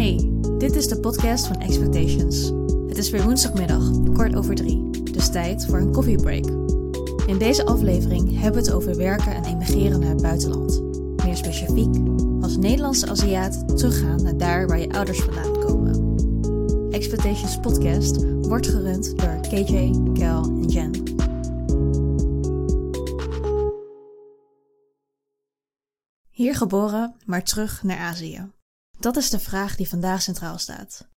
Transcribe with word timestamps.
Hey, 0.00 0.30
dit 0.58 0.76
is 0.76 0.88
de 0.88 1.00
podcast 1.00 1.46
van 1.46 1.60
Expectations. 1.60 2.52
Het 2.88 2.98
is 2.98 3.10
weer 3.10 3.22
woensdagmiddag, 3.22 3.90
kwart 4.12 4.36
over 4.36 4.54
drie, 4.54 4.90
dus 5.12 5.30
tijd 5.30 5.66
voor 5.66 5.78
een 5.78 5.92
koffiebreak. 5.92 6.44
In 7.26 7.38
deze 7.38 7.66
aflevering 7.66 8.40
hebben 8.40 8.62
we 8.62 8.68
het 8.68 8.76
over 8.76 8.96
werken 8.96 9.34
en 9.34 9.44
emigreren 9.44 10.00
naar 10.00 10.08
het 10.08 10.22
buitenland. 10.22 10.82
Meer 11.24 11.36
specifiek, 11.36 11.94
als 12.40 12.56
Nederlandse 12.56 13.10
Aziat 13.10 13.78
teruggaan 13.78 14.22
naar 14.22 14.36
daar 14.36 14.66
waar 14.66 14.80
je 14.80 14.92
ouders 14.92 15.20
vandaan 15.20 15.52
komen. 15.52 16.16
Expectations 16.90 17.58
podcast 17.60 18.24
wordt 18.40 18.66
gerund 18.66 19.18
door 19.18 19.40
KJ, 19.40 19.90
Kel 20.14 20.42
en 20.42 20.68
Jen. 20.68 21.02
Hier 26.30 26.54
geboren, 26.54 27.14
maar 27.24 27.42
terug 27.42 27.82
naar 27.82 27.98
Azië. 27.98 28.50
Dat 29.00 29.16
is 29.16 29.30
de 29.30 29.38
vraag 29.38 29.76
die 29.76 29.88
vandaag 29.88 30.22
centraal 30.22 30.58
staat. 30.58 31.08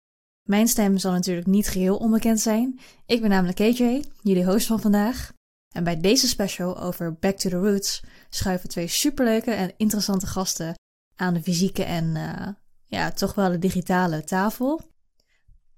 Mijn 0.44 0.68
stem 0.68 0.98
zal 0.98 1.12
natuurlijk 1.12 1.48
niet 1.48 1.68
geheel 1.68 1.98
onbekend 1.98 2.40
zijn. 2.40 2.80
Ik 3.06 3.22
ben 3.22 3.30
namelijk 3.30 3.58
KJ, 3.58 4.04
jullie 4.22 4.46
host 4.46 4.68
van 4.68 4.82
vandaag. 4.82 5.32
En 5.70 5.84
bij 5.84 5.98
deze 5.98 6.28
special 6.28 6.80
over 6.80 7.14
Back 7.14 7.38
to 7.38 7.50
the 7.50 7.56
Roots 7.58 8.04
schuiven 8.30 8.70
twee 8.70 8.88
superleuke 8.88 9.52
en 9.52 9.74
interessante 9.78 10.28
gasten 10.28 10.76
aan 11.16 11.34
de 11.34 11.42
fysieke 11.42 11.84
en 11.84 12.16
uh, 12.16 12.48
ja, 12.86 13.12
toch 13.12 13.36
wel 13.36 13.52
de 13.52 13.60
digitale 13.60 14.24
tafel. 14.24 14.82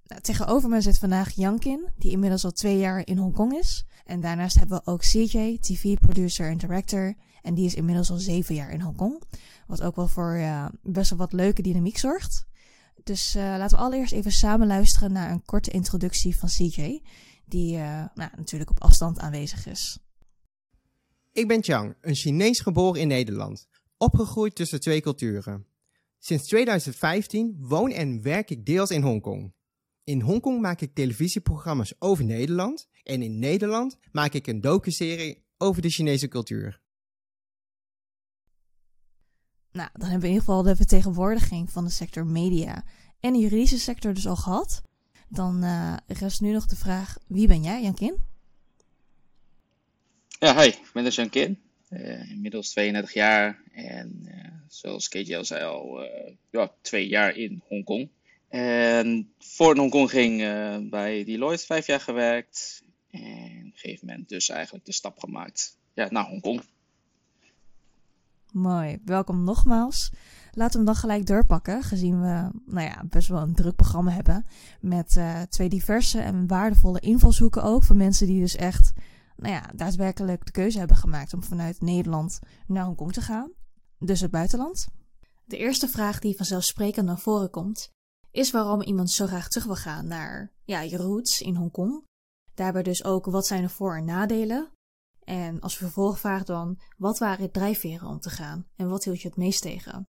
Nou, 0.03 0.21
tegenover 0.21 0.69
me 0.69 0.81
zit 0.81 0.97
vandaag 0.97 1.31
Jankin, 1.31 1.87
die 1.97 2.11
inmiddels 2.11 2.45
al 2.45 2.51
twee 2.51 2.77
jaar 2.77 3.07
in 3.07 3.17
Hongkong 3.17 3.53
is. 3.53 3.85
En 4.05 4.21
daarnaast 4.21 4.59
hebben 4.59 4.77
we 4.77 4.91
ook 4.91 5.01
CJ, 5.01 5.57
TV-producer 5.61 6.49
en 6.49 6.57
director. 6.57 7.15
En 7.41 7.53
die 7.53 7.65
is 7.65 7.75
inmiddels 7.75 8.11
al 8.11 8.17
zeven 8.17 8.55
jaar 8.55 8.71
in 8.71 8.81
Hongkong. 8.81 9.21
Wat 9.67 9.81
ook 9.81 9.95
wel 9.95 10.07
voor 10.07 10.39
best 10.81 11.09
wel 11.09 11.19
wat 11.19 11.33
leuke 11.33 11.61
dynamiek 11.61 11.97
zorgt. 11.97 12.45
Dus 13.05 13.35
uh, 13.35 13.43
laten 13.43 13.77
we 13.77 13.83
allereerst 13.83 14.13
even 14.13 14.31
samen 14.31 14.67
luisteren 14.67 15.11
naar 15.11 15.31
een 15.31 15.45
korte 15.45 15.71
introductie 15.71 16.37
van 16.37 16.49
CJ. 16.49 17.01
Die 17.45 17.77
uh, 17.77 18.05
nou, 18.13 18.31
natuurlijk 18.37 18.69
op 18.69 18.81
afstand 18.81 19.19
aanwezig 19.19 19.67
is. 19.67 19.99
Ik 21.31 21.47
ben 21.47 21.63
Chang, 21.63 21.95
een 22.01 22.15
Chinees 22.15 22.59
geboren 22.59 23.01
in 23.01 23.07
Nederland. 23.07 23.67
Opgegroeid 23.97 24.55
tussen 24.55 24.79
twee 24.79 25.01
culturen. 25.01 25.65
Sinds 26.19 26.47
2015 26.47 27.55
woon 27.59 27.91
en 27.91 28.21
werk 28.21 28.49
ik 28.49 28.65
deels 28.65 28.89
in 28.89 29.01
Hongkong. 29.01 29.53
In 30.03 30.21
Hongkong 30.21 30.61
maak 30.61 30.81
ik 30.81 30.93
televisieprogramma's 30.93 31.93
over 31.99 32.25
Nederland. 32.25 32.87
En 33.03 33.21
in 33.21 33.39
Nederland 33.39 33.97
maak 34.11 34.33
ik 34.33 34.47
een 34.47 34.61
docuserie 34.61 35.45
over 35.57 35.81
de 35.81 35.89
Chinese 35.89 36.27
cultuur. 36.27 36.81
Nou, 39.75 39.89
dan 39.93 40.09
hebben 40.09 40.19
we 40.19 40.27
in 40.27 40.33
ieder 40.33 40.47
geval 40.47 40.63
de 40.63 40.75
vertegenwoordiging 40.75 41.71
van 41.71 41.83
de 41.83 41.89
sector 41.89 42.25
media 42.25 42.83
en 43.19 43.33
de 43.33 43.39
juridische 43.39 43.79
sector 43.79 44.13
dus 44.13 44.27
al 44.27 44.35
gehad. 44.35 44.81
Dan 45.27 45.63
uh, 45.63 45.97
rest 46.07 46.41
nu 46.41 46.51
nog 46.51 46.65
de 46.65 46.75
vraag, 46.75 47.17
wie 47.27 47.47
ben 47.47 47.63
jij, 47.63 47.81
Jankin? 47.81 48.17
Ja, 50.39 50.61
hi, 50.61 50.67
ik 50.67 50.89
ben 50.93 51.03
dus 51.03 51.15
Jankin. 51.15 51.61
Uh, 51.89 52.31
inmiddels 52.31 52.69
32 52.69 53.13
jaar 53.13 53.61
en 53.71 54.21
uh, 54.25 54.51
zoals 54.67 55.09
KJ 55.09 55.35
al 55.35 55.45
zei 55.45 55.63
al, 55.63 56.09
ja, 56.51 56.71
twee 56.81 57.07
jaar 57.07 57.35
in 57.35 57.61
Hongkong. 57.67 58.09
En 58.49 59.33
voor 59.39 59.77
Hongkong 59.77 60.09
ging 60.09 60.37
bij 60.89 61.23
Deloitte 61.23 61.65
vijf 61.65 61.87
jaar 61.87 62.01
gewerkt. 62.01 62.83
En 63.11 63.21
op 63.65 63.73
een 63.73 63.73
gegeven 63.75 64.07
moment 64.07 64.29
dus 64.29 64.49
eigenlijk 64.49 64.85
de 64.85 64.91
stap 64.91 65.19
gemaakt 65.19 65.77
ja, 65.93 66.09
naar 66.09 66.25
Hongkong. 66.25 66.61
Mooi, 68.55 69.01
welkom 69.05 69.43
nogmaals. 69.43 70.11
Laten 70.51 70.71
we 70.71 70.77
hem 70.77 70.85
dan 70.85 70.95
gelijk 70.95 71.25
doorpakken, 71.25 71.83
gezien 71.83 72.21
we 72.21 72.49
nou 72.65 72.87
ja, 72.87 73.03
best 73.09 73.27
wel 73.27 73.41
een 73.41 73.55
druk 73.55 73.75
programma 73.75 74.11
hebben. 74.11 74.45
Met 74.81 75.15
uh, 75.15 75.41
twee 75.41 75.69
diverse 75.69 76.19
en 76.19 76.47
waardevolle 76.47 76.99
invalshoeken 76.99 77.63
ook. 77.63 77.83
Voor 77.83 77.95
mensen 77.95 78.27
die 78.27 78.41
dus 78.41 78.55
echt 78.55 78.93
nou 79.35 79.53
ja, 79.53 79.71
daadwerkelijk 79.75 80.45
de 80.45 80.51
keuze 80.51 80.77
hebben 80.77 80.97
gemaakt 80.97 81.33
om 81.33 81.43
vanuit 81.43 81.81
Nederland 81.81 82.39
naar 82.67 82.85
Hongkong 82.85 83.13
te 83.13 83.21
gaan. 83.21 83.51
Dus 83.99 84.21
het 84.21 84.31
buitenland. 84.31 84.87
De 85.45 85.57
eerste 85.57 85.87
vraag 85.87 86.19
die 86.19 86.35
vanzelfsprekend 86.35 87.05
naar 87.05 87.19
voren 87.19 87.49
komt, 87.49 87.89
is 88.31 88.51
waarom 88.51 88.81
iemand 88.81 89.11
zo 89.11 89.27
graag 89.27 89.47
terug 89.47 89.65
wil 89.65 89.75
gaan 89.75 90.07
naar 90.07 90.51
ja, 90.63 90.81
je 90.81 90.97
roots 90.97 91.39
in 91.39 91.55
Hongkong. 91.55 92.03
Daarbij 92.53 92.83
dus 92.83 93.03
ook 93.03 93.25
wat 93.25 93.45
zijn 93.45 93.61
de 93.61 93.69
voor- 93.69 93.97
en 93.97 94.05
nadelen 94.05 94.73
en 95.25 95.59
als 95.59 95.77
vervolgvraag 95.77 96.43
dan, 96.43 96.79
wat 96.97 97.17
waren 97.17 97.51
drijfveren 97.51 98.07
om 98.07 98.19
te 98.19 98.29
gaan 98.29 98.67
en 98.75 98.89
wat 98.89 99.03
hield 99.03 99.21
je 99.21 99.27
het 99.27 99.37
meest 99.37 99.61
tegen? 99.61 100.07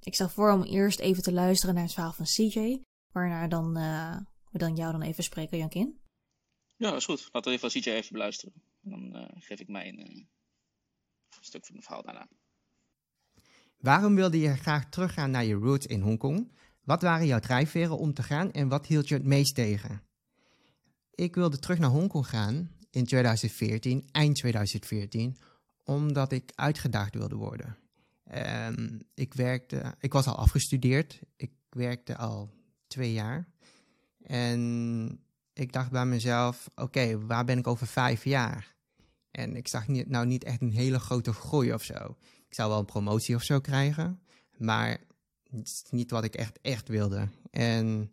Ik 0.00 0.14
stel 0.14 0.28
voor 0.28 0.52
om 0.52 0.62
eerst 0.62 0.98
even 0.98 1.22
te 1.22 1.32
luisteren 1.32 1.74
naar 1.74 1.84
het 1.84 1.92
verhaal 1.92 2.12
van 2.12 2.24
CJ, 2.24 2.82
waarna 3.12 3.48
dan, 3.48 3.78
uh, 3.78 4.16
we 4.50 4.58
dan 4.58 4.76
jou 4.76 4.92
dan 4.92 5.02
even 5.02 5.24
spreken, 5.24 5.58
Jankin. 5.58 6.00
Ja, 6.76 6.88
dat 6.90 6.98
is 6.98 7.04
goed. 7.04 7.28
Laten 7.32 7.50
we 7.50 7.56
even 7.56 7.80
CJ 7.80 7.90
even 7.90 8.12
beluisteren. 8.12 8.54
En 8.82 8.90
dan 8.90 9.16
uh, 9.16 9.28
geef 9.34 9.60
ik 9.60 9.68
mij 9.68 9.88
een 9.88 9.98
uh, 9.98 10.24
stuk 11.40 11.66
van 11.66 11.74
het 11.74 11.84
verhaal 11.84 12.02
daarna. 12.02 12.28
Waarom 13.76 14.14
wilde 14.14 14.38
je 14.38 14.56
graag 14.56 14.88
teruggaan 14.88 15.30
naar 15.30 15.44
je 15.44 15.54
roots 15.54 15.86
in 15.86 16.00
Hongkong? 16.00 16.52
Wat 16.82 17.02
waren 17.02 17.26
jouw 17.26 17.38
drijfveren 17.38 17.98
om 17.98 18.14
te 18.14 18.22
gaan 18.22 18.52
en 18.52 18.68
wat 18.68 18.86
hield 18.86 19.08
je 19.08 19.14
het 19.14 19.24
meest 19.24 19.54
tegen? 19.54 20.02
Ik 21.14 21.34
wilde 21.34 21.58
terug 21.58 21.78
naar 21.78 21.90
Hongkong 21.90 22.26
gaan 22.26 22.70
in 22.90 23.04
2014, 23.04 24.08
eind 24.12 24.36
2014, 24.36 25.36
omdat 25.84 26.32
ik 26.32 26.52
uitgedaagd 26.54 27.14
wilde 27.14 27.36
worden. 27.36 27.76
Um, 28.34 29.00
ik, 29.14 29.34
werkte, 29.34 29.94
ik 30.00 30.12
was 30.12 30.26
al 30.26 30.36
afgestudeerd, 30.36 31.20
ik 31.36 31.50
werkte 31.70 32.16
al 32.16 32.50
twee 32.86 33.12
jaar. 33.12 33.48
En 34.22 35.20
ik 35.52 35.72
dacht 35.72 35.90
bij 35.90 36.06
mezelf, 36.06 36.70
oké, 36.74 37.26
waar 37.26 37.44
ben 37.44 37.58
ik 37.58 37.66
over 37.66 37.86
vijf 37.86 38.24
jaar? 38.24 38.74
En 39.30 39.56
ik 39.56 39.68
zag 39.68 39.88
niet, 39.88 40.08
nou 40.08 40.26
niet 40.26 40.44
echt 40.44 40.60
een 40.60 40.72
hele 40.72 40.98
grote 40.98 41.32
groei 41.32 41.72
of 41.72 41.82
zo. 41.82 42.16
Ik 42.48 42.54
zou 42.54 42.68
wel 42.70 42.78
een 42.78 42.84
promotie 42.84 43.34
of 43.34 43.42
zo 43.42 43.60
krijgen, 43.60 44.20
maar 44.56 45.00
het 45.50 45.66
is 45.66 45.84
niet 45.90 46.10
wat 46.10 46.24
ik 46.24 46.34
echt, 46.34 46.58
echt 46.62 46.88
wilde. 46.88 47.28
En 47.50 48.12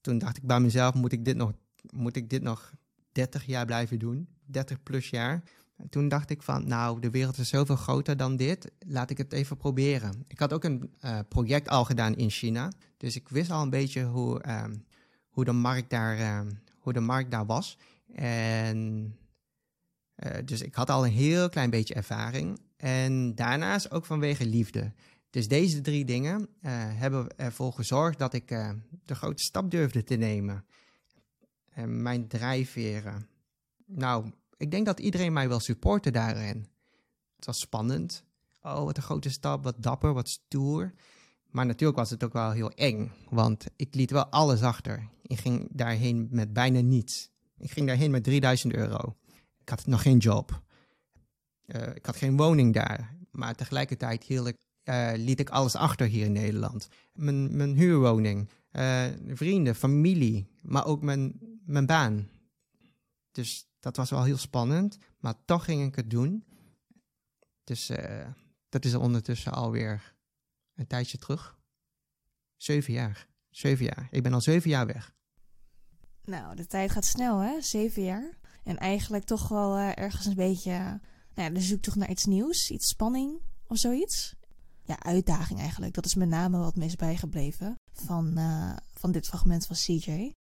toen 0.00 0.18
dacht 0.18 0.36
ik 0.36 0.42
bij 0.42 0.60
mezelf, 0.60 0.94
moet 0.94 1.12
ik 1.12 1.24
dit 1.24 1.36
nog, 1.36 1.52
moet 1.90 2.16
ik 2.16 2.30
dit 2.30 2.42
nog 2.42 2.72
30 3.14 3.46
jaar 3.46 3.66
blijven 3.66 3.98
doen, 3.98 4.28
30 4.46 4.82
plus 4.82 5.10
jaar. 5.10 5.42
En 5.76 5.88
toen 5.88 6.08
dacht 6.08 6.30
ik 6.30 6.42
van, 6.42 6.66
nou, 6.66 7.00
de 7.00 7.10
wereld 7.10 7.38
is 7.38 7.48
zoveel 7.48 7.76
groter 7.76 8.16
dan 8.16 8.36
dit, 8.36 8.70
laat 8.78 9.10
ik 9.10 9.18
het 9.18 9.32
even 9.32 9.56
proberen. 9.56 10.24
Ik 10.28 10.38
had 10.38 10.52
ook 10.52 10.64
een 10.64 10.90
uh, 11.00 11.18
project 11.28 11.68
al 11.68 11.84
gedaan 11.84 12.16
in 12.16 12.30
China, 12.30 12.72
dus 12.96 13.16
ik 13.16 13.28
wist 13.28 13.50
al 13.50 13.62
een 13.62 13.70
beetje 13.70 14.04
hoe, 14.04 14.48
um, 14.48 14.84
hoe, 15.28 15.44
de, 15.44 15.52
markt 15.52 15.90
daar, 15.90 16.38
um, 16.38 16.60
hoe 16.78 16.92
de 16.92 17.00
markt 17.00 17.30
daar 17.30 17.46
was. 17.46 17.78
En 18.14 18.78
uh, 20.16 20.30
dus 20.44 20.60
ik 20.60 20.74
had 20.74 20.90
al 20.90 21.04
een 21.04 21.12
heel 21.12 21.48
klein 21.48 21.70
beetje 21.70 21.94
ervaring. 21.94 22.60
En 22.76 23.34
daarnaast 23.34 23.90
ook 23.90 24.06
vanwege 24.06 24.46
liefde. 24.46 24.92
Dus 25.30 25.48
deze 25.48 25.80
drie 25.80 26.04
dingen 26.04 26.40
uh, 26.40 26.46
hebben 26.72 27.38
ervoor 27.38 27.72
gezorgd 27.72 28.18
dat 28.18 28.34
ik 28.34 28.48
de 29.04 29.14
grote 29.14 29.42
stap 29.42 29.70
durfde 29.70 30.04
te 30.04 30.14
nemen. 30.14 30.64
En 31.74 32.02
mijn 32.02 32.28
drijfveren. 32.28 33.28
Nou, 33.86 34.30
ik 34.56 34.70
denk 34.70 34.86
dat 34.86 35.00
iedereen 35.00 35.32
mij 35.32 35.48
wel 35.48 35.60
supporten 35.60 36.12
daarin. 36.12 36.66
Het 37.36 37.44
was 37.44 37.60
spannend. 37.60 38.24
Oh, 38.62 38.84
wat 38.84 38.96
een 38.96 39.02
grote 39.02 39.30
stap, 39.30 39.64
wat 39.64 39.82
dapper, 39.82 40.12
wat 40.12 40.28
stoer. 40.28 40.92
Maar 41.50 41.66
natuurlijk 41.66 41.98
was 41.98 42.10
het 42.10 42.24
ook 42.24 42.32
wel 42.32 42.50
heel 42.50 42.70
eng, 42.70 43.12
want 43.28 43.66
ik 43.76 43.94
liet 43.94 44.10
wel 44.10 44.26
alles 44.26 44.62
achter. 44.62 45.08
Ik 45.22 45.38
ging 45.38 45.68
daarheen 45.72 46.28
met 46.30 46.52
bijna 46.52 46.80
niets. 46.80 47.30
Ik 47.58 47.70
ging 47.70 47.86
daarheen 47.86 48.10
met 48.10 48.24
3000 48.24 48.74
euro. 48.74 49.16
Ik 49.60 49.68
had 49.68 49.86
nog 49.86 50.02
geen 50.02 50.18
job. 50.18 50.62
Uh, 51.66 51.94
ik 51.94 52.06
had 52.06 52.16
geen 52.16 52.36
woning 52.36 52.74
daar. 52.74 53.16
Maar 53.30 53.54
tegelijkertijd 53.54 54.28
uh, 54.28 54.44
liet 55.14 55.40
ik 55.40 55.50
alles 55.50 55.74
achter 55.74 56.06
hier 56.06 56.24
in 56.24 56.32
Nederland. 56.32 56.88
Mijn, 57.12 57.56
mijn 57.56 57.76
huurwoning, 57.76 58.48
uh, 58.76 59.06
vrienden, 59.26 59.74
familie, 59.74 60.50
maar 60.62 60.86
ook 60.86 61.02
mijn, 61.02 61.38
mijn 61.66 61.86
baan. 61.86 62.28
Dus 63.32 63.68
dat 63.80 63.96
was 63.96 64.10
wel 64.10 64.24
heel 64.24 64.36
spannend, 64.36 64.98
maar 65.18 65.44
toch 65.44 65.64
ging 65.64 65.86
ik 65.86 65.94
het 65.94 66.10
doen. 66.10 66.44
Dus 67.64 67.90
uh, 67.90 68.26
dat 68.68 68.84
is 68.84 68.94
ondertussen 68.94 69.52
alweer 69.52 70.14
een 70.74 70.86
tijdje 70.86 71.18
terug. 71.18 71.58
Zeven 72.56 72.92
jaar. 72.92 73.28
Zeven 73.50 73.84
jaar. 73.84 74.08
Ik 74.10 74.22
ben 74.22 74.32
al 74.32 74.40
zeven 74.40 74.70
jaar 74.70 74.86
weg. 74.86 75.14
Nou, 76.24 76.56
de 76.56 76.66
tijd 76.66 76.90
gaat 76.90 77.04
snel, 77.04 77.38
hè? 77.38 77.60
Zeven 77.60 78.02
jaar. 78.02 78.38
En 78.64 78.78
eigenlijk 78.78 79.24
toch 79.24 79.48
wel 79.48 79.78
uh, 79.78 79.98
ergens 79.98 80.26
een 80.26 80.34
beetje 80.34 81.00
nou 81.34 81.48
ja, 81.48 81.50
de 81.50 81.60
zoektocht 81.60 81.96
naar 81.96 82.10
iets 82.10 82.24
nieuws, 82.24 82.70
iets 82.70 82.88
spanning 82.88 83.40
of 83.66 83.78
zoiets. 83.78 84.34
Ja, 84.86 85.02
uitdaging 85.02 85.58
eigenlijk. 85.58 85.94
Dat 85.94 86.04
is 86.04 86.14
met 86.14 86.28
name 86.28 86.58
wat 86.58 86.76
me 86.76 86.84
is 86.84 86.96
bijgebleven 86.96 87.74
van, 87.92 88.34
uh, 88.38 88.76
van 88.92 89.12
dit 89.12 89.26
fragment 89.26 89.66
van 89.66 89.76
CJ. 89.76 90.32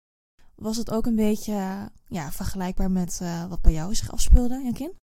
Was 0.54 0.76
het 0.76 0.90
ook 0.90 1.06
een 1.06 1.16
beetje 1.16 1.90
ja, 2.08 2.32
vergelijkbaar 2.32 2.90
met 2.90 3.20
uh, 3.22 3.48
wat 3.48 3.62
bij 3.62 3.72
jou 3.72 3.94
zich 3.94 4.12
afspeelde, 4.12 4.62
Jankin? 4.62 4.96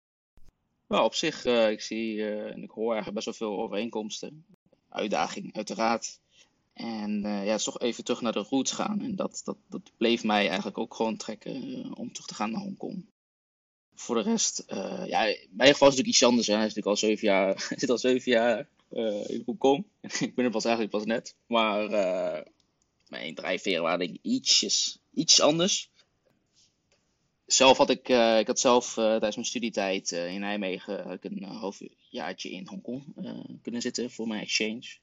Nou, 0.89 1.05
op 1.05 1.15
zich, 1.15 1.45
uh, 1.45 1.71
ik 1.71 1.81
zie 1.81 2.25
en 2.29 2.63
ik 2.63 2.71
hoor 2.71 2.93
eigenlijk 2.93 3.15
best 3.15 3.39
wel 3.39 3.49
veel 3.49 3.63
overeenkomsten. 3.63 4.45
Uitdaging, 4.89 5.57
uiteraard. 5.57 6.21
En 6.73 7.21
ja, 7.21 7.57
toch 7.57 7.81
even 7.81 8.05
terug 8.05 8.21
naar 8.21 8.33
de 8.33 8.47
roots 8.49 8.73
gaan. 8.73 9.01
En 9.01 9.17
dat, 9.17 9.41
dat, 9.45 9.57
dat 9.69 9.91
bleef 9.97 10.25
mij 10.25 10.47
eigenlijk 10.47 10.79
ook 10.79 10.95
gewoon 10.95 11.17
trekken 11.17 11.95
om 11.97 12.13
terug 12.13 12.27
te 12.27 12.35
gaan 12.35 12.51
naar 12.51 12.61
Hongkong. 12.61 13.07
Voor 13.95 14.15
de 14.15 14.23
rest, 14.23 14.65
ja, 15.07 15.25
in 15.25 15.49
mijn 15.51 15.73
geval 15.73 15.89
is 15.89 15.97
natuurlijk 15.97 16.09
iets 16.09 16.23
anders. 16.23 16.47
Hij 16.47 16.57
is 16.57 16.63
natuurlijk 16.63 16.87
al 16.87 16.97
zeven 16.97 17.29
jaar, 17.29 17.67
zit 17.79 17.91
al 17.91 17.99
zeven 17.99 18.33
jaar 18.33 18.69
in 18.91 19.43
Hongkong. 19.45 19.85
ik 20.21 20.35
ben 20.35 20.45
er 20.45 20.51
pas 20.51 20.65
eigenlijk 20.65 20.95
pas 20.97 21.05
net. 21.05 21.35
Maar 21.47 21.91
mijn 23.09 23.35
drijfveren 23.35 23.83
waren 23.83 24.09
ik 24.09 24.19
ietsjes, 24.23 24.99
iets 25.15 25.41
anders. 25.41 25.91
Zelf 27.47 27.77
had 27.77 27.91
ik, 27.91 28.09
uh, 28.09 28.39
ik 28.39 28.47
had 28.47 28.61
zelf 28.61 28.95
tijdens 28.95 29.35
mijn 29.35 29.47
studietijd 29.47 30.11
in 30.11 30.41
Nijmegen 30.41 31.11
ik 31.11 31.25
een 31.25 31.43
halfjaartje 31.43 32.51
in 32.51 32.67
Hongkong 32.67 33.05
kunnen 33.63 33.83
zitten 33.83 34.11
voor 34.11 34.27
mijn 34.27 34.43
exchange. 34.43 34.97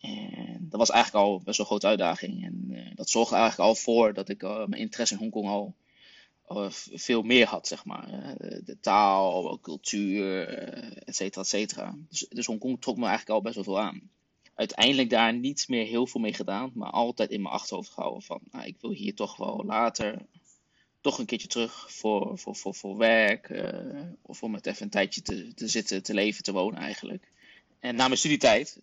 En 0.00 0.66
dat 0.68 0.78
was 0.78 0.90
eigenlijk 0.90 1.24
al 1.24 1.40
best 1.40 1.44
wel 1.44 1.56
een 1.58 1.64
grote 1.66 1.86
uitdaging. 1.86 2.44
En 2.44 2.92
dat 2.94 3.10
zorgde 3.10 3.36
eigenlijk 3.36 3.68
al 3.68 3.74
voor 3.74 4.14
dat 4.14 4.28
ik 4.28 4.42
mijn 4.42 4.72
interesse 4.72 5.14
in 5.14 5.20
Hongkong 5.20 5.48
al 5.48 5.74
veel 6.92 7.22
meer 7.22 7.46
had, 7.46 7.66
zeg 7.66 7.84
maar. 7.84 8.34
de 8.64 8.76
taal, 8.80 9.58
cultuur, 9.60 10.48
et 11.04 11.16
cetera, 11.16 11.40
et 11.40 11.48
cetera. 11.48 11.94
Dus, 12.08 12.26
dus 12.28 12.46
Hongkong 12.46 12.80
trok 12.80 12.96
me 12.96 13.06
eigenlijk 13.06 13.30
al 13.30 13.42
best 13.42 13.54
wel 13.54 13.64
veel 13.64 13.80
aan 13.80 14.10
uiteindelijk 14.56 15.10
daar 15.10 15.34
niet 15.34 15.68
meer 15.68 15.86
heel 15.86 16.06
veel 16.06 16.20
mee 16.20 16.34
gedaan, 16.34 16.70
maar 16.74 16.90
altijd 16.90 17.30
in 17.30 17.42
mijn 17.42 17.54
achterhoofd 17.54 17.90
gehouden 17.90 18.22
van, 18.22 18.40
nou, 18.50 18.66
ik 18.66 18.76
wil 18.80 18.90
hier 18.90 19.14
toch 19.14 19.36
wel 19.36 19.64
later 19.64 20.26
toch 21.00 21.18
een 21.18 21.26
keertje 21.26 21.48
terug 21.48 21.92
voor, 21.92 22.38
voor, 22.38 22.56
voor, 22.56 22.74
voor 22.74 22.96
werk, 22.96 23.64
of 24.22 24.42
om 24.42 24.54
het 24.54 24.66
even 24.66 24.82
een 24.82 24.90
tijdje 24.90 25.22
te, 25.22 25.54
te 25.54 25.68
zitten, 25.68 26.02
te 26.02 26.14
leven, 26.14 26.42
te 26.42 26.52
wonen 26.52 26.80
eigenlijk. 26.80 27.30
En 27.78 27.94
na 27.94 28.06
mijn 28.06 28.18
studietijd, 28.18 28.80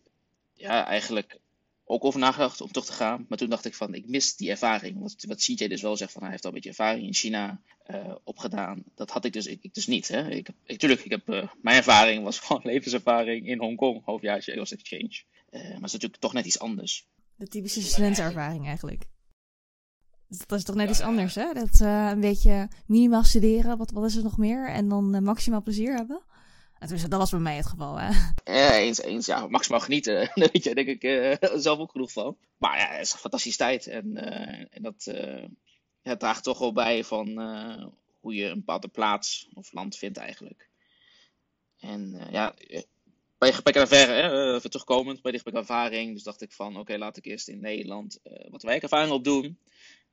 ja, 0.54 0.86
eigenlijk 0.86 1.40
ook 1.86 2.06
over 2.06 2.20
nagedacht 2.20 2.62
om 2.62 2.72
terug 2.72 2.86
te 2.86 2.94
gaan. 2.94 3.26
Maar 3.30 3.38
toen 3.38 3.50
dacht 3.50 3.66
ik 3.66 3.74
van, 3.74 3.94
ik 3.94 4.08
mis 4.08 4.36
die 4.36 4.50
ervaring. 4.50 5.00
Wat, 5.00 5.16
wat 5.28 5.38
CJ 5.38 5.68
dus 5.68 5.82
wel 5.82 5.98
zegt, 5.98 6.12
van 6.12 6.22
hij 6.22 6.32
heeft 6.32 6.44
al 6.44 6.50
een 6.50 6.56
beetje 6.56 6.70
ervaring 6.70 7.06
in 7.06 7.14
China 7.14 7.62
uh, 7.92 8.16
opgedaan. 8.24 8.84
Dat 8.96 9.12
had 9.12 9.26
ik 9.26 9.34
dus, 9.34 9.46
ik, 9.46 9.64
ik 9.64 9.74
dus 9.74 9.88
niet. 9.88 10.08
Hè. 10.08 10.30
Ik 10.30 10.50
ik, 10.66 10.80
tuurlijk, 10.80 11.02
ik 11.02 11.12
heb, 11.12 11.30
uh, 11.30 11.48
mijn 11.62 11.78
ervaring 11.78 12.24
was 12.24 12.40
gewoon 12.44 12.62
levenservaring 12.66 13.48
in 13.48 13.60
Hongkong, 13.60 14.02
halfjaartje 14.06 14.52
Engels 14.52 14.72
Exchange. 14.72 15.24
Uh, 15.52 15.62
maar 15.62 15.72
het 15.72 15.84
is 15.84 15.92
natuurlijk 15.92 16.22
toch 16.22 16.34
net 16.34 16.46
iets 16.46 16.60
anders. 16.60 17.08
De 17.36 17.48
typische 17.48 17.82
studentenervaring 17.82 18.66
eigenlijk. 18.68 19.06
Dat 20.28 20.58
is 20.58 20.64
toch 20.64 20.76
net 20.76 20.90
iets 20.90 21.02
anders, 21.02 21.36
hè? 21.36 21.54
Dat 21.54 21.80
een 21.80 22.20
beetje 22.20 22.70
minimaal 22.86 23.24
studeren, 23.24 23.78
wat, 23.78 23.92
wat 23.92 24.06
is 24.06 24.16
er 24.16 24.24
nog 24.24 24.38
meer? 24.38 24.70
En 24.70 24.90
dan 24.90 25.24
maximaal 25.24 25.62
plezier 25.62 25.96
hebben. 25.96 26.22
Dat 26.90 27.20
was 27.20 27.32
bij 27.32 27.40
mij 27.40 27.56
het 27.56 27.68
geval, 27.68 28.00
hè? 28.00 28.10
Ja, 28.54 28.76
eens, 28.76 29.02
eens. 29.02 29.26
Ja, 29.26 29.48
maximaal 29.48 29.80
genieten. 29.80 30.16
Daar 30.36 30.50
weet 30.52 30.64
je 30.64 30.76
denk 30.76 30.88
ik 30.88 31.04
uh, 31.04 31.60
zelf 31.60 31.80
ook 31.80 31.92
genoeg 31.92 32.12
van. 32.12 32.38
Maar 32.58 32.78
ja, 32.78 32.88
het 32.88 33.06
is 33.06 33.14
een 33.14 33.20
fantastische 33.20 33.58
tijd. 33.58 33.88
En, 33.88 34.08
uh, 34.08 34.66
en 34.70 34.82
dat 34.82 35.06
uh, 36.04 36.14
draagt 36.18 36.44
toch 36.44 36.60
wel 36.60 36.74
bij 36.74 37.04
van 37.04 37.28
hoe 38.20 38.36
je 38.36 38.46
een 38.46 38.58
bepaalde 38.58 38.88
plaats 38.88 39.50
of 39.54 39.74
land 39.74 39.98
vindt 39.98 40.18
eigenlijk. 40.18 40.70
En 41.80 42.28
ja, 42.32 42.56
bij 43.38 43.54
gebrek 43.54 43.76
aan 43.76 43.82
ervaring, 43.82 44.56
even 44.56 44.70
terugkomend, 44.70 45.22
bij 45.22 45.32
die 45.32 45.40
gebrek 45.40 45.60
ervaring, 45.60 46.14
dus 46.14 46.24
dacht 46.24 46.42
ik 46.42 46.52
van, 46.52 46.78
oké, 46.78 46.98
laat 46.98 47.18
ik 47.18 47.26
eerst 47.26 47.48
in 47.48 47.60
Nederland 47.60 48.20
wat 48.50 48.64
werkervaring 48.64 49.12
opdoen. 49.12 49.58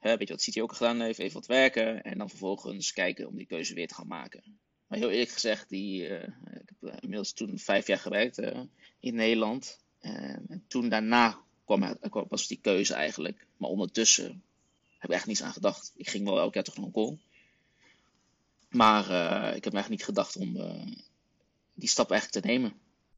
weet 0.01 0.29
je 0.29 0.35
wat 0.35 0.45
CT 0.45 0.61
ook 0.61 0.73
gedaan 0.73 1.01
heeft, 1.01 1.19
even 1.19 1.35
wat 1.35 1.47
werken. 1.47 2.03
En 2.03 2.19
dan 2.19 2.29
vervolgens 2.29 2.93
kijken 2.93 3.29
om 3.29 3.37
die 3.37 3.47
keuze 3.47 3.75
weer 3.75 3.89
te 3.89 3.95
gaan 3.95 4.07
maken. 4.07 4.61
Maar 4.91 4.99
heel 4.99 5.11
eerlijk 5.11 5.31
gezegd, 5.31 5.69
die, 5.69 6.09
uh, 6.09 6.23
ik 6.53 6.73
heb 6.81 7.01
inmiddels 7.01 7.33
toen 7.33 7.59
vijf 7.59 7.87
jaar 7.87 7.99
gewerkt 7.99 8.39
uh, 8.39 8.61
in 9.01 9.15
Nederland. 9.15 9.79
En 10.01 10.65
toen 10.69 10.89
daarna 10.89 11.39
kwam, 11.65 11.97
was 12.29 12.47
die 12.47 12.59
keuze 12.61 12.95
eigenlijk. 12.95 13.47
Maar 13.57 13.71
ondertussen 13.71 14.43
heb 14.99 15.11
ik 15.11 15.17
echt 15.17 15.27
niets 15.27 15.43
aan 15.43 15.53
gedacht. 15.53 15.93
Ik 15.97 16.09
ging 16.09 16.25
wel 16.25 16.39
elke 16.39 16.53
keer 16.53 16.63
toch 16.63 16.75
naar 16.75 16.85
Hongkong. 16.85 17.21
Maar 18.69 19.05
ik 19.57 19.65
heb 19.65 19.75
eigenlijk 19.75 19.89
niet 19.89 20.05
gedacht 20.05 20.37
om 20.37 20.53
die 21.75 21.89
stap 21.89 22.11
echt 22.11 22.33
te 22.33 22.41
nemen. 22.41 22.73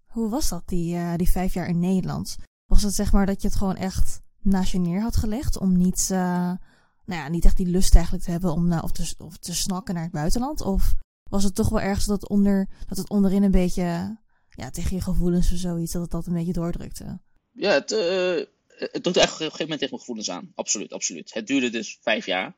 Hoe 0.06 0.30
was 0.30 0.48
dat, 0.48 0.68
die, 0.68 1.16
die 1.16 1.30
vijf 1.30 1.54
jaar 1.54 1.68
in 1.68 1.78
Nederland? 1.78 2.36
Was 2.66 2.82
het 2.82 2.94
zeg 2.94 3.12
maar 3.12 3.26
dat 3.26 3.42
je 3.42 3.48
het 3.48 3.56
gewoon 3.56 3.76
echt 3.76 4.20
naast 4.40 4.72
je 4.72 4.78
neer 4.78 5.00
had 5.00 5.16
gelegd 5.16 5.58
om 5.58 5.76
niet, 5.76 6.06
nou 6.08 6.58
ja, 7.06 7.28
niet 7.28 7.44
echt 7.44 7.56
die 7.56 7.66
lust 7.66 7.94
eigenlijk 7.94 8.24
te 8.24 8.30
hebben 8.30 8.52
om 8.52 8.72
of, 8.72 8.92
te, 8.92 9.14
of 9.18 9.36
te 9.36 9.54
snakken 9.54 9.94
naar 9.94 10.02
het 10.02 10.12
buitenland? 10.12 10.60
Of 10.60 10.96
was 11.32 11.44
het 11.44 11.54
toch 11.54 11.68
wel 11.68 11.80
ergens 11.80 12.06
dat, 12.06 12.28
onder, 12.28 12.68
dat 12.88 12.98
het 12.98 13.08
onderin 13.08 13.42
een 13.42 13.50
beetje 13.50 14.16
ja, 14.48 14.70
tegen 14.70 14.96
je 14.96 15.02
gevoelens 15.02 15.52
of 15.52 15.58
zoiets, 15.58 15.92
dat 15.92 16.02
het 16.02 16.10
dat 16.10 16.26
een 16.26 16.32
beetje 16.32 16.52
doordrukte? 16.52 17.20
Ja, 17.52 17.70
het, 17.70 17.92
uh, 17.92 18.44
het 18.68 19.04
doet 19.04 19.16
echt 19.16 19.32
op 19.32 19.40
een 19.40 19.50
gegeven 19.50 19.60
moment 19.60 19.78
tegen 19.78 19.88
mijn 19.90 19.98
gevoelens 19.98 20.30
aan. 20.30 20.52
Absoluut, 20.54 20.92
absoluut. 20.92 21.34
Het 21.34 21.46
duurde 21.46 21.70
dus 21.70 21.98
vijf 22.00 22.26
jaar. 22.26 22.56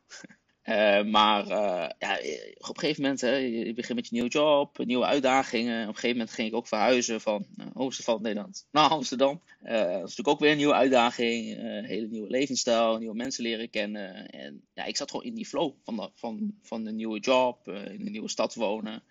Uh, 0.65 1.03
maar 1.05 1.47
uh, 1.47 1.89
ja, 1.99 2.19
op 2.59 2.69
een 2.69 2.79
gegeven 2.79 3.03
moment, 3.03 3.21
hè, 3.21 3.37
je 3.37 3.75
begint 3.75 3.95
met 3.95 4.07
je 4.09 4.13
nieuwe 4.13 4.29
job, 4.29 4.79
nieuwe 4.79 5.05
uitdagingen. 5.05 5.83
Op 5.83 5.89
een 5.89 5.95
gegeven 5.95 6.17
moment 6.17 6.35
ging 6.35 6.49
ik 6.49 6.55
ook 6.55 6.67
verhuizen 6.67 7.21
van 7.21 7.47
uh, 7.57 7.67
oosten 7.75 8.05
van 8.05 8.23
Nederland 8.23 8.67
naar 8.71 8.89
Amsterdam. 8.89 9.41
dat 9.61 9.71
is 9.71 10.01
natuurlijk 10.01 10.29
ook 10.29 10.39
weer 10.39 10.51
een 10.51 10.57
nieuwe 10.57 10.75
uitdaging, 10.75 11.59
een 11.59 11.85
hele 11.85 12.07
nieuwe 12.07 12.31
levensstijl, 12.31 12.99
nieuwe 12.99 13.15
mensen 13.15 13.43
leren 13.43 13.71
kennen. 13.71 14.31
En 14.31 14.63
ja, 14.75 14.85
ik 14.85 14.97
zat 14.97 15.11
gewoon 15.11 15.27
in 15.27 15.35
die 15.35 15.47
flow 15.47 15.73
van 15.83 15.97
de, 15.97 16.11
van, 16.15 16.55
van 16.63 16.85
de 16.85 16.93
nieuwe 16.93 17.19
job, 17.21 17.69
in 17.69 18.05
de 18.05 18.11
nieuwe 18.11 18.29
stad 18.29 18.55
wonen. 18.55 19.03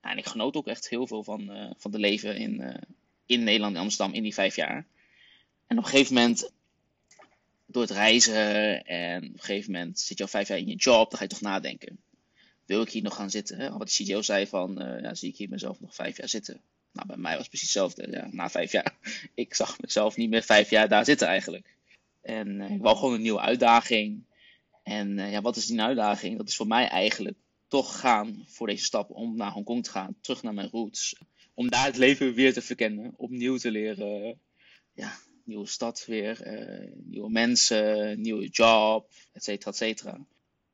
En 0.00 0.18
ik 0.18 0.26
genoot 0.26 0.56
ook 0.56 0.66
echt 0.66 0.88
heel 0.88 1.06
veel 1.06 1.24
van, 1.24 1.74
van 1.78 1.90
de 1.90 1.98
leven 1.98 2.36
in, 2.36 2.80
in 3.26 3.44
Nederland 3.44 3.74
en 3.74 3.80
Amsterdam 3.80 4.14
in 4.14 4.22
die 4.22 4.34
vijf 4.34 4.56
jaar. 4.56 4.86
En 5.66 5.78
op 5.78 5.84
een 5.84 5.90
gegeven 5.90 6.14
moment 6.14 6.52
door 7.72 7.82
het 7.82 7.90
reizen 7.90 8.84
en 8.84 9.24
op 9.24 9.32
een 9.32 9.40
gegeven 9.40 9.72
moment 9.72 10.00
zit 10.00 10.18
je 10.18 10.24
al 10.24 10.30
vijf 10.30 10.48
jaar 10.48 10.58
in 10.58 10.66
je 10.66 10.74
job, 10.74 11.10
dan 11.10 11.18
ga 11.18 11.24
je 11.24 11.30
toch 11.30 11.40
nadenken. 11.40 11.98
Wil 12.66 12.82
ik 12.82 12.90
hier 12.90 13.02
nog 13.02 13.14
gaan 13.14 13.30
zitten? 13.30 13.58
Hè? 13.58 13.70
Wat 13.70 13.88
de 13.88 14.04
CTO 14.04 14.22
zei 14.22 14.46
van, 14.46 14.82
uh, 14.82 15.02
ja, 15.02 15.14
zie 15.14 15.28
ik 15.28 15.36
hier 15.36 15.48
mezelf 15.48 15.80
nog 15.80 15.94
vijf 15.94 16.16
jaar 16.16 16.28
zitten? 16.28 16.60
Nou, 16.92 17.06
bij 17.06 17.16
mij 17.16 17.32
was 17.32 17.40
het 17.40 17.48
precies 17.48 17.74
hetzelfde. 17.74 18.28
Na 18.30 18.50
vijf 18.50 18.72
jaar. 18.72 18.96
Ik 19.34 19.54
zag 19.54 19.80
mezelf 19.80 20.16
niet 20.16 20.30
meer 20.30 20.42
vijf 20.42 20.70
jaar 20.70 20.88
daar 20.88 21.04
zitten 21.04 21.26
eigenlijk. 21.26 21.76
En 22.22 22.48
uh, 22.48 22.70
ik 22.70 22.80
wou 22.80 22.96
gewoon 22.96 23.14
een 23.14 23.22
nieuwe 23.22 23.40
uitdaging. 23.40 24.24
En 24.82 25.18
uh, 25.18 25.32
ja, 25.32 25.40
wat 25.40 25.56
is 25.56 25.66
die 25.66 25.80
uitdaging? 25.80 26.36
Dat 26.36 26.48
is 26.48 26.56
voor 26.56 26.66
mij 26.66 26.88
eigenlijk 26.88 27.36
toch 27.68 28.00
gaan 28.00 28.44
voor 28.46 28.66
deze 28.66 28.84
stap 28.84 29.10
om 29.10 29.36
naar 29.36 29.52
Hongkong 29.52 29.84
te 29.84 29.90
gaan. 29.90 30.16
Terug 30.20 30.42
naar 30.42 30.54
mijn 30.54 30.70
roots. 30.70 31.16
Om 31.54 31.70
daar 31.70 31.84
het 31.84 31.96
leven 31.96 32.34
weer 32.34 32.52
te 32.52 32.62
verkennen. 32.62 33.14
Opnieuw 33.16 33.56
te 33.56 33.70
leren. 33.70 34.40
Ja, 34.92 35.18
nieuwe 35.44 35.66
stad 35.66 36.04
weer, 36.06 36.46
uh, 36.46 36.92
nieuwe 37.04 37.30
mensen, 37.30 38.20
nieuwe 38.20 38.48
job, 38.48 39.10
et 39.32 39.44
cetera, 39.44 39.70
et 39.70 39.76
cetera. 39.76 40.12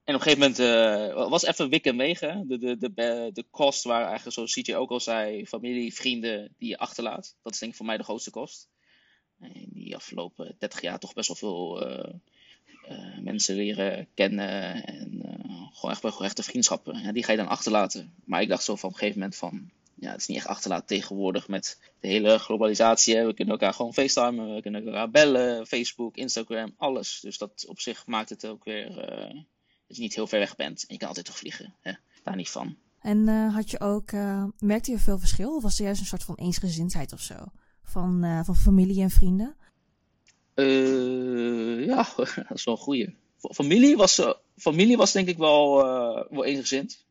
En 0.04 0.14
op 0.14 0.20
een 0.26 0.32
gegeven 0.32 0.38
moment 0.38 0.58
uh, 0.58 1.28
was 1.28 1.44
even 1.44 1.68
wik 1.68 1.84
en 1.84 1.96
wegen. 1.96 2.48
De, 2.48 2.58
de, 2.58 2.78
de, 2.78 3.30
de 3.32 3.44
kost 3.50 3.84
waren 3.84 4.06
eigenlijk, 4.06 4.34
zoals 4.34 4.52
CJ 4.52 4.74
ook 4.74 4.90
al 4.90 5.00
zei, 5.00 5.46
familie, 5.46 5.94
vrienden 5.94 6.54
die 6.58 6.68
je 6.68 6.78
achterlaat. 6.78 7.36
Dat 7.42 7.52
is 7.52 7.58
denk 7.58 7.70
ik 7.70 7.76
voor 7.76 7.86
mij 7.86 7.96
de 7.96 8.02
grootste 8.02 8.30
kost. 8.30 8.68
En 9.40 9.66
die 9.72 9.96
afgelopen 9.96 10.56
30 10.58 10.80
jaar 10.80 10.98
toch 10.98 11.12
best 11.12 11.28
wel 11.28 11.36
veel 11.36 12.20
mensen 13.20 13.54
leren 13.54 14.08
kennen. 14.14 14.84
En 14.84 15.22
gewoon 15.72 15.90
echt 15.90 16.02
wel 16.02 16.24
echte 16.24 16.42
vriendschappen. 16.42 17.02
Ja, 17.02 17.12
die 17.12 17.22
ga 17.22 17.32
je 17.32 17.38
dan 17.38 17.48
achterlaten. 17.48 18.14
Maar 18.24 18.42
ik 18.42 18.48
dacht 18.48 18.64
zo 18.64 18.76
van 18.76 18.88
op 18.88 18.94
een 18.94 19.00
gegeven 19.00 19.20
moment 19.20 19.38
van 19.38 19.70
ja, 20.00 20.10
het 20.10 20.20
is 20.20 20.26
niet 20.26 20.36
echt 20.36 20.46
achterlaat 20.46 20.86
tegenwoordig 20.86 21.48
met 21.48 21.78
de 22.00 22.08
hele 22.08 22.38
globalisatie. 22.38 23.24
We 23.24 23.34
kunnen 23.34 23.54
elkaar 23.54 23.74
gewoon 23.74 23.94
facetimen, 23.94 24.54
we 24.54 24.62
kunnen 24.62 24.86
elkaar 24.86 25.10
bellen, 25.10 25.66
Facebook, 25.66 26.16
Instagram, 26.16 26.74
alles. 26.76 27.20
Dus 27.20 27.38
dat 27.38 27.64
op 27.68 27.80
zich 27.80 28.06
maakt 28.06 28.28
het 28.28 28.46
ook 28.46 28.64
weer 28.64 28.90
uh, 28.90 29.34
dat 29.86 29.96
je 29.96 30.02
niet 30.02 30.14
heel 30.14 30.26
ver 30.26 30.38
weg 30.38 30.56
bent. 30.56 30.80
En 30.80 30.92
je 30.92 30.98
kan 30.98 31.08
altijd 31.08 31.26
toch 31.26 31.38
vliegen, 31.38 31.74
hè. 31.80 31.92
daar 32.22 32.36
niet 32.36 32.50
van. 32.50 32.76
En 33.00 33.18
uh, 33.18 33.54
had 33.54 33.70
je 33.70 33.80
ook, 33.80 34.10
uh, 34.10 34.44
merkte 34.58 34.90
je 34.90 34.98
veel 34.98 35.18
verschil? 35.18 35.56
Of 35.56 35.62
was 35.62 35.78
er 35.78 35.84
juist 35.84 36.00
een 36.00 36.06
soort 36.06 36.24
van 36.24 36.34
eensgezindheid 36.34 37.12
of 37.12 37.20
zo? 37.20 37.34
Van, 37.82 38.42
van 38.44 38.56
familie 38.56 39.02
en 39.02 39.10
vrienden? 39.10 39.56
ja, 41.86 42.08
dat 42.16 42.50
is 42.54 42.64
wel 42.64 42.74
een 42.74 42.80
goeie. 42.80 43.14
Familie 43.38 43.96
was, 43.96 44.20
familie 44.56 44.96
was 44.96 45.12
denk 45.12 45.28
ik 45.28 45.36
wel, 45.36 45.74
wel 46.30 46.44
eensgezind 46.44 47.06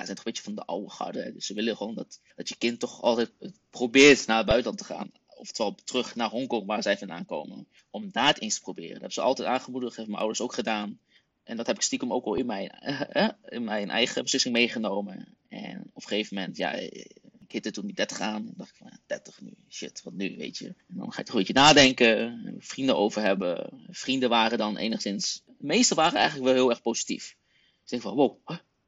ze 0.00 0.06
zijn 0.06 0.16
toch 0.16 0.26
een 0.26 0.32
beetje 0.32 0.42
van 0.42 0.54
de 0.54 0.64
oude 0.64 0.90
garde. 0.90 1.32
Dus 1.32 1.46
ze 1.46 1.54
willen 1.54 1.76
gewoon 1.76 1.94
dat, 1.94 2.20
dat 2.36 2.48
je 2.48 2.56
kind 2.56 2.80
toch 2.80 3.02
altijd 3.02 3.30
probeert 3.70 4.26
naar 4.26 4.36
het 4.36 4.46
buitenland 4.46 4.78
te 4.78 4.84
gaan. 4.84 5.10
Oftewel 5.26 5.74
terug 5.84 6.14
naar 6.14 6.30
Hongkong, 6.30 6.66
waar 6.66 6.82
zij 6.82 6.98
vandaan 6.98 7.24
komen. 7.24 7.66
Om 7.90 8.10
daar 8.10 8.38
eens 8.38 8.54
te 8.54 8.60
proberen. 8.60 8.88
Dat 8.88 9.00
hebben 9.00 9.12
ze 9.12 9.20
altijd 9.20 9.48
aangemoedigd, 9.48 9.96
hebben 9.96 10.10
mijn 10.10 10.24
ouders 10.24 10.44
ook 10.44 10.54
gedaan. 10.54 10.98
En 11.42 11.56
dat 11.56 11.66
heb 11.66 11.76
ik 11.76 11.82
stiekem 11.82 12.12
ook 12.12 12.24
al 12.24 12.34
in 12.34 12.46
mijn, 12.46 12.68
eh, 12.68 13.28
in 13.44 13.64
mijn 13.64 13.90
eigen 13.90 14.22
beslissing 14.22 14.54
meegenomen. 14.54 15.36
En 15.48 15.80
op 15.92 16.02
een 16.02 16.08
gegeven 16.08 16.36
moment, 16.36 16.56
ja, 16.56 16.72
ik 16.72 17.52
hitte 17.52 17.70
toen 17.70 17.86
die 17.86 17.94
30 17.94 18.20
aan. 18.20 18.46
En 18.48 18.54
dacht 18.56 18.70
ik 18.70 18.76
van, 18.76 18.98
30 19.06 19.40
nu, 19.40 19.54
shit, 19.68 20.02
wat 20.02 20.12
nu, 20.12 20.36
weet 20.36 20.58
je. 20.58 20.66
En 20.66 20.96
dan 20.96 21.12
ga 21.12 21.18
je 21.18 21.24
toch 21.24 21.34
een 21.34 21.38
beetje 21.38 21.52
nadenken, 21.52 22.56
vrienden 22.58 22.96
over 22.96 23.22
hebben. 23.22 23.84
Vrienden 23.90 24.28
waren 24.28 24.58
dan 24.58 24.76
enigszins, 24.76 25.42
de 25.46 25.66
meeste 25.66 25.94
waren 25.94 26.18
eigenlijk 26.18 26.46
wel 26.46 26.54
heel 26.54 26.70
erg 26.70 26.82
positief. 26.82 27.36
Ik 27.82 27.88
denk 27.88 28.02
van, 28.02 28.14
wow, 28.14 28.38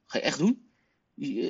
ga 0.06 0.18
je 0.18 0.20
echt 0.20 0.38
doen? 0.38 0.68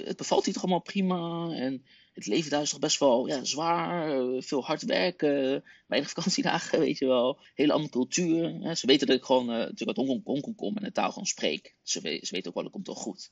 Het 0.04 0.16
bevalt 0.16 0.44
hier 0.44 0.54
toch 0.54 0.62
allemaal 0.62 0.80
prima. 0.82 1.50
En 1.50 1.84
het 2.12 2.26
leven 2.26 2.50
daar 2.50 2.62
is 2.62 2.70
toch 2.70 2.78
best 2.78 2.98
wel 2.98 3.26
ja, 3.26 3.44
zwaar. 3.44 4.20
Veel 4.42 4.64
hard 4.64 4.82
werken. 4.82 5.64
Weinig 5.86 6.10
vakantiedagen, 6.14 6.78
weet 6.78 6.98
je 6.98 7.06
wel. 7.06 7.38
Hele 7.54 7.72
andere 7.72 7.92
cultuur. 7.92 8.76
Ze 8.76 8.86
weten 8.86 9.06
dat 9.06 9.16
ik 9.16 9.24
gewoon 9.24 9.50
uh, 9.50 9.56
natuurlijk 9.56 9.98
uit 9.98 10.06
Hongkong 10.06 10.56
kom 10.56 10.76
en 10.76 10.84
de 10.84 10.92
taal 10.92 11.08
gewoon 11.08 11.26
spreek. 11.26 11.74
Ze, 11.82 12.00
ze 12.22 12.30
weten 12.30 12.48
ook 12.48 12.54
wel, 12.54 12.62
dat 12.62 12.72
komt 12.72 12.84
toch 12.84 12.98
goed. 12.98 13.30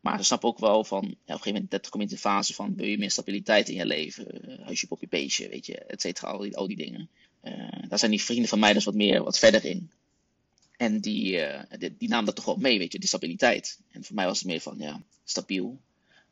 Maar 0.00 0.18
ze 0.18 0.24
snappen 0.24 0.48
ook 0.48 0.58
wel 0.58 0.84
van, 0.84 1.02
ja, 1.02 1.10
op 1.10 1.16
een 1.26 1.36
gegeven 1.36 1.68
moment 1.70 1.88
kom 1.88 2.00
je 2.00 2.06
in 2.06 2.12
de 2.12 2.20
fase 2.20 2.54
van, 2.54 2.76
wil 2.76 2.86
je 2.86 2.98
meer 2.98 3.10
stabiliteit 3.10 3.68
in 3.68 3.74
je 3.74 3.86
leven? 3.86 4.58
Huisje, 4.64 4.86
popje, 4.86 5.08
beestje, 5.08 5.48
weet 5.48 5.66
je, 5.66 5.78
et 5.78 6.00
cetera, 6.00 6.30
al 6.30 6.38
die, 6.38 6.56
al 6.56 6.66
die 6.66 6.76
dingen. 6.76 7.10
Uh, 7.42 7.88
daar 7.88 7.98
zijn 7.98 8.10
die 8.10 8.22
vrienden 8.22 8.48
van 8.48 8.58
mij 8.58 8.72
dus 8.72 8.84
wat 8.84 8.94
meer, 8.94 9.22
wat 9.22 9.38
verder 9.38 9.64
in. 9.64 9.90
En 10.80 11.00
die, 11.00 11.36
uh, 11.36 11.60
die, 11.78 11.96
die, 11.96 12.08
namen 12.08 12.24
dat 12.24 12.36
toch 12.36 12.44
wel 12.44 12.56
mee, 12.56 12.78
weet 12.78 12.92
je, 12.92 12.98
die 12.98 13.08
stabiliteit. 13.08 13.80
En 13.90 14.04
voor 14.04 14.14
mij 14.14 14.26
was 14.26 14.38
het 14.38 14.46
meer 14.46 14.60
van, 14.60 14.78
ja, 14.78 15.02
stabiel. 15.24 15.80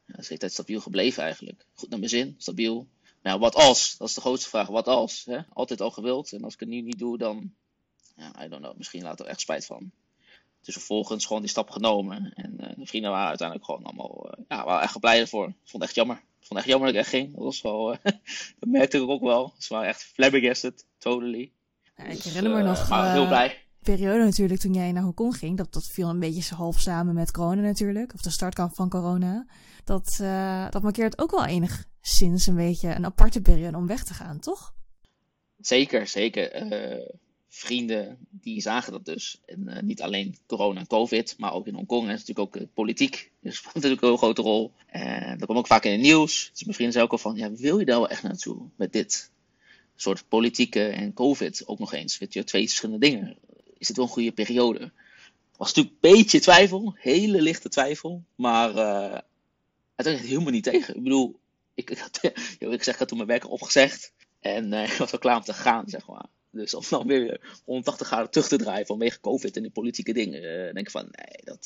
Ja, 0.07 0.13
dat 0.13 0.19
is 0.19 0.29
de 0.29 0.37
tijd 0.37 0.53
stabiel 0.53 0.81
gebleven 0.81 1.23
eigenlijk. 1.23 1.67
Goed 1.75 1.89
naar 1.89 1.99
mijn 1.99 2.11
zin, 2.11 2.35
stabiel. 2.39 2.87
Nou, 3.23 3.39
wat 3.41 3.55
als? 3.55 3.97
Dat 3.97 4.09
is 4.09 4.15
de 4.15 4.21
grootste 4.21 4.49
vraag. 4.49 4.69
Wat 4.69 4.87
als? 4.87 5.25
Hè? 5.25 5.39
Altijd 5.53 5.81
al 5.81 5.91
gewild. 5.91 6.33
En 6.33 6.45
als 6.45 6.55
ik 6.55 6.61
het 6.61 6.69
nu 6.69 6.81
niet 6.81 6.99
doe, 6.99 7.19
dan, 7.19 7.55
ja, 8.17 8.45
I 8.45 8.49
don't 8.49 8.63
know, 8.63 8.77
misschien 8.77 9.03
laat 9.03 9.21
er 9.21 9.27
echt 9.27 9.41
spijt 9.41 9.67
van. 9.67 9.91
Dus 10.63 10.75
vervolgens 10.75 11.27
gewoon 11.27 11.43
die 11.43 11.51
stap 11.51 11.71
genomen. 11.71 12.33
En 12.35 12.57
uh, 12.61 12.69
de 12.77 12.87
vrienden 12.87 13.11
waren 13.11 13.29
uiteindelijk 13.29 13.67
gewoon 13.67 13.85
allemaal, 13.85 14.27
uh, 14.27 14.45
ja, 14.49 14.65
waren 14.65 14.83
echt 14.83 15.01
blij 15.01 15.21
ervoor. 15.21 15.49
Ik 15.49 15.55
vond 15.55 15.73
het 15.73 15.83
echt 15.83 15.95
jammer. 15.95 16.17
Ik 16.17 16.47
vond 16.47 16.49
het 16.49 16.59
echt 16.59 16.69
jammer 16.69 16.87
dat 16.87 16.97
ik 16.97 17.03
echt 17.03 17.11
ging. 17.11 17.35
Dat 17.35 17.45
was 17.45 17.61
wel, 17.61 17.93
uh, 17.93 17.99
dat 18.61 18.69
merkte 18.69 18.97
ik 18.97 19.09
ook 19.09 19.23
wel. 19.23 19.55
Ze 19.59 19.75
waren 19.75 19.89
echt 19.89 20.03
flabbergasted, 20.03 20.85
totally. 20.99 21.53
Ja, 21.97 22.05
ik 22.05 22.23
herinner 22.23 22.53
me 22.53 22.63
nog... 22.63 22.89
Maar 22.89 23.13
heel 23.13 23.27
blij 23.27 23.67
periode 23.95 24.25
natuurlijk 24.25 24.61
toen 24.61 24.75
jij 24.75 24.93
naar 24.93 25.03
Hongkong 25.03 25.37
ging. 25.37 25.57
Dat, 25.57 25.73
dat 25.73 25.87
viel 25.87 26.09
een 26.09 26.19
beetje 26.19 26.55
half 26.55 26.81
samen 26.81 27.15
met 27.15 27.31
corona 27.31 27.61
natuurlijk. 27.61 28.15
Of 28.15 28.21
de 28.21 28.31
startkamp 28.31 28.75
van 28.75 28.89
corona. 28.89 29.47
Dat, 29.85 30.19
uh, 30.21 30.71
dat 30.71 30.83
markeert 30.83 31.19
ook 31.19 31.31
wel 31.31 31.47
enigszins 31.47 32.47
een 32.47 32.55
beetje 32.55 32.89
een 32.89 33.05
aparte 33.05 33.41
periode 33.41 33.77
om 33.77 33.87
weg 33.87 34.05
te 34.05 34.15
gaan, 34.15 34.41
toch? 34.41 34.75
Zeker, 35.61 36.07
zeker. 36.07 36.73
Uh, 36.73 37.09
vrienden 37.49 38.19
die 38.31 38.61
zagen 38.61 38.93
dat 38.93 39.05
dus. 39.05 39.41
En 39.47 39.65
uh, 39.69 39.81
niet 39.81 40.03
alleen 40.03 40.37
corona 40.47 40.81
en 40.81 40.87
covid, 40.87 41.35
maar 41.39 41.53
ook 41.53 41.67
in 41.67 41.75
Hongkong. 41.75 42.11
is 42.11 42.25
natuurlijk 42.27 42.57
ook 42.57 42.75
politiek. 42.75 43.33
Dus 43.41 43.57
speelt 43.59 43.75
natuurlijk 43.75 44.03
een 44.03 44.09
heel 44.09 44.17
grote 44.17 44.43
rol. 44.43 44.73
En 44.87 45.39
dat 45.39 45.45
kwam 45.45 45.59
ook 45.59 45.67
vaak 45.67 45.85
in 45.85 45.93
het 45.93 46.01
nieuws. 46.01 46.51
Dus 46.53 46.63
mijn 46.65 46.75
vrienden 46.75 46.93
zei 46.93 47.05
ook 47.05 47.13
al 47.13 47.19
van, 47.19 47.37
ja, 47.37 47.53
wil 47.53 47.79
je 47.79 47.85
daar 47.85 47.99
wel 47.99 48.09
echt 48.09 48.23
naartoe 48.23 48.69
met 48.77 48.93
dit? 48.93 49.31
soort 50.01 50.29
politieke 50.29 50.89
en 50.89 51.15
covid 51.15 51.67
ook 51.67 51.79
nog 51.79 51.93
eens. 51.93 52.19
Weet 52.19 52.33
je, 52.33 52.45
twee 52.45 52.67
verschillende 52.67 53.07
dingen 53.07 53.37
is 53.79 53.87
dit 53.87 53.97
wel 53.97 54.05
een 54.05 54.13
goede 54.13 54.33
periode? 54.33 54.93
Was 55.57 55.75
natuurlijk 55.75 55.97
een 56.01 56.11
beetje 56.13 56.41
twijfel, 56.41 56.95
hele 56.97 57.43
lichte 57.43 57.69
twijfel, 57.69 58.25
maar 58.35 58.71
uh, 58.71 59.19
uiteindelijk 59.95 60.33
helemaal 60.33 60.53
niet 60.53 60.65
tegen. 60.65 60.97
Ik 60.97 61.03
bedoel, 61.03 61.39
ik, 61.75 61.91
ik, 61.91 61.99
had, 61.99 62.21
ik 62.59 62.83
zeg, 62.83 63.01
ik 63.01 63.09
toen 63.09 63.17
mijn 63.17 63.29
werk 63.29 63.51
opgezegd 63.51 64.13
en 64.41 64.73
uh, 64.73 64.83
ik 64.83 64.93
was 64.93 65.13
al 65.13 65.19
klaar 65.19 65.37
om 65.37 65.43
te 65.43 65.53
gaan, 65.53 65.89
zeg 65.89 66.07
maar. 66.07 66.27
Dus 66.51 66.75
om 66.75 66.83
dan 66.91 67.07
weer 67.07 67.41
180 67.65 68.07
graden 68.07 68.31
terug 68.31 68.49
te 68.49 68.57
draaien 68.57 68.87
vanwege 68.87 69.21
COVID 69.21 69.57
en 69.57 69.63
de 69.63 69.71
politieke 69.71 70.13
dingen. 70.13 70.43
Uh, 70.43 70.73
denk 70.73 70.79
ik 70.79 70.91
van, 70.91 71.09
nee, 71.11 71.41
dat, 71.45 71.65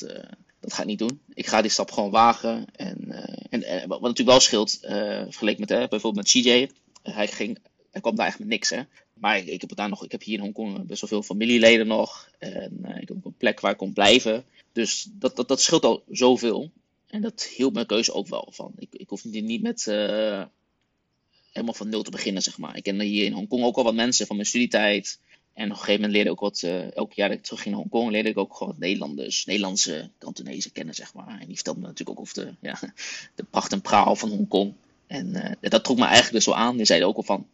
dat 0.61 0.73
ga 0.73 0.81
ik 0.81 0.89
niet 0.89 0.99
doen. 0.99 1.21
Ik 1.35 1.47
ga 1.47 1.63
die 1.63 1.71
stap 1.71 1.91
gewoon 1.91 2.11
wagen. 2.11 2.67
En, 2.73 3.11
en, 3.51 3.63
en 3.63 3.89
wat 3.89 4.01
natuurlijk 4.01 4.29
wel 4.29 4.41
scheelt, 4.41 4.79
vergeleken 4.81 5.65
met 5.69 5.91
bijvoorbeeld 5.91 6.15
met 6.15 6.29
CJ. 6.29 6.71
Hij 7.03 7.29
ging 7.29 7.59
hij 7.93 8.01
kwam 8.01 8.17
daar 8.17 8.37
met 8.39 8.49
niks, 8.49 8.71
hè. 8.71 8.83
Maar 9.15 9.39
ik, 9.39 9.47
ik, 9.47 9.61
heb 9.61 9.77
daar 9.77 9.89
nog, 9.89 10.05
ik 10.05 10.13
heb 10.13 10.23
hier 10.23 10.35
in 10.35 10.41
Hongkong 10.41 10.87
best 10.87 11.01
wel 11.01 11.11
veel 11.11 11.23
familieleden 11.23 11.87
nog. 11.87 12.31
En 12.39 12.79
uh, 12.85 12.97
ik 13.01 13.09
heb 13.09 13.17
ook 13.17 13.25
een 13.25 13.37
plek 13.37 13.61
waar 13.61 13.73
ik 13.73 13.77
kon 13.77 13.93
blijven. 13.93 14.45
Dus 14.73 15.09
dat, 15.13 15.37
dat, 15.37 15.49
dat 15.49 15.61
scheelt 15.61 15.85
al 15.85 16.03
zoveel. 16.11 16.71
En 17.07 17.21
dat 17.21 17.43
hielp 17.43 17.75
mijn 17.75 17.87
keuze 17.87 18.13
ook 18.13 18.29
wel 18.29 18.49
van. 18.51 18.73
Ik, 18.79 18.89
ik 18.91 19.09
hoef 19.09 19.25
niet 19.25 19.63
met 19.63 19.87
uh, 19.89 20.45
helemaal 21.53 21.75
van 21.75 21.89
nul 21.89 22.03
te 22.03 22.11
beginnen, 22.11 22.43
zeg 22.43 22.59
maar. 22.59 22.77
Ik 22.77 22.83
ken 22.83 23.01
hier 23.01 23.25
in 23.25 23.33
Hongkong 23.33 23.65
ook 23.65 23.77
al 23.77 23.85
wat 23.85 23.95
mensen 23.95 24.27
van 24.27 24.37
mijn 24.37 24.49
studietijd. 24.49 25.19
En 25.53 25.65
op 25.65 25.71
een 25.71 25.77
gegeven 25.77 25.95
moment 25.95 26.13
leerde 26.13 26.31
ik 26.31 26.43
ook 26.43 26.49
wat, 26.49 26.63
elk 26.95 27.13
jaar 27.13 27.29
dat 27.29 27.39
ik 27.39 27.45
terug 27.45 27.63
ging 27.63 27.75
naar 27.75 27.85
Hongkong, 27.85 28.11
leerde 28.11 28.29
ik 28.29 28.39
ook 28.39 28.57
gewoon 28.57 28.75
Nederlanders, 28.79 29.45
Nederlandse 29.45 30.11
Kantonezen 30.19 30.73
kennen, 30.73 30.95
zeg 30.95 31.15
maar. 31.15 31.41
En 31.41 31.47
die 31.47 31.55
vertelden 31.55 31.83
me 31.83 31.89
natuurlijk 31.89 32.19
ook 32.19 32.25
over 32.25 32.35
de, 32.35 32.55
ja, 32.61 32.79
de 33.35 33.45
pracht 33.51 33.73
en 33.73 33.81
praal 33.81 34.17
van 34.17 34.29
Hongkong. 34.29 34.75
En 35.07 35.57
dat 35.61 35.85
trok 35.85 35.97
me 35.97 36.05
eigenlijk 36.05 36.35
dus 36.35 36.47
wel 36.47 36.57
aan. 36.57 36.77
Die 36.77 36.87
zeiden 36.87 37.09
ook 37.09 37.17
al 37.17 37.23
van, 37.23 37.47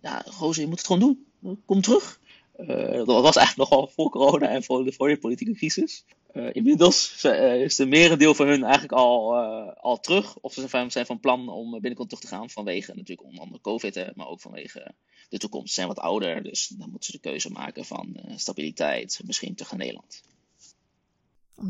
ja, 0.00 0.24
gozer, 0.26 0.62
je 0.62 0.68
moet 0.68 0.78
het 0.78 0.86
gewoon 0.86 1.16
doen. 1.40 1.58
Kom 1.64 1.80
terug. 1.80 2.20
Uh, 2.58 2.92
dat 2.92 3.06
was 3.06 3.36
eigenlijk 3.36 3.70
nogal 3.70 3.88
voor 3.88 4.10
corona 4.10 4.48
en 4.48 4.64
voor 4.64 4.84
de 4.84 4.92
vorige 4.92 5.18
politieke 5.18 5.52
crisis. 5.52 6.04
Uh, 6.32 6.48
inmiddels 6.52 7.24
uh, 7.24 7.62
is 7.62 7.76
de 7.76 7.86
merendeel 7.86 8.34
van 8.34 8.46
hun 8.46 8.62
eigenlijk 8.62 8.92
al, 8.92 9.36
al 9.74 10.00
terug. 10.00 10.38
Of 10.38 10.52
ze 10.52 10.68
zijn, 10.68 10.90
zijn 10.90 11.06
van 11.06 11.20
plan 11.20 11.48
om 11.48 11.70
binnenkort 11.70 12.08
terug 12.08 12.24
te 12.24 12.30
gaan. 12.30 12.50
Vanwege 12.50 12.94
natuurlijk 12.94 13.28
onder 13.28 13.40
andere 13.40 13.60
COVID, 13.60 13.94
hè, 13.94 14.06
maar 14.14 14.26
ook 14.26 14.40
vanwege 14.40 14.94
de 15.28 15.38
toekomst. 15.38 15.68
Ze 15.68 15.74
zijn 15.74 15.88
wat 15.88 15.98
ouder, 15.98 16.42
dus 16.42 16.68
dan 16.68 16.90
moeten 16.90 17.10
ze 17.10 17.20
de 17.20 17.28
keuze 17.28 17.50
maken 17.50 17.84
van 17.84 18.16
stabiliteit. 18.36 19.20
Misschien 19.24 19.54
terug 19.54 19.70
naar 19.70 19.80
Nederland. 19.80 20.22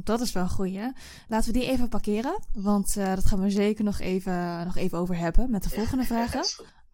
Dat 0.04 0.20
is 0.20 0.32
wel 0.32 0.42
een 0.42 0.48
goeie. 0.48 0.92
Laten 1.28 1.52
we 1.52 1.58
die 1.58 1.68
even 1.68 1.88
parkeren. 1.88 2.42
Want 2.52 2.94
dat 2.94 3.24
gaan 3.24 3.42
we 3.42 3.50
zeker 3.50 3.84
nog 3.84 4.00
even, 4.00 4.64
nog 4.64 4.76
even 4.76 4.98
over 4.98 5.16
hebben 5.16 5.50
met 5.50 5.62
de 5.62 5.70
volgende 5.70 6.04
vragen. 6.14 6.44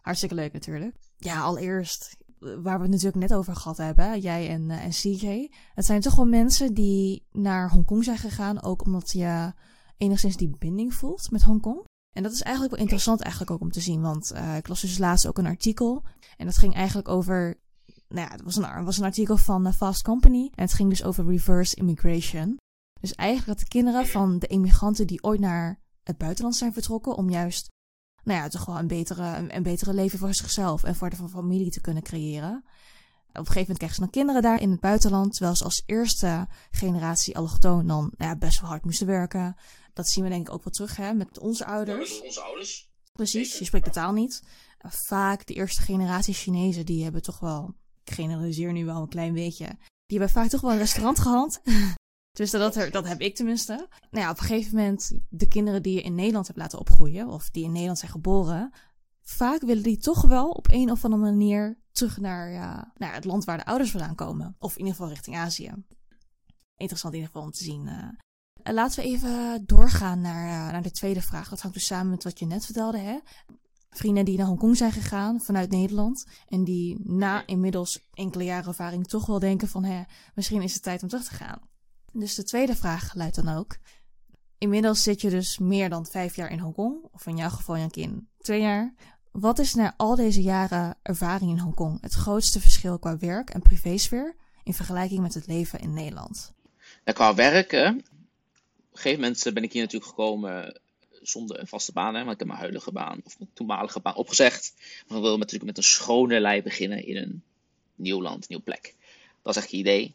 Hartstikke 0.01 0.35
leuk 0.35 0.53
natuurlijk. 0.53 0.97
Ja, 1.25 1.41
allereerst, 1.41 2.17
waar 2.39 2.77
we 2.77 2.83
het 2.83 2.91
natuurlijk 2.91 3.17
net 3.17 3.35
over 3.35 3.57
gehad 3.57 3.77
hebben, 3.77 4.21
jij 4.21 4.49
en, 4.49 4.63
uh, 4.63 4.85
en 4.85 4.91
CJ. 4.91 5.51
Het 5.75 5.87
zijn 5.87 6.01
toch 6.01 6.15
wel 6.15 6.27
mensen 6.27 6.75
die 6.75 7.27
naar 7.33 7.71
Hongkong 7.71 8.05
zijn 8.05 8.19
gegaan, 8.19 8.63
ook 8.63 8.85
omdat 8.85 9.13
je 9.13 9.53
enigszins 9.97 10.37
die 10.37 10.57
binding 10.59 10.95
voelt 10.95 11.31
met 11.31 11.43
Hongkong. 11.43 11.85
En 12.17 12.23
dat 12.23 12.33
is 12.33 12.43
eigenlijk 12.43 12.75
wel 12.75 12.83
interessant 12.83 13.21
eigenlijk 13.21 13.51
ook 13.51 13.61
om 13.61 13.71
te 13.71 13.81
zien, 13.81 14.01
want 14.01 14.33
uh, 14.35 14.57
ik 14.57 14.69
las 14.69 14.81
dus 14.81 14.99
laatst 14.99 15.27
ook 15.27 15.39
een 15.39 15.47
artikel. 15.47 16.03
En 16.37 16.47
dat 16.47 16.57
ging 16.57 16.75
eigenlijk 16.75 17.09
over, 17.09 17.61
nou 18.09 18.27
ja, 18.27 18.33
het 18.33 18.43
was 18.43 18.57
een, 18.57 18.85
was 18.85 18.99
een 18.99 19.05
artikel 19.05 19.37
van 19.37 19.73
Fast 19.73 20.03
Company. 20.03 20.51
En 20.55 20.63
het 20.63 20.73
ging 20.73 20.89
dus 20.89 21.05
over 21.05 21.27
reverse 21.27 21.77
immigration. 21.77 22.57
Dus 23.01 23.15
eigenlijk 23.15 23.49
dat 23.49 23.59
de 23.59 23.79
kinderen 23.79 24.07
van 24.07 24.39
de 24.39 24.47
immigranten 24.47 25.07
die 25.07 25.23
ooit 25.23 25.41
naar 25.41 25.81
het 26.03 26.19
buitenland 26.19 26.57
zijn 26.57 26.73
vertrokken 26.73 27.17
om 27.17 27.31
juist 27.31 27.73
nou 28.25 28.41
ja, 28.41 28.49
toch 28.49 28.65
wel 28.65 28.79
een 28.79 28.87
betere, 28.87 29.49
een, 29.49 29.63
betere 29.63 29.95
leven 29.95 30.19
voor 30.19 30.35
zichzelf 30.35 30.85
en 30.85 30.95
voor 30.95 31.11
de 31.11 31.17
familie 31.17 31.71
te 31.71 31.81
kunnen 31.81 32.03
creëren. 32.03 32.65
Op 33.29 33.41
een 33.41 33.47
gegeven 33.47 33.61
moment 33.61 33.79
krijgen 33.79 33.97
ze 33.97 34.01
dan 34.03 34.11
kinderen 34.11 34.43
daar 34.43 34.61
in 34.61 34.71
het 34.71 34.81
buitenland, 34.81 35.33
terwijl 35.33 35.57
ze 35.57 35.65
als 35.65 35.83
eerste 35.87 36.47
generatie 36.71 37.37
allochtoon 37.37 37.87
dan 37.87 38.13
nou 38.17 38.31
ja, 38.31 38.37
best 38.37 38.61
wel 38.61 38.71
hard 38.71 38.85
moesten 38.85 39.07
werken. 39.07 39.57
Dat 39.93 40.09
zien 40.09 40.25
we 40.25 40.31
denk 40.31 40.47
ik 40.47 40.55
ook 40.55 40.65
wel 40.65 40.73
terug 40.73 40.97
hè, 40.97 41.13
met 41.13 41.39
onze 41.39 41.65
ouders. 41.65 42.19
Ja, 42.19 42.25
onze 42.25 42.41
ouders. 42.41 42.91
Precies, 43.13 43.59
je 43.59 43.65
spreekt 43.65 43.85
de 43.85 43.91
taal 43.91 44.13
niet. 44.13 44.43
Vaak 44.79 45.47
de 45.47 45.55
eerste 45.55 45.83
generatie 45.83 46.35
Chinezen, 46.35 46.87
die 46.87 47.03
hebben 47.03 47.23
toch 47.23 47.39
wel, 47.39 47.75
ik 48.05 48.15
generaliseer 48.15 48.73
nu 48.73 48.85
wel 48.85 49.03
een 49.03 49.09
klein 49.09 49.33
beetje, 49.33 49.67
die 50.07 50.19
hebben 50.19 50.31
vaak 50.31 50.49
toch 50.49 50.61
wel 50.61 50.73
een 50.73 50.79
restaurant 50.79 51.19
gehad. 51.19 51.61
Dus 52.35 52.51
dat, 52.51 52.77
er, 52.77 52.91
dat 52.91 53.09
heb 53.09 53.21
ik 53.21 53.35
tenminste. 53.35 53.89
Nou 54.11 54.25
ja, 54.25 54.31
op 54.31 54.39
een 54.39 54.45
gegeven 54.45 54.77
moment, 54.77 55.13
de 55.29 55.49
kinderen 55.49 55.83
die 55.83 55.95
je 55.95 56.03
in 56.03 56.15
Nederland 56.15 56.47
hebt 56.47 56.59
laten 56.59 56.79
opgroeien, 56.79 57.29
of 57.29 57.51
die 57.51 57.65
in 57.65 57.71
Nederland 57.73 57.99
zijn 57.99 58.11
geboren, 58.11 58.73
vaak 59.23 59.61
willen 59.61 59.83
die 59.83 59.99
toch 59.99 60.23
wel 60.23 60.51
op 60.51 60.67
een 60.71 60.91
of 60.91 61.05
andere 61.05 61.23
manier 61.23 61.79
terug 61.93 62.19
naar, 62.19 62.51
ja, 62.51 62.93
naar 62.97 63.15
het 63.15 63.25
land 63.25 63.45
waar 63.45 63.57
de 63.57 63.65
ouders 63.65 63.91
vandaan 63.91 64.15
komen. 64.15 64.57
Of 64.59 64.73
in 64.73 64.79
ieder 64.79 64.95
geval 64.95 65.09
richting 65.09 65.37
Azië. 65.37 65.73
Interessant 66.77 67.15
in 67.15 67.21
ieder 67.21 67.33
geval 67.35 67.43
om 67.43 67.51
te 67.51 67.65
zien. 67.65 67.87
Uh, 67.87 68.75
laten 68.75 69.03
we 69.03 69.09
even 69.09 69.63
doorgaan 69.67 70.21
naar, 70.21 70.47
uh, 70.47 70.73
naar 70.73 70.83
de 70.83 70.91
tweede 70.91 71.23
vraag. 71.23 71.49
Dat 71.49 71.61
hangt 71.61 71.77
dus 71.77 71.87
samen 71.87 72.11
met 72.11 72.25
wat 72.25 72.39
je 72.39 72.47
net 72.47 72.65
vertelde, 72.65 72.99
hè? 72.99 73.19
Vrienden 73.91 74.25
die 74.25 74.37
naar 74.37 74.47
Hongkong 74.47 74.77
zijn 74.77 74.93
gegaan 74.93 75.41
vanuit 75.41 75.71
Nederland. 75.71 76.27
En 76.49 76.65
die 76.65 77.01
na 77.05 77.47
inmiddels 77.47 78.09
enkele 78.13 78.45
jaren 78.45 78.69
ervaring 78.69 79.07
toch 79.07 79.27
wel 79.27 79.39
denken 79.39 79.69
van, 79.69 79.85
hè, 79.85 80.03
misschien 80.35 80.63
is 80.63 80.75
het 80.75 80.83
tijd 80.83 81.03
om 81.03 81.09
terug 81.09 81.25
te 81.25 81.35
gaan. 81.35 81.73
Dus 82.17 82.35
de 82.35 82.45
tweede 82.45 82.77
vraag 82.77 83.15
luidt 83.15 83.35
dan 83.35 83.49
ook. 83.49 83.77
Inmiddels 84.59 85.03
zit 85.03 85.21
je 85.21 85.31
dus 85.31 85.59
meer 85.59 85.89
dan 85.89 86.07
vijf 86.07 86.37
jaar 86.37 86.51
in 86.51 86.59
Hongkong, 86.59 87.09
of 87.13 87.27
in 87.27 87.37
jouw 87.37 87.49
geval 87.49 87.77
Jankin 87.77 88.29
twee 88.39 88.61
jaar. 88.61 88.95
Wat 89.31 89.59
is 89.59 89.75
na 89.75 89.95
al 89.97 90.17
deze 90.17 90.43
jaren 90.43 90.99
ervaring 91.03 91.51
in 91.51 91.59
Hongkong 91.59 92.01
het 92.01 92.13
grootste 92.13 92.61
verschil 92.61 92.99
qua 92.99 93.19
werk 93.19 93.51
en 93.51 93.63
privésfeer 93.63 94.37
in 94.63 94.75
vergelijking 94.75 95.21
met 95.21 95.35
het 95.35 95.47
leven 95.47 95.81
in 95.81 95.93
Nederland? 95.93 96.53
Nou, 97.05 97.17
qua 97.17 97.35
werken, 97.35 97.97
op 97.97 98.03
een 98.93 98.99
gegeven 98.99 99.21
moment 99.21 99.55
ben 99.55 99.63
ik 99.63 99.73
hier 99.73 99.83
natuurlijk 99.83 100.11
gekomen 100.11 100.81
zonder 101.23 101.61
een 101.61 101.67
vaste 101.67 101.93
baan, 101.93 102.15
hè, 102.15 102.21
want 102.21 102.33
ik 102.33 102.39
heb 102.39 102.49
mijn 102.49 102.61
huidige 102.61 102.93
baan 102.93 103.21
of 103.25 103.39
mijn 103.39 103.51
toenmalige 103.53 104.01
baan 104.01 104.15
opgezegd. 104.15 104.75
Maar 105.07 105.17
ik 105.19 105.25
wil 105.25 105.39
natuurlijk 105.39 105.65
met 105.65 105.77
een 105.77 105.83
schone 105.83 106.41
lei 106.41 106.63
beginnen 106.63 107.07
in 107.07 107.17
een 107.17 107.43
nieuw 107.95 108.23
land, 108.23 108.49
nieuw 108.49 108.63
plek. 108.63 108.95
Dat 109.43 109.57
is 109.57 109.63
echt 109.63 109.71
het 109.71 109.81
idee 109.81 110.15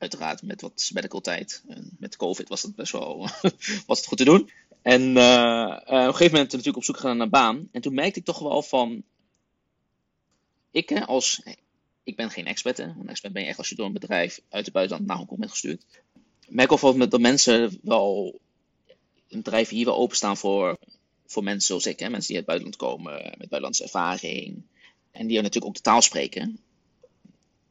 uiteraard 0.00 0.42
met 0.42 0.60
wat 0.60 0.90
medical 0.92 1.20
tijd. 1.20 1.62
En 1.68 1.96
met 1.98 2.16
COVID 2.16 2.48
was 2.48 2.62
dat 2.62 2.74
best 2.74 2.92
wel 2.92 3.28
was 3.86 3.98
het 3.98 4.06
goed 4.06 4.18
te 4.18 4.24
doen. 4.24 4.50
En 4.82 5.02
uh, 5.02 5.16
uh, 5.16 5.76
op 5.76 5.88
een 5.88 6.04
gegeven 6.04 6.32
moment 6.32 6.52
natuurlijk 6.52 6.76
op 6.76 6.84
zoek 6.84 6.96
gaan 6.96 7.16
naar 7.16 7.26
een 7.26 7.32
baan. 7.32 7.68
En 7.72 7.80
toen 7.80 7.94
merkte 7.94 8.18
ik 8.18 8.24
toch 8.24 8.38
wel 8.38 8.62
van. 8.62 9.02
Ik 10.70 10.88
hè, 10.88 11.06
als. 11.06 11.42
Ik 12.02 12.16
ben 12.16 12.30
geen 12.30 12.46
expert, 12.46 12.76
hè. 12.76 12.84
Een 12.84 13.08
expert 13.08 13.32
ben 13.32 13.42
je 13.42 13.48
echt 13.48 13.58
als 13.58 13.68
je 13.68 13.74
door 13.74 13.86
een 13.86 13.92
bedrijf 13.92 14.40
uit 14.48 14.64
het 14.64 14.74
buitenland 14.74 15.06
naar 15.06 15.16
Hongkong 15.16 15.40
bent 15.40 15.50
gestuurd. 15.50 15.84
Ik 16.40 16.54
merk 16.54 16.72
of 16.72 16.80
dat 16.80 17.20
mensen 17.20 17.78
wel 17.82 18.40
bedrijven 19.28 19.76
hier 19.76 19.84
wel 19.84 19.96
openstaan 19.96 20.36
voor, 20.36 20.78
voor 21.26 21.42
mensen 21.42 21.66
zoals 21.66 21.86
ik. 21.86 21.98
Hè? 21.98 22.08
Mensen 22.08 22.34
die 22.34 22.36
uit 22.36 22.46
het 22.46 22.58
buitenland 22.58 22.76
komen, 22.76 23.22
met 23.22 23.38
buitenlandse 23.38 23.82
ervaring. 23.82 24.62
En 25.10 25.26
die 25.26 25.36
natuurlijk 25.36 25.66
ook 25.66 25.74
de 25.74 25.80
taal 25.80 26.02
spreken. 26.02 26.60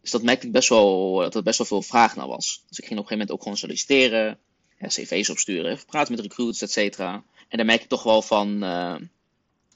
Dus 0.09 0.19
dat 0.19 0.27
merkte 0.27 0.47
ik 0.47 0.53
best 0.53 0.69
wel, 0.69 1.15
dat 1.15 1.35
er 1.35 1.43
best 1.43 1.57
wel 1.57 1.67
veel 1.67 1.81
vraag 1.81 2.15
naar 2.15 2.27
was. 2.27 2.63
Dus 2.67 2.79
ik 2.79 2.85
ging 2.85 2.99
op 2.99 3.05
een 3.05 3.11
gegeven 3.11 3.17
moment 3.17 3.31
ook 3.31 3.41
gewoon 3.41 3.57
solliciteren. 3.57 4.39
cv's 4.87 5.29
opsturen, 5.29 5.79
praten 5.85 6.15
met 6.15 6.21
recruiters, 6.21 6.61
et 6.61 6.71
cetera. 6.71 7.23
En 7.47 7.57
dan 7.57 7.65
merk 7.65 7.81
ik 7.81 7.87
toch 7.87 8.03
wel 8.03 8.21
van, 8.21 8.63
uh, 8.63 8.95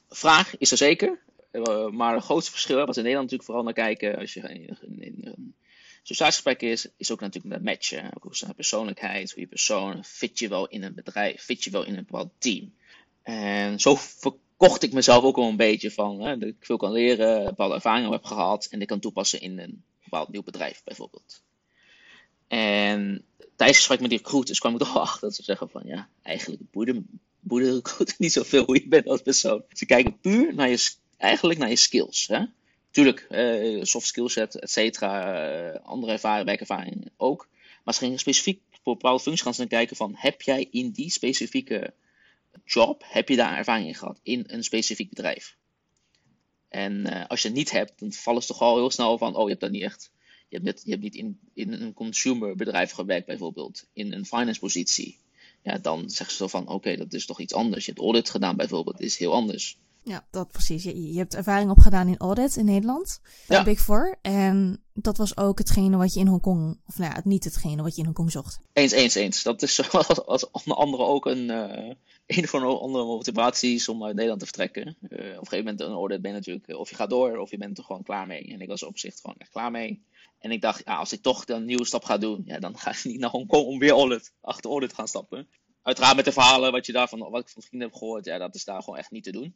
vraag 0.08 0.58
is 0.58 0.70
er 0.70 0.76
zeker. 0.76 1.18
Uh, 1.52 1.88
maar 1.88 2.14
het 2.14 2.24
grootste 2.24 2.50
verschil, 2.50 2.76
wat 2.76 2.96
in 2.96 3.02
Nederland 3.02 3.30
natuurlijk 3.30 3.44
vooral 3.44 3.64
naar 3.64 3.72
kijken, 3.72 4.18
als 4.18 4.34
je 4.34 4.40
in, 4.40 4.78
in, 5.02 5.22
in 5.22 5.54
is, 6.58 6.88
is 6.96 7.10
ook 7.10 7.20
natuurlijk 7.20 7.54
de 7.54 7.62
matchen. 7.62 8.10
Ook 8.20 8.36
zijn 8.36 8.54
persoonlijkheid, 8.54 9.32
hoe 9.32 9.40
je 9.40 9.46
persoon, 9.46 10.04
fit 10.04 10.38
je 10.38 10.48
wel 10.48 10.68
in 10.68 10.82
een 10.82 10.94
bedrijf, 10.94 11.42
fit 11.42 11.64
je 11.64 11.70
wel 11.70 11.84
in 11.84 11.96
een 11.96 12.04
bepaald 12.04 12.30
team. 12.38 12.74
En 13.22 13.80
zo 13.80 13.94
verkocht 13.94 14.82
ik 14.82 14.92
mezelf 14.92 15.24
ook 15.24 15.36
al 15.36 15.48
een 15.48 15.56
beetje 15.56 15.90
van, 15.90 16.20
hè, 16.20 16.38
dat 16.38 16.48
ik 16.48 16.56
veel 16.60 16.76
kan 16.76 16.92
leren, 16.92 17.44
bepaalde 17.44 17.74
ervaringen 17.74 18.10
heb 18.10 18.24
gehad 18.24 18.66
en 18.70 18.78
die 18.78 18.88
kan 18.88 19.00
toepassen 19.00 19.40
in 19.40 19.58
een 19.58 19.84
bepaald 20.14 20.32
nieuw 20.32 20.42
bedrijf 20.42 20.82
bijvoorbeeld. 20.84 21.42
En 22.48 23.24
tijdens 23.38 23.56
het 23.56 23.76
gesprek 23.76 24.00
met 24.00 24.10
die 24.10 24.18
recruiters 24.18 24.58
kwam 24.58 24.72
ik 24.72 24.78
toch 24.78 24.96
achter 25.06 25.20
dat 25.20 25.34
ze 25.34 25.42
zeggen 25.42 25.70
van, 25.70 25.82
ja, 25.84 26.08
eigenlijk 26.22 26.62
boeide, 26.70 27.02
de 27.40 27.74
recruiter 27.74 28.14
niet 28.18 28.32
zoveel 28.32 28.64
hoe 28.64 28.80
je 28.80 28.88
bent 28.88 29.08
als 29.08 29.22
persoon. 29.22 29.64
Ze 29.68 29.86
kijken 29.86 30.20
puur 30.20 30.54
naar 30.54 30.68
je, 30.68 30.90
eigenlijk 31.16 31.58
naar 31.58 31.68
je 31.68 31.76
skills. 31.76 32.26
Hè? 32.26 32.44
Tuurlijk, 32.90 33.26
uh, 33.30 33.82
soft 33.82 34.06
skillset, 34.06 34.54
et 34.54 34.70
cetera, 34.70 35.72
uh, 35.72 35.80
andere 35.84 36.12
ervaring, 36.12 36.46
werkervaring 36.46 37.10
ook. 37.16 37.48
Maar 37.84 37.94
ze 37.94 38.00
gingen 38.00 38.18
specifiek 38.18 38.60
voor 38.82 38.94
bepaalde 38.94 39.22
functies 39.22 39.44
gaan 39.44 39.54
ze 39.54 39.66
kijken 39.66 39.96
van, 39.96 40.14
heb 40.16 40.42
jij 40.42 40.68
in 40.70 40.90
die 40.90 41.10
specifieke 41.10 41.94
job, 42.64 43.02
heb 43.06 43.28
je 43.28 43.36
daar 43.36 43.56
ervaring 43.56 43.86
in 43.86 43.94
gehad, 43.94 44.20
in 44.22 44.44
een 44.46 44.64
specifiek 44.64 45.08
bedrijf? 45.08 45.56
En 46.74 47.06
uh, 47.06 47.26
als 47.26 47.42
je 47.42 47.48
het 47.48 47.56
niet 47.56 47.70
hebt, 47.70 47.98
dan 47.98 48.12
vallen 48.12 48.42
ze 48.42 48.48
toch 48.48 48.60
al 48.60 48.76
heel 48.76 48.90
snel 48.90 49.18
van, 49.18 49.36
oh, 49.36 49.42
je 49.42 49.48
hebt 49.48 49.60
dat 49.60 49.70
niet 49.70 49.82
echt. 49.82 50.10
Je 50.48 50.56
hebt, 50.56 50.64
net, 50.64 50.82
je 50.84 50.90
hebt 50.90 51.02
niet 51.02 51.14
in, 51.14 51.38
in 51.54 51.72
een 51.72 51.94
consumerbedrijf 51.94 52.90
gewerkt 52.90 53.26
bijvoorbeeld, 53.26 53.86
in 53.92 54.12
een 54.12 54.26
finance 54.26 54.60
positie. 54.60 55.18
Ja, 55.62 55.78
dan 55.78 56.10
zeggen 56.10 56.36
ze 56.36 56.48
van, 56.48 56.68
oké, 56.68 56.96
dat 56.96 57.12
is 57.12 57.26
toch 57.26 57.40
iets 57.40 57.54
anders. 57.54 57.84
Je 57.84 57.90
hebt 57.90 58.04
audit 58.04 58.30
gedaan 58.30 58.56
bijvoorbeeld, 58.56 59.00
is 59.00 59.18
heel 59.18 59.32
anders. 59.32 59.78
Ja, 60.04 60.26
dat 60.30 60.50
precies. 60.50 60.82
Je, 60.82 61.12
je 61.12 61.18
hebt 61.18 61.34
ervaring 61.34 61.70
opgedaan 61.70 62.08
in 62.08 62.18
audit 62.18 62.56
in 62.56 62.64
Nederland, 62.64 63.20
bij 63.46 63.56
ja. 63.56 63.64
Big 63.64 63.80
Four. 63.80 64.18
En 64.22 64.82
dat 64.92 65.16
was 65.16 65.36
ook 65.36 65.58
hetgene 65.58 65.96
wat 65.96 66.14
je 66.14 66.20
in 66.20 66.26
Hongkong, 66.26 66.80
of 66.86 66.98
nou 66.98 67.12
ja, 67.14 67.20
niet 67.24 67.44
hetgene 67.44 67.82
wat 67.82 67.92
je 67.92 67.98
in 67.98 68.04
Hongkong 68.04 68.30
zocht. 68.30 68.60
Eens, 68.72 68.92
eens, 68.92 69.14
eens. 69.14 69.42
Dat 69.42 69.62
is 69.62 69.74
zoals 69.90 70.26
als 70.26 70.50
onder 70.50 70.76
andere 70.76 71.02
ook 71.02 71.26
een, 71.26 71.50
uh, 71.50 71.92
een 72.26 72.48
van 72.48 72.60
de 72.60 72.66
andere 72.66 73.04
motivaties 73.04 73.88
om 73.88 74.04
uit 74.04 74.14
Nederland 74.14 74.40
te 74.40 74.46
vertrekken. 74.46 74.86
Uh, 74.86 75.18
op 75.18 75.20
een 75.20 75.32
gegeven 75.34 75.56
moment 75.56 75.80
een 75.80 75.92
audit 75.92 76.22
ben 76.22 76.30
je 76.30 76.36
natuurlijk, 76.36 76.78
of 76.78 76.90
je 76.90 76.96
gaat 76.96 77.10
door, 77.10 77.36
of 77.36 77.50
je 77.50 77.58
bent 77.58 77.78
er 77.78 77.84
gewoon 77.84 78.02
klaar 78.02 78.26
mee. 78.26 78.52
En 78.52 78.60
ik 78.60 78.68
was 78.68 78.82
op 78.82 78.98
zich 78.98 79.14
gewoon 79.20 79.36
echt 79.38 79.50
klaar 79.50 79.70
mee. 79.70 80.04
En 80.38 80.50
ik 80.50 80.60
dacht, 80.60 80.82
ja, 80.84 80.96
als 80.96 81.12
ik 81.12 81.22
toch 81.22 81.48
een 81.48 81.64
nieuwe 81.64 81.84
stap 81.86 82.04
ga 82.04 82.18
doen, 82.18 82.42
ja, 82.44 82.58
dan 82.58 82.78
ga 82.78 82.90
ik 82.90 83.04
niet 83.04 83.20
naar 83.20 83.30
Hongkong 83.30 83.66
om 83.66 83.78
weer 83.78 83.92
audit, 83.92 84.32
achter 84.40 84.70
audit 84.70 84.88
te 84.88 84.94
gaan 84.94 85.08
stappen. 85.08 85.48
Uiteraard 85.82 86.16
met 86.16 86.24
de 86.24 86.32
verhalen 86.32 86.72
wat, 86.72 86.86
je 86.86 86.92
daarvan, 86.92 87.18
wat 87.18 87.40
ik 87.40 87.48
van 87.48 87.62
vrienden 87.62 87.88
heb 87.88 87.98
gehoord, 87.98 88.24
ja, 88.24 88.38
dat 88.38 88.54
is 88.54 88.64
daar 88.64 88.82
gewoon 88.82 88.98
echt 88.98 89.10
niet 89.10 89.24
te 89.24 89.32
doen 89.32 89.54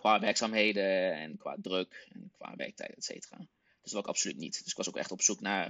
qua 0.00 0.20
werkzaamheden 0.20 1.14
en 1.14 1.36
qua 1.36 1.56
druk 1.62 2.08
en 2.12 2.30
qua 2.36 2.54
werktijd, 2.56 2.96
et 2.96 3.04
cetera. 3.04 3.46
Dus 3.82 3.92
dat 3.92 4.00
ik 4.00 4.08
absoluut 4.08 4.36
niet. 4.36 4.58
Dus 4.62 4.70
ik 4.70 4.76
was 4.76 4.88
ook 4.88 4.96
echt 4.96 5.10
op 5.10 5.22
zoek 5.22 5.40
naar 5.40 5.66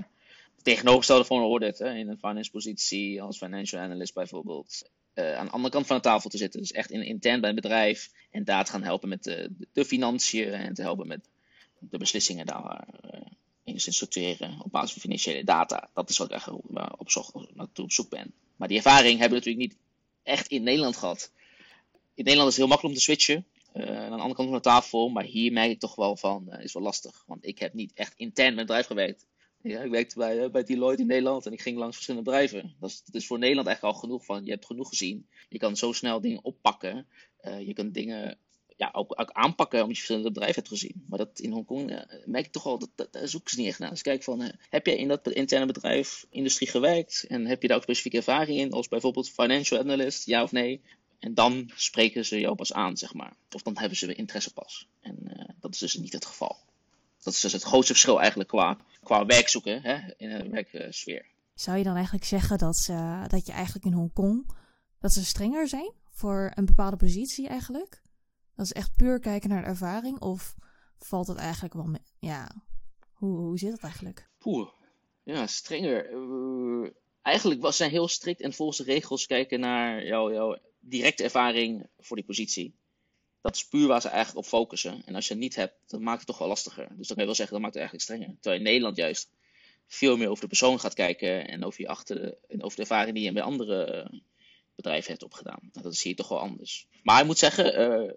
het 0.55 0.65
tegenovergestelde 0.65 1.25
van 1.25 1.37
een 1.37 1.43
audit. 1.43 1.79
Hè, 1.79 1.95
in 1.95 2.09
een 2.09 2.19
finance 2.19 2.51
positie 2.51 3.23
als 3.23 3.39
financial 3.39 3.83
analyst 3.83 4.15
bijvoorbeeld. 4.15 4.91
Uh, 5.15 5.37
aan 5.37 5.47
de 5.47 5.53
andere 5.53 5.73
kant 5.73 5.87
van 5.87 5.97
de 5.97 6.03
tafel 6.03 6.31
te 6.31 6.37
zitten. 6.37 6.61
Dus 6.61 6.73
echt 6.73 6.91
in, 6.91 7.03
intern 7.03 7.41
bij 7.41 7.49
een 7.49 7.55
bedrijf. 7.55 8.11
En 8.31 8.45
daar 8.45 8.65
te 8.65 8.71
gaan 8.71 8.83
helpen 8.83 9.09
met 9.09 9.25
de, 9.25 9.51
de 9.73 9.85
financiën. 9.85 10.53
En 10.53 10.75
te 10.75 10.83
helpen 10.83 11.07
met 11.07 11.29
de 11.79 11.99
beslissingen 11.99 12.47
daar 12.47 12.89
uh, 13.05 13.21
in 13.65 13.77
te 13.77 13.93
structureren. 13.93 14.61
Op 14.61 14.73
basis 14.73 14.93
van 14.93 15.01
financiële 15.01 15.45
data. 15.45 15.91
Dat 15.95 16.11
is 16.11 16.19
wat 16.19 16.29
ik 16.29 16.35
echt 16.35 16.49
op, 16.49 17.11
zoek, 17.11 17.47
op 17.77 17.93
zoek 17.93 18.09
ben. 18.09 18.33
Maar 18.57 18.69
die 18.69 18.77
ervaring 18.77 19.19
hebben 19.19 19.39
we 19.39 19.45
natuurlijk 19.45 19.73
niet 19.73 19.77
echt 20.23 20.47
in 20.47 20.63
Nederland 20.63 20.97
gehad. 20.97 21.33
In 22.15 22.25
Nederland 22.25 22.51
is 22.51 22.57
het 22.57 22.65
heel 22.65 22.67
makkelijk 22.67 22.95
om 22.95 22.95
te 22.95 23.01
switchen. 23.01 23.47
Uh, 23.75 23.85
aan 23.85 24.11
de 24.11 24.17
andere 24.17 24.35
kant 24.35 24.49
van 24.49 24.57
de 24.57 24.61
tafel. 24.61 25.09
Maar 25.09 25.25
hier 25.25 25.53
merk 25.53 25.71
ik 25.71 25.81
toch 25.81 25.95
wel 25.95 26.17
van, 26.17 26.47
uh, 26.49 26.65
is 26.65 26.73
wel 26.73 26.83
lastig. 26.83 27.23
Want 27.27 27.47
ik 27.47 27.59
heb 27.59 27.75
niet 27.75 27.93
echt 27.95 28.13
intern 28.17 28.55
met 28.55 28.67
bedrijf 28.67 28.87
gewerkt. 28.87 29.27
Ja, 29.63 29.81
ik 29.81 29.91
werkte 29.91 30.19
bij, 30.19 30.45
uh, 30.45 30.51
bij 30.51 30.63
Deloitte 30.63 31.03
in 31.03 31.09
Nederland 31.09 31.47
en 31.47 31.53
ik 31.53 31.61
ging 31.61 31.79
langs 31.79 31.95
verschillende 31.95 32.31
bedrijven. 32.31 32.75
Dat 32.81 32.91
is, 32.91 33.03
is 33.11 33.27
voor 33.27 33.39
Nederland 33.39 33.67
eigenlijk 33.67 33.97
al 33.97 34.03
genoeg 34.03 34.25
van, 34.25 34.45
je 34.45 34.51
hebt 34.51 34.67
genoeg 34.67 34.89
gezien. 34.89 35.29
Je 35.49 35.59
kan 35.59 35.77
zo 35.77 35.93
snel 35.93 36.21
dingen 36.21 36.45
oppakken. 36.45 37.07
je 37.59 37.73
kan 37.73 37.93
dingen 37.93 38.39
ja, 38.77 38.89
ook, 38.93 39.21
ook, 39.21 39.31
aanpakken 39.31 39.79
omdat 39.79 39.97
je 39.97 40.03
verschillende 40.03 40.33
bedrijven 40.33 40.63
hebt 40.63 40.73
gezien. 40.73 41.05
Maar 41.09 41.19
dat 41.19 41.41
in 41.41 41.53
Hongkong 41.53 42.05
merk 42.25 42.47
ik 42.47 42.53
toch 42.53 42.63
wel, 42.63 42.79
dat, 42.79 42.91
dat, 42.95 43.13
daar 43.13 43.29
zoeken 43.29 43.51
ze 43.51 43.59
niet 43.59 43.69
echt 43.69 43.79
naar. 43.79 43.91
Dus 43.91 44.03
kijk 44.03 44.23
van, 44.23 44.53
heb 44.71 44.87
jij 44.87 44.97
in 44.97 45.09
dat 45.09 45.29
interne 45.29 45.67
bedrijf, 45.67 46.27
industrie 46.31 46.69
gewerkt? 46.69 47.25
En 47.29 47.47
heb 47.47 47.63
je 47.63 47.69
daar 47.69 47.77
ook 47.77 47.83
specifieke 47.83 48.17
ervaring 48.17 48.59
in, 48.59 48.73
als 48.73 48.89
bijvoorbeeld 48.89 49.31
financial 49.31 49.81
analyst, 49.81 50.27
ja 50.27 50.43
of 50.43 50.53
nee? 50.53 50.81
En 51.21 51.35
dan 51.35 51.71
spreken 51.75 52.27
ze 52.27 52.41
jou 52.41 52.55
pas 52.55 52.73
aan, 52.73 52.97
zeg 52.97 53.15
maar. 53.15 53.37
Of 53.51 53.63
dan 53.63 53.79
hebben 53.79 53.99
ze 53.99 54.07
weer 54.07 54.19
interesse 54.19 54.53
pas. 54.53 54.89
En 55.01 55.19
uh, 55.23 55.49
dat 55.61 55.75
is 55.75 55.79
dus 55.79 55.95
niet 55.95 56.13
het 56.13 56.25
geval. 56.25 56.57
Dat 57.23 57.35
is 57.35 57.41
dus 57.41 57.53
het 57.53 57.63
grootste 57.63 57.93
verschil 57.93 58.19
eigenlijk 58.19 58.49
qua, 58.49 58.79
qua 59.03 59.27
werk 59.27 59.49
zoeken 59.49 59.83
hè, 59.83 59.99
in 60.17 60.31
een 60.31 60.51
werksfeer. 60.51 61.27
Zou 61.55 61.79
je 61.79 61.85
dan 61.85 61.95
eigenlijk 61.95 62.25
zeggen 62.25 62.59
dat, 62.59 62.77
ze, 62.77 63.25
dat 63.29 63.47
je 63.47 63.53
eigenlijk 63.53 63.85
in 63.85 63.93
Hongkong, 63.93 64.51
dat 65.01 65.13
ze 65.13 65.25
strenger 65.25 65.69
zijn 65.69 65.93
voor 66.11 66.53
een 66.55 66.65
bepaalde 66.65 66.97
positie 66.97 67.49
eigenlijk? 67.49 68.03
Dat 68.57 68.65
is 68.67 68.73
echt 68.73 68.97
puur 68.97 69.19
kijken 69.19 69.49
naar 69.49 69.63
de 69.63 69.69
ervaring 69.69 70.21
of 70.21 70.55
valt 70.99 71.27
het 71.27 71.37
eigenlijk 71.37 71.75
wel 71.75 71.87
mee? 71.87 72.05
Ja, 72.19 72.51
hoe, 73.13 73.39
hoe 73.39 73.59
zit 73.59 73.73
het 73.73 73.83
eigenlijk? 73.83 74.29
Poeh, 74.39 74.69
ja, 75.23 75.47
strenger. 75.47 76.11
Uh, 76.11 76.91
eigenlijk 77.23 77.61
was 77.61 77.77
zij 77.77 77.89
heel 77.89 78.09
strikt 78.09 78.41
en 78.41 78.53
volgens 78.53 78.79
de 78.79 78.85
regels 78.85 79.27
kijken 79.27 79.61
naar 79.61 80.05
jouw, 80.05 80.33
jouw 80.33 80.59
directe 80.81 81.23
ervaring 81.23 81.87
voor 81.99 82.17
die 82.17 82.25
positie. 82.25 82.75
Dat 83.41 83.55
is 83.55 83.69
puur 83.69 83.87
waar 83.87 84.01
ze 84.01 84.09
eigenlijk 84.09 84.47
op 84.47 84.53
focussen. 84.53 85.03
En 85.05 85.15
als 85.15 85.27
je 85.27 85.33
het 85.33 85.43
niet 85.43 85.55
hebt, 85.55 85.75
dan 85.87 86.03
maakt 86.03 86.19
het 86.19 86.27
toch 86.27 86.39
wel 86.39 86.49
lastiger. 86.49 86.89
Dus 86.97 87.09
dan 87.09 87.17
je 87.19 87.25
wel 87.25 87.35
zeggen, 87.35 87.55
dat 87.55 87.63
maakt 87.63 87.75
het 87.75 87.83
eigenlijk 87.83 88.03
strenger. 88.03 88.35
Terwijl 88.41 88.57
in 88.57 88.67
Nederland 88.67 88.97
juist 88.97 89.31
veel 89.87 90.17
meer 90.17 90.29
over 90.29 90.43
de 90.43 90.49
persoon 90.49 90.81
gaat 90.81 90.95
kijken 90.95 91.49
en 91.49 91.65
over, 91.65 91.81
je 91.81 91.89
achter 91.89 92.17
de, 92.17 92.39
en 92.49 92.63
over 92.63 92.77
de 92.77 92.83
ervaring 92.83 93.15
die 93.15 93.25
je 93.25 93.33
bij 93.33 93.43
andere 93.43 93.85
eh, 93.85 94.19
bedrijven 94.75 95.11
hebt 95.11 95.23
opgedaan. 95.23 95.59
Nou, 95.73 95.85
dat 95.85 95.93
is 95.93 96.03
hier 96.03 96.17
toch 96.17 96.29
wel 96.29 96.41
anders. 96.41 96.87
Maar 97.03 97.21
ik 97.21 97.27
moet 97.27 97.39
zeggen, 97.39 97.81
uh, 97.81 98.13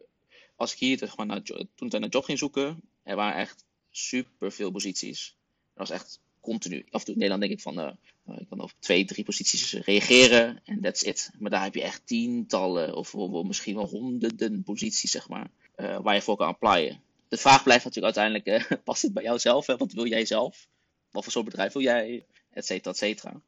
als 0.55 0.73
ik 0.73 0.79
hier 0.79 0.97
zeg 0.97 1.17
maar, 1.17 1.25
naar, 1.25 1.41
toen 1.41 1.69
ik 1.75 1.99
naar 1.99 2.09
job 2.09 2.23
ging 2.23 2.37
zoeken, 2.37 2.81
er 3.03 3.15
waren 3.15 3.39
echt 3.39 3.65
super 3.91 4.51
veel 4.51 4.71
posities. 4.71 5.37
Er 5.73 5.79
was 5.79 5.89
echt 5.89 6.21
continu. 6.39 6.85
Af 6.89 6.99
en 6.99 7.05
toe 7.05 7.13
in 7.13 7.19
Nederland 7.19 7.41
denk 7.41 7.53
ik 7.53 7.61
van, 7.61 7.79
uh, 7.79 7.91
ik 8.25 8.49
kan 8.49 8.59
op 8.59 8.73
twee, 8.79 9.05
drie 9.05 9.23
posities 9.23 9.73
reageren 9.73 10.61
en 10.63 10.81
that's 10.81 11.01
it. 11.01 11.31
Maar 11.39 11.51
daar 11.51 11.63
heb 11.63 11.73
je 11.73 11.81
echt 11.81 12.07
tientallen 12.07 12.95
of, 12.95 13.15
of 13.15 13.45
misschien 13.45 13.75
wel 13.75 13.87
honderden 13.87 14.63
posities, 14.63 15.11
zeg 15.11 15.29
maar, 15.29 15.49
uh, 15.77 15.99
waar 15.99 16.15
je 16.15 16.21
voor 16.21 16.35
kan 16.35 16.47
applyen. 16.47 17.01
De 17.27 17.37
vraag 17.37 17.63
blijft 17.63 17.85
natuurlijk 17.85 18.17
uiteindelijk, 18.17 18.71
uh, 18.71 18.77
past 18.83 19.01
het 19.01 19.13
bij 19.13 19.23
jou 19.23 19.39
zelf? 19.39 19.67
Hè? 19.67 19.77
Wat 19.77 19.93
wil 19.93 20.07
jij 20.07 20.25
zelf? 20.25 20.67
Wat 21.11 21.23
voor 21.23 21.31
soort 21.31 21.45
bedrijf 21.45 21.73
wil 21.73 21.81
jij? 21.81 22.25
Et 22.51 22.65
cetera, 22.65 22.91
et 22.91 22.97
cetera. 22.97 23.41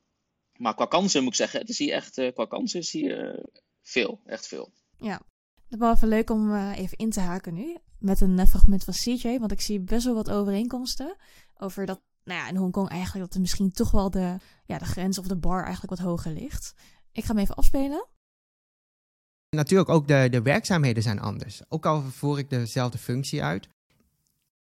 Maar 0.57 0.75
qua 0.75 0.85
kansen 0.85 1.23
moet 1.23 1.31
ik 1.31 1.37
zeggen, 1.37 1.59
het 1.59 1.69
is 1.69 1.77
hier 1.77 1.93
echt, 1.93 2.21
qua 2.33 2.45
kansen 2.45 2.79
is 2.79 2.91
hier 2.91 3.45
veel, 3.81 4.19
echt 4.25 4.47
veel. 4.47 4.71
Ja, 4.97 5.21
is 5.69 5.77
wel 5.77 5.93
even 5.93 6.07
leuk 6.07 6.29
om 6.29 6.71
even 6.71 6.97
in 6.97 7.09
te 7.09 7.19
haken 7.19 7.53
nu 7.53 7.77
met 7.99 8.21
een 8.21 8.47
fragment 8.47 8.83
van 8.83 8.93
CJ, 8.93 9.39
want 9.39 9.51
ik 9.51 9.61
zie 9.61 9.79
best 9.79 10.05
wel 10.05 10.13
wat 10.13 10.31
overeenkomsten 10.31 11.15
over 11.57 11.85
dat 11.85 12.01
nou 12.25 12.39
ja, 12.39 12.49
in 12.49 12.55
Hongkong 12.55 12.89
eigenlijk 12.89 13.25
dat 13.25 13.33
er 13.33 13.41
misschien 13.41 13.71
toch 13.71 13.91
wel 13.91 14.09
de, 14.09 14.37
ja, 14.65 14.77
de 14.77 14.85
grens 14.85 15.17
of 15.17 15.27
de 15.27 15.37
bar 15.37 15.63
eigenlijk 15.63 15.89
wat 15.89 16.07
hoger 16.07 16.31
ligt. 16.31 16.73
Ik 17.11 17.23
ga 17.23 17.33
hem 17.33 17.41
even 17.41 17.55
afspelen. 17.55 18.07
Natuurlijk 19.49 19.89
ook 19.89 20.07
de, 20.07 20.27
de 20.31 20.41
werkzaamheden 20.41 21.03
zijn 21.03 21.19
anders. 21.19 21.61
Ook 21.69 21.85
al 21.85 22.01
voer 22.01 22.39
ik 22.39 22.49
dezelfde 22.49 22.97
functie 22.97 23.43
uit, 23.43 23.67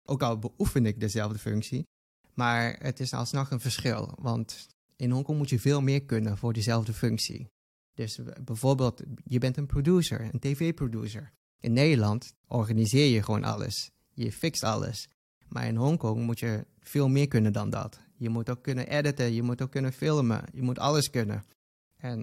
ook 0.05 0.23
al 0.23 0.39
beoefen 0.39 0.87
ik 0.87 1.01
dezelfde 1.01 1.39
functie, 1.39 1.87
maar 2.35 2.77
het 2.79 3.01
is 3.01 3.13
alsnog 3.13 3.51
een 3.51 3.61
verschil. 3.61 4.13
Want 4.21 4.67
in 4.97 5.11
Hongkong 5.11 5.39
moet 5.39 5.49
je 5.49 5.61
veel 5.61 5.81
meer 5.81 6.05
kunnen 6.05 6.39
voor 6.39 6.53
dezelfde 6.53 6.93
functie. 6.93 7.49
Dus 7.95 8.19
bijvoorbeeld, 8.45 9.03
je 9.25 9.39
bent 9.39 9.57
een 9.57 9.67
producer, 9.67 10.21
een 10.21 10.41
tv-producer. 10.41 11.33
In 11.59 11.73
Nederland 11.73 12.35
organiseer 12.47 13.07
je 13.07 13.23
gewoon 13.23 13.45
alles. 13.45 13.91
Je 14.15 14.33
fixt 14.33 14.63
alles. 14.63 15.09
Maar 15.49 15.67
in 15.67 15.77
Hongkong 15.77 16.25
moet 16.25 16.39
je 16.39 16.67
veel 16.81 17.09
meer 17.09 17.29
kunnen 17.29 17.53
dan 17.53 17.71
dat. 17.71 18.01
Je 18.17 18.29
moet 18.29 18.51
ook 18.51 18.63
kunnen 18.63 18.89
editen, 18.89 19.33
je 19.33 19.43
moet 19.43 19.63
ook 19.63 19.71
kunnen 19.71 19.93
filmen, 19.93 20.45
je 20.53 20.63
moet 20.63 20.79
alles 20.79 21.11
kunnen. 21.11 21.45
En 21.97 22.21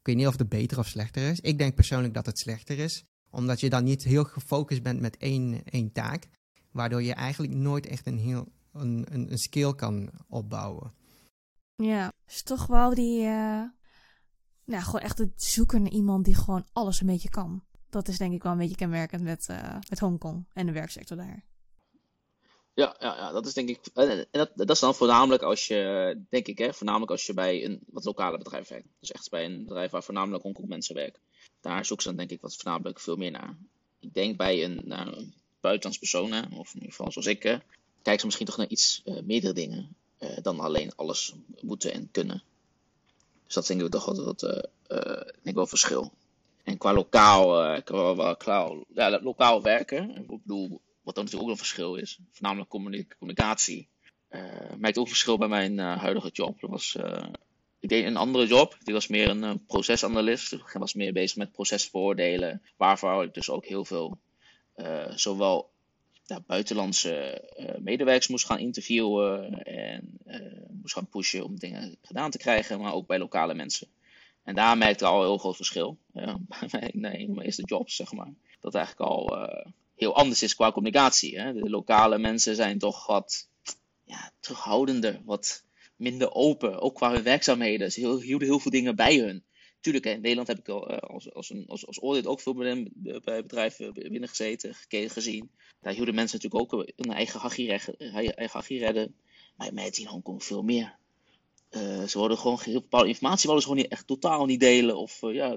ik 0.00 0.06
weet 0.06 0.16
niet 0.16 0.26
of 0.26 0.38
het 0.38 0.48
beter 0.48 0.78
of 0.78 0.86
slechter 0.86 1.30
is. 1.30 1.40
Ik 1.40 1.58
denk 1.58 1.74
persoonlijk 1.74 2.14
dat 2.14 2.26
het 2.26 2.38
slechter 2.38 2.78
is, 2.78 3.04
omdat 3.30 3.60
je 3.60 3.70
dan 3.70 3.84
niet 3.84 4.02
heel 4.02 4.24
gefocust 4.24 4.82
bent 4.82 5.00
met 5.00 5.16
één, 5.16 5.64
één 5.64 5.92
taak, 5.92 6.28
waardoor 6.70 7.02
je 7.02 7.14
eigenlijk 7.14 7.52
nooit 7.52 7.86
echt 7.86 8.06
een, 8.06 8.18
heel, 8.18 8.52
een, 8.72 9.06
een, 9.10 9.30
een 9.30 9.38
skill 9.38 9.74
kan 9.74 10.10
opbouwen. 10.28 10.92
Ja, 11.74 12.12
is 12.26 12.42
toch 12.42 12.66
wel 12.66 12.94
die, 12.94 13.20
uh, 13.20 13.62
nou, 14.64 14.82
gewoon 14.82 15.00
echt 15.00 15.18
het 15.18 15.42
zoeken 15.42 15.82
naar 15.82 15.92
iemand 15.92 16.24
die 16.24 16.34
gewoon 16.34 16.66
alles 16.72 17.00
een 17.00 17.06
beetje 17.06 17.28
kan. 17.28 17.64
Dat 17.88 18.08
is 18.08 18.18
denk 18.18 18.32
ik 18.32 18.42
wel 18.42 18.52
een 18.52 18.58
beetje 18.58 18.76
kenmerkend 18.76 19.22
met, 19.22 19.48
uh, 19.50 19.76
met 19.88 19.98
Hongkong 19.98 20.46
en 20.52 20.66
de 20.66 20.72
werksector 20.72 21.16
daar. 21.16 21.44
Ja, 22.80 22.96
ja, 22.98 23.16
ja, 23.16 23.32
dat 23.32 23.46
is 23.46 23.54
denk 23.54 23.68
ik. 23.68 23.80
En 23.94 24.26
dat, 24.30 24.50
dat 24.54 24.70
is 24.70 24.80
dan 24.80 24.94
voornamelijk 24.94 25.42
als 25.42 25.66
je, 25.66 26.20
denk 26.28 26.46
ik, 26.46 26.58
hè, 26.58 26.74
voornamelijk 26.74 27.10
als 27.10 27.26
je 27.26 27.34
bij 27.34 27.64
een 27.64 27.80
wat 27.86 28.04
lokale 28.04 28.38
bedrijf 28.38 28.68
werkt. 28.68 28.86
Dus 29.00 29.12
echt 29.12 29.30
bij 29.30 29.44
een 29.44 29.64
bedrijf 29.64 29.90
waar 29.90 30.02
voornamelijk 30.02 30.42
Hongkong 30.42 30.68
mensen 30.68 30.94
werken. 30.94 31.20
Daar 31.60 31.84
zoeken 31.84 32.02
ze 32.02 32.08
dan 32.08 32.18
denk 32.18 32.30
ik 32.30 32.40
wat 32.40 32.56
voornamelijk 32.56 33.00
veel 33.00 33.16
meer 33.16 33.30
naar. 33.30 33.56
Ik 34.00 34.14
denk 34.14 34.36
bij 34.36 34.64
een, 34.64 34.90
een 34.90 35.34
buitenlands 35.60 35.98
persoon, 35.98 36.32
of 36.32 36.68
in 36.68 36.80
ieder 36.80 36.90
geval 36.90 37.12
zoals 37.12 37.26
ik, 37.26 37.40
kijken 37.40 38.20
ze 38.20 38.26
misschien 38.26 38.46
toch 38.46 38.56
naar 38.56 38.68
iets 38.68 39.02
uh, 39.04 39.20
meerdere 39.22 39.52
dingen 39.52 39.96
uh, 40.18 40.30
dan 40.42 40.60
alleen 40.60 40.92
alles 40.96 41.34
moeten 41.60 41.92
en 41.92 42.08
kunnen. 42.10 42.42
Dus 43.44 43.54
dat 43.54 43.66
denk 43.66 43.82
ik 43.82 43.90
toch 43.90 44.04
wat, 44.04 44.18
wat 44.18 44.42
uh, 44.88 45.20
denk 45.42 45.56
wel 45.56 45.66
verschil. 45.66 46.12
En 46.64 46.78
qua 46.78 46.92
lokaal, 46.92 47.74
uh, 47.74 47.82
qua, 47.84 48.34
qua, 48.34 48.72
ja, 48.94 49.20
lokaal 49.22 49.62
werken, 49.62 50.16
ik 50.16 50.26
bedoel, 50.26 50.80
wat 51.02 51.14
dan 51.14 51.24
natuurlijk 51.24 51.50
ook 51.50 51.56
een 51.56 51.64
verschil 51.64 51.94
is, 51.94 52.18
voornamelijk 52.30 52.70
communicatie. 53.18 53.88
Uh, 54.30 54.42
merkte 54.76 55.00
ook 55.00 55.08
verschil 55.08 55.38
bij 55.38 55.48
mijn 55.48 55.78
huidige 55.78 56.30
job. 56.32 56.60
Dat 56.60 56.70
was, 56.70 56.96
ik 57.80 57.88
deed 57.88 58.04
een 58.04 58.16
andere 58.16 58.46
job. 58.46 58.76
Die 58.82 58.94
was 58.94 59.06
meer 59.06 59.28
een 59.28 59.64
procesanalist. 59.66 60.52
Ik 60.52 60.72
was 60.72 60.94
meer 60.94 61.12
bezig 61.12 61.36
met 61.36 61.52
procesvoordelen, 61.52 62.62
waarvoor 62.76 63.24
ik 63.24 63.34
dus 63.34 63.50
ook 63.50 63.66
heel 63.66 63.84
veel, 63.84 64.18
zowel 65.14 65.70
buitenlandse 66.46 67.44
medewerkers 67.78 68.28
moest 68.28 68.46
gaan 68.46 68.58
interviewen 68.58 69.62
en 69.62 70.18
moest 70.80 70.94
gaan 70.94 71.08
pushen 71.08 71.44
om 71.44 71.58
dingen 71.58 71.96
gedaan 72.02 72.30
te 72.30 72.38
krijgen, 72.38 72.80
maar 72.80 72.94
ook 72.94 73.06
bij 73.06 73.18
lokale 73.18 73.54
mensen. 73.54 73.88
En 74.42 74.54
daar 74.54 74.78
merkte 74.78 75.04
ik 75.04 75.10
al 75.10 75.20
een 75.20 75.26
heel 75.26 75.38
groot 75.38 75.56
verschil. 75.56 75.98
Bij 76.12 76.90
mijn, 76.92 77.34
mijn 77.34 77.40
eerste 77.40 77.62
jobs, 77.64 77.96
zeg 77.96 78.12
maar. 78.12 78.32
Dat 78.60 78.74
eigenlijk 78.74 79.10
al 79.10 79.48
heel 80.00 80.14
anders 80.14 80.42
is 80.42 80.54
qua 80.54 80.72
communicatie. 80.72 81.40
Hè? 81.40 81.52
De 81.52 81.70
lokale 81.70 82.18
mensen 82.18 82.56
zijn 82.56 82.78
toch 82.78 83.06
wat 83.06 83.48
ja, 84.04 84.32
terughoudender, 84.40 85.20
wat 85.24 85.64
minder 85.96 86.32
open. 86.32 86.80
Ook 86.80 86.94
qua 86.94 87.12
hun 87.12 87.22
werkzaamheden. 87.22 87.92
Ze 87.92 88.00
hielden 88.00 88.48
heel 88.48 88.58
veel 88.58 88.70
dingen 88.70 88.96
bij 88.96 89.18
hun. 89.18 89.44
Tuurlijk, 89.80 90.06
in 90.06 90.20
Nederland 90.20 90.48
heb 90.48 90.58
ik 90.58 90.68
uh, 90.68 90.76
als, 90.76 91.32
als, 91.32 91.50
een, 91.50 91.64
als, 91.66 91.86
als 91.86 91.98
audit 91.98 92.26
ook 92.26 92.40
veel 92.40 92.54
bij, 92.54 92.90
bedrijven 93.22 93.92
binnen 93.92 94.28
gezeten, 94.28 94.74
gekeken, 94.74 95.10
gezien. 95.10 95.50
Daar 95.80 95.92
hielden 95.92 96.14
mensen 96.14 96.38
natuurlijk 96.42 96.72
ook 96.72 96.92
hun 96.96 97.12
eigen 97.12 97.40
hachie 98.50 98.78
redden. 98.78 99.14
Maar 99.56 99.74
met 99.74 99.98
in 99.98 100.06
Hongkong 100.06 100.44
veel 100.44 100.62
meer. 100.62 100.98
Uh, 101.70 102.02
ze 102.02 102.18
worden 102.18 102.38
gewoon 102.38 102.58
heel 102.60 102.80
bepaalde 102.80 103.08
informatie 103.08 103.46
willen 103.46 103.62
ze 103.62 103.68
gewoon 103.68 103.82
niet, 103.82 103.92
echt 103.92 104.06
totaal 104.06 104.46
niet 104.46 104.60
delen. 104.60 104.96
Of, 104.96 105.20
ja, 105.20 105.56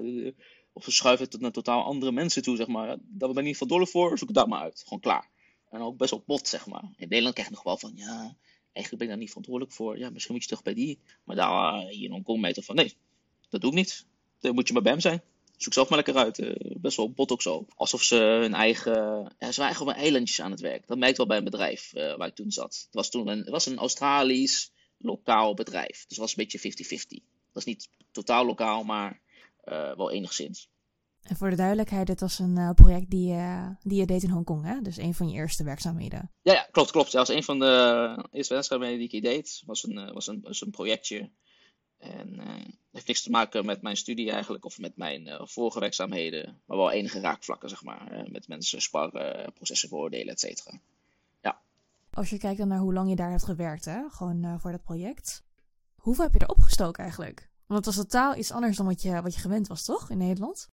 of 0.76 0.84
ze 0.84 0.90
schuiven 0.90 1.28
het 1.30 1.40
naar 1.40 1.50
totaal 1.50 1.84
andere 1.84 2.12
mensen 2.12 2.42
toe, 2.42 2.56
zeg 2.56 2.66
maar. 2.66 2.86
Daar 3.00 3.28
ben 3.28 3.36
ik 3.36 3.44
niet 3.44 3.56
verantwoordelijk 3.56 3.90
voor, 3.90 4.18
zoek 4.18 4.28
het 4.28 4.36
daar 4.36 4.48
maar 4.48 4.60
uit. 4.60 4.82
Gewoon 4.84 5.00
klaar. 5.00 5.30
En 5.70 5.80
ook 5.80 5.96
best 5.96 6.10
wel 6.10 6.22
bot, 6.26 6.48
zeg 6.48 6.66
maar. 6.66 6.82
In 6.96 7.08
Nederland 7.08 7.34
krijg 7.34 7.48
je 7.48 7.54
nog 7.54 7.64
wel 7.64 7.76
van, 7.76 7.92
ja, 7.94 8.36
eigenlijk 8.72 8.90
ben 8.96 9.00
ik 9.00 9.08
daar 9.08 9.16
niet 9.16 9.28
verantwoordelijk 9.28 9.74
voor. 9.74 9.98
Ja, 9.98 10.10
misschien 10.10 10.34
moet 10.34 10.42
je 10.42 10.50
toch 10.50 10.62
bij 10.62 10.74
die. 10.74 10.98
Maar 11.24 11.36
daar 11.36 11.86
hier 11.86 12.04
in 12.04 12.10
Hongkong 12.10 12.40
meter 12.40 12.62
van, 12.62 12.74
nee, 12.74 12.96
dat 13.48 13.60
doe 13.60 13.70
ik 13.70 13.76
niet. 13.76 14.06
Dan 14.40 14.54
moet 14.54 14.66
je 14.66 14.72
maar 14.72 14.82
bij 14.82 14.92
hem 14.92 15.00
zijn. 15.00 15.22
Zoek 15.56 15.72
zelf 15.72 15.88
maar 15.88 16.04
lekker 16.04 16.16
uit. 16.16 16.56
best 16.80 16.96
wel 16.96 17.10
bot 17.10 17.32
ook 17.32 17.42
zo. 17.42 17.66
Alsof 17.74 18.02
ze 18.02 18.16
hun 18.16 18.54
eigen. 18.54 18.92
Ja, 18.92 19.52
ze 19.52 19.60
waren 19.60 19.64
eigenlijk 19.64 19.96
op 19.96 20.02
eilandjes 20.02 20.40
aan 20.40 20.50
het 20.50 20.60
werk. 20.60 20.86
Dat 20.86 20.98
merkte 20.98 21.16
wel 21.16 21.26
bij 21.26 21.36
een 21.36 21.44
bedrijf 21.44 21.92
waar 21.92 22.26
ik 22.26 22.34
toen 22.34 22.50
zat. 22.50 22.82
Het 22.84 22.94
was 22.94 23.10
toen 23.10 23.28
een, 23.28 23.38
het 23.38 23.48
was 23.48 23.66
een 23.66 23.78
Australisch 23.78 24.72
lokaal 24.98 25.54
bedrijf. 25.54 25.88
Dus 25.88 26.04
het 26.08 26.16
was 26.16 26.36
een 26.36 26.46
beetje 26.48 26.98
50-50. 27.20 27.24
Dat 27.52 27.62
is 27.62 27.64
niet 27.64 27.88
totaal 28.12 28.44
lokaal, 28.44 28.84
maar 28.84 29.20
wel 29.96 30.10
enigszins. 30.10 30.72
En 31.22 31.36
voor 31.36 31.50
de 31.50 31.56
duidelijkheid, 31.56 32.06
dit 32.06 32.20
was 32.20 32.38
een 32.38 32.58
uh, 32.58 32.70
project 32.70 33.10
die, 33.10 33.32
uh, 33.32 33.68
die 33.82 33.98
je 33.98 34.06
deed 34.06 34.22
in 34.22 34.30
Hongkong, 34.30 34.64
hè? 34.64 34.80
Dus 34.80 34.96
een 34.96 35.14
van 35.14 35.28
je 35.28 35.34
eerste 35.34 35.64
werkzaamheden. 35.64 36.30
Ja, 36.42 36.52
ja 36.52 36.68
klopt, 36.70 36.90
klopt. 36.90 37.12
Dat 37.12 37.26
was 37.26 37.36
een 37.36 37.42
van 37.42 37.58
de 37.58 38.28
eerste 38.30 38.54
werkzaamheden 38.54 38.98
die 38.98 39.08
ik 39.08 39.22
deed. 39.22 39.62
was 39.66 39.84
een, 39.86 40.12
was 40.12 40.26
een, 40.26 40.40
was 40.40 40.60
een 40.60 40.70
projectje. 40.70 41.30
En 41.98 42.38
het 42.38 42.76
heeft 42.90 43.06
niks 43.06 43.22
te 43.22 43.30
maken 43.30 43.66
met 43.66 43.82
mijn 43.82 43.96
studie 43.96 44.30
eigenlijk, 44.30 44.64
of 44.64 44.78
met 44.78 44.96
mijn 44.96 45.28
vorige 45.42 45.80
werkzaamheden. 45.80 46.60
Maar 46.66 46.76
wel 46.76 46.90
enige 46.90 47.20
raakvlakken, 47.20 47.68
zeg 47.68 47.82
maar. 47.82 48.26
met 48.30 48.48
mensen 48.48 48.82
sparren, 48.82 49.52
processen 49.52 49.88
beoordelen, 49.88 50.32
et 50.32 50.40
cetera. 50.40 50.80
Als 52.10 52.30
je 52.30 52.38
kijkt 52.38 52.58
dan 52.58 52.68
naar 52.68 52.78
hoe 52.78 52.92
lang 52.92 53.08
je 53.08 53.16
daar 53.16 53.30
hebt 53.30 53.44
gewerkt, 53.44 53.84
hè? 53.84 54.08
gewoon 54.10 54.60
voor 54.60 54.70
dat 54.70 54.82
project. 54.82 55.44
Hoeveel 55.96 56.24
heb 56.24 56.32
je 56.32 56.38
er 56.38 56.48
opgestoken 56.48 57.02
eigenlijk? 57.02 57.50
Want 57.66 57.86
het 57.86 57.94
was 57.94 58.04
totaal 58.04 58.36
iets 58.36 58.50
anders 58.50 58.76
dan 58.76 58.86
wat 58.86 59.02
je, 59.02 59.22
wat 59.22 59.34
je 59.34 59.40
gewend 59.40 59.68
was, 59.68 59.84
toch? 59.84 60.10
In 60.10 60.18
Nederland? 60.18 60.70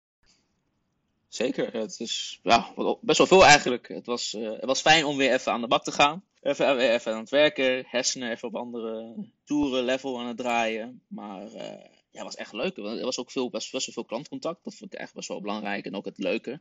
Zeker. 1.29 1.73
Het 1.73 2.01
is 2.01 2.41
ja, 2.43 2.73
best 3.01 3.19
wel 3.19 3.27
veel 3.27 3.45
eigenlijk. 3.45 3.89
Het 3.89 4.07
was, 4.07 4.35
uh, 4.35 4.51
het 4.51 4.65
was 4.65 4.81
fijn 4.81 5.05
om 5.05 5.17
weer 5.17 5.33
even 5.33 5.53
aan 5.53 5.61
de 5.61 5.69
bak 5.69 5.85
te 5.85 5.93
gaan. 5.93 6.25
Even, 6.41 6.79
even 6.79 7.13
aan 7.13 7.21
het 7.21 7.31
werken. 7.31 7.85
Hersenen 7.87 8.31
even 8.31 8.49
op 8.49 8.57
andere 8.57 9.15
toeren, 9.45 9.85
level 9.85 10.21
aan 10.21 10.27
het 10.27 10.37
draaien. 10.37 11.03
Maar 11.09 11.43
uh, 11.43 11.55
ja, 11.55 11.85
het 12.11 12.23
was 12.23 12.37
echt 12.37 12.53
leuk. 12.53 12.77
Er 12.77 13.05
was 13.05 13.19
ook 13.19 13.31
veel, 13.31 13.51
best, 13.51 13.73
wel 13.73 13.81
veel 13.81 14.05
klantcontact. 14.05 14.65
Dat 14.65 14.75
vond 14.75 14.93
ik 14.95 15.01
echt 15.01 15.15
best 15.15 15.29
wel 15.29 15.41
belangrijk. 15.41 15.85
En 15.85 15.95
ook 15.95 16.05
het 16.05 16.19
leuke 16.19 16.61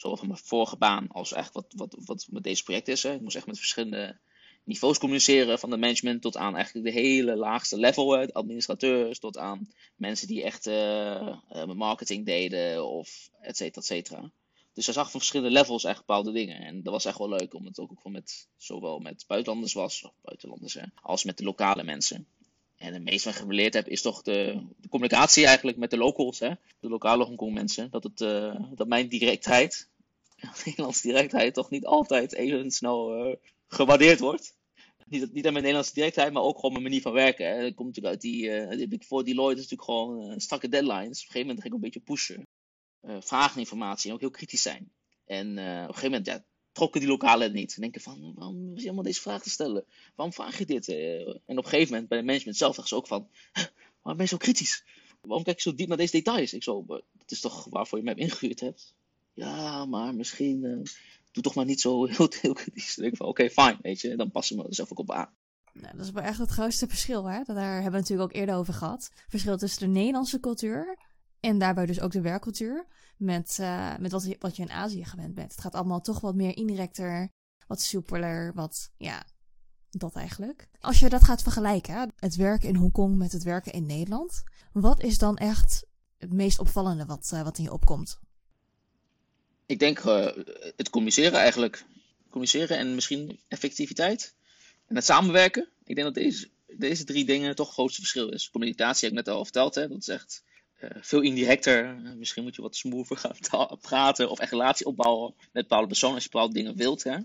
zowel 0.00 0.16
van 0.16 0.28
mijn 0.28 0.40
vorige 0.44 0.76
baan 0.76 1.08
als 1.08 1.32
echt 1.32 1.52
wat, 1.52 1.66
wat, 1.76 1.96
wat 2.04 2.26
met 2.30 2.42
deze 2.42 2.62
project 2.62 2.88
is. 2.88 3.04
Ik 3.04 3.20
moest 3.20 3.36
echt 3.36 3.46
met 3.46 3.58
verschillende 3.58 4.18
niveaus 4.64 4.98
communiceren, 4.98 5.58
van 5.58 5.70
de 5.70 5.76
management 5.76 6.22
tot 6.22 6.36
aan 6.36 6.54
eigenlijk 6.56 6.86
de 6.86 7.00
hele 7.00 7.36
laagste 7.36 7.78
level, 7.78 8.32
administrateurs, 8.32 9.18
tot 9.18 9.38
aan 9.38 9.68
mensen 9.96 10.26
die 10.26 10.42
echt 10.42 10.66
uh, 10.66 11.36
marketing 11.66 12.26
deden 12.26 12.86
of 12.86 13.30
et 13.40 13.56
cetera, 13.56 13.80
et 13.80 13.86
cetera. 13.86 14.30
Dus 14.72 14.84
hij 14.84 14.94
zag 14.94 15.10
van 15.10 15.20
verschillende 15.20 15.58
levels 15.58 15.84
echt 15.84 15.98
bepaalde 15.98 16.32
dingen. 16.32 16.60
En 16.60 16.82
dat 16.82 16.92
was 16.92 17.04
echt 17.04 17.18
wel 17.18 17.28
leuk, 17.28 17.54
omdat 17.54 17.76
het 17.76 17.90
ook, 17.90 18.12
met, 18.12 18.48
zowel 18.56 18.98
met 18.98 19.24
buitenlanders 19.26 19.72
was, 19.72 20.04
of 20.04 20.12
buitenlanders, 20.22 20.74
hè, 20.74 20.82
als 21.02 21.24
met 21.24 21.38
de 21.38 21.44
lokale 21.44 21.82
mensen. 21.82 22.26
En 22.76 22.94
het 22.94 23.02
meest 23.02 23.24
wat 23.24 23.34
ik 23.34 23.40
geleerd 23.40 23.74
heb, 23.74 23.88
is 23.88 24.02
toch 24.02 24.22
de, 24.22 24.62
de, 24.80 24.88
communicatie 24.88 25.46
eigenlijk 25.46 25.76
met 25.76 25.90
de 25.90 25.96
locals, 25.96 26.38
hè? 26.38 26.50
de 26.80 26.88
lokale 26.88 27.24
Hongkong 27.24 27.54
mensen. 27.54 27.90
Dat, 27.90 28.02
het, 28.02 28.20
uh, 28.20 28.54
dat 28.74 28.88
mijn 28.88 29.08
directheid, 29.08 29.88
Nederlandse 30.64 31.06
directheid, 31.06 31.54
toch 31.54 31.70
niet 31.70 31.86
altijd 31.86 32.32
even 32.32 32.70
snel 32.70 33.36
gewaardeerd 33.70 34.20
wordt. 34.20 34.58
Niet, 35.06 35.32
niet 35.32 35.46
aan 35.46 35.52
mijn 35.52 35.64
Nederlandse 35.64 35.94
directheid, 35.94 36.32
maar 36.32 36.42
ook 36.42 36.54
gewoon 36.54 36.72
mijn 36.72 36.84
manier 36.84 37.00
van 37.00 37.12
werken. 37.12 37.46
Hè. 37.46 37.62
Dat 37.62 37.74
komt 37.74 37.88
natuurlijk 37.88 38.14
uit 38.14 38.20
die, 38.20 38.44
uh, 38.44 38.88
die 38.88 39.24
Deloitte, 39.24 39.60
is 39.60 39.68
natuurlijk 39.68 39.82
gewoon 39.82 40.40
strakke 40.40 40.68
deadlines. 40.68 41.04
Op 41.04 41.08
een 41.08 41.16
gegeven 41.16 41.40
moment 41.40 41.60
ga 41.60 41.66
ik 41.66 41.74
een 41.74 41.80
beetje 41.80 42.00
pushen. 42.00 42.46
vragen 43.20 43.60
informatie 43.60 44.08
en 44.08 44.14
ook 44.14 44.20
heel 44.20 44.30
kritisch 44.30 44.62
zijn. 44.62 44.92
En 45.24 45.50
op 45.50 45.56
een 45.56 45.86
gegeven 45.86 46.10
moment, 46.10 46.26
ja, 46.26 46.44
trokken 46.72 47.00
die 47.00 47.08
lokalen 47.08 47.42
het 47.42 47.52
niet. 47.52 47.74
En 47.74 47.80
denken 47.80 48.00
van, 48.00 48.32
waarom 48.34 48.72
is 48.74 48.80
je 48.80 48.86
allemaal 48.86 49.04
deze 49.04 49.20
vraag 49.20 49.42
te 49.42 49.50
stellen? 49.50 49.84
Waarom 50.14 50.34
vraag 50.34 50.58
je 50.58 50.66
dit? 50.66 50.88
En 50.88 51.58
op 51.58 51.64
een 51.64 51.64
gegeven 51.64 51.92
moment, 51.92 52.08
bij 52.08 52.18
de 52.18 52.24
management 52.24 52.56
zelf, 52.56 52.76
dachten 52.76 52.96
ze 52.96 53.02
ook 53.02 53.06
van, 53.06 53.28
waarom 54.02 54.16
ben 54.16 54.22
je 54.22 54.26
zo 54.26 54.36
kritisch? 54.36 54.84
Waarom 55.20 55.44
kijk 55.44 55.60
je 55.60 55.70
zo 55.70 55.76
diep 55.76 55.88
naar 55.88 55.96
deze 55.96 56.12
details? 56.12 56.52
Ik 56.52 56.62
zo, 56.62 56.84
dat 56.86 57.30
is 57.30 57.40
toch 57.40 57.66
waarvoor 57.70 57.98
je 57.98 58.04
mij 58.04 58.14
ingehuurd 58.14 58.60
hebt? 58.60 58.94
Ja, 59.34 59.84
maar 59.84 60.14
misschien, 60.14 60.64
uh, 60.64 60.78
doe 61.30 61.42
toch 61.42 61.54
maar 61.54 61.64
niet 61.64 61.80
zo 61.80 62.06
heel, 62.06 62.28
heel 62.40 62.52
kritisch. 62.52 62.94
Denk 62.94 63.12
ik 63.12 63.16
van, 63.16 63.26
oké, 63.26 63.42
okay, 63.42 63.66
fine, 63.66 63.78
weet 63.82 64.00
je. 64.00 64.16
Dan 64.16 64.30
passen 64.30 64.56
we 64.56 64.74
zelf 64.74 64.90
ook 64.90 64.98
op 64.98 65.10
aan. 65.10 65.34
Nou, 65.72 65.96
dat 65.96 66.06
is 66.06 66.12
wel 66.12 66.22
echt 66.22 66.38
het 66.38 66.50
grootste 66.50 66.86
verschil, 66.88 67.24
hè? 67.24 67.42
Daar 67.44 67.72
hebben 67.72 67.90
we 67.92 67.98
natuurlijk 67.98 68.28
ook 68.28 68.36
eerder 68.36 68.54
over 68.54 68.74
gehad. 68.74 69.10
Verschil 69.28 69.56
tussen 69.56 69.80
de 69.80 69.98
Nederlandse 69.98 70.40
cultuur 70.40 70.98
en 71.40 71.58
daarbij 71.58 71.86
dus 71.86 72.00
ook 72.00 72.12
de 72.12 72.20
werkcultuur 72.20 72.86
met, 73.16 73.58
uh, 73.60 73.96
met 73.98 74.12
wat, 74.12 74.36
wat 74.38 74.56
je 74.56 74.62
in 74.62 74.70
Azië 74.70 75.04
gewend 75.04 75.34
bent. 75.34 75.50
Het 75.50 75.60
gaat 75.60 75.74
allemaal 75.74 76.00
toch 76.00 76.20
wat 76.20 76.34
meer 76.34 76.56
indirecter, 76.56 77.30
wat 77.66 77.80
soepeler, 77.80 78.54
wat, 78.54 78.90
ja, 78.96 79.24
dat 79.90 80.16
eigenlijk. 80.16 80.68
Als 80.80 81.00
je 81.00 81.08
dat 81.08 81.24
gaat 81.24 81.42
vergelijken, 81.42 82.12
het 82.16 82.36
werken 82.36 82.68
in 82.68 82.74
Hongkong 82.74 83.16
met 83.16 83.32
het 83.32 83.42
werken 83.42 83.72
in 83.72 83.86
Nederland, 83.86 84.42
wat 84.72 85.02
is 85.02 85.18
dan 85.18 85.36
echt 85.36 85.86
het 86.16 86.32
meest 86.32 86.58
opvallende 86.58 87.04
wat, 87.04 87.30
uh, 87.34 87.42
wat 87.42 87.58
in 87.58 87.64
je 87.64 87.72
opkomt? 87.72 88.20
Ik 89.70 89.78
denk 89.78 90.04
uh, 90.04 90.26
het 90.76 90.90
communiceren 90.90 91.38
eigenlijk. 91.38 91.84
Communiceren 92.30 92.78
en 92.78 92.94
misschien 92.94 93.40
effectiviteit. 93.48 94.34
En 94.86 94.94
het 94.94 95.04
samenwerken. 95.04 95.68
Ik 95.84 95.94
denk 95.94 96.06
dat 96.06 96.24
deze, 96.24 96.48
deze 96.66 97.04
drie 97.04 97.24
dingen 97.24 97.54
toch 97.54 97.66
het 97.66 97.74
grootste 97.74 98.00
verschil 98.00 98.28
is. 98.28 98.50
Communicatie 98.50 99.08
heb 99.08 99.18
ik 99.18 99.24
net 99.24 99.34
al 99.34 99.44
verteld, 99.44 99.74
hè. 99.74 99.88
dat 99.88 99.98
is 99.98 100.08
echt 100.08 100.42
uh, 100.80 100.90
veel 101.00 101.20
indirecter. 101.20 101.94
Misschien 102.16 102.42
moet 102.42 102.56
je 102.56 102.62
wat 102.62 102.76
smoother 102.76 103.16
gaan 103.40 103.78
praten 103.80 104.30
of 104.30 104.38
echt 104.38 104.50
relatie 104.50 104.86
opbouwen 104.86 105.34
met 105.38 105.62
bepaalde 105.62 105.86
personen 105.86 106.14
als 106.14 106.24
je 106.24 106.30
bepaalde 106.30 106.54
dingen 106.54 106.76
wilt. 106.76 107.02
Hè? 107.02 107.18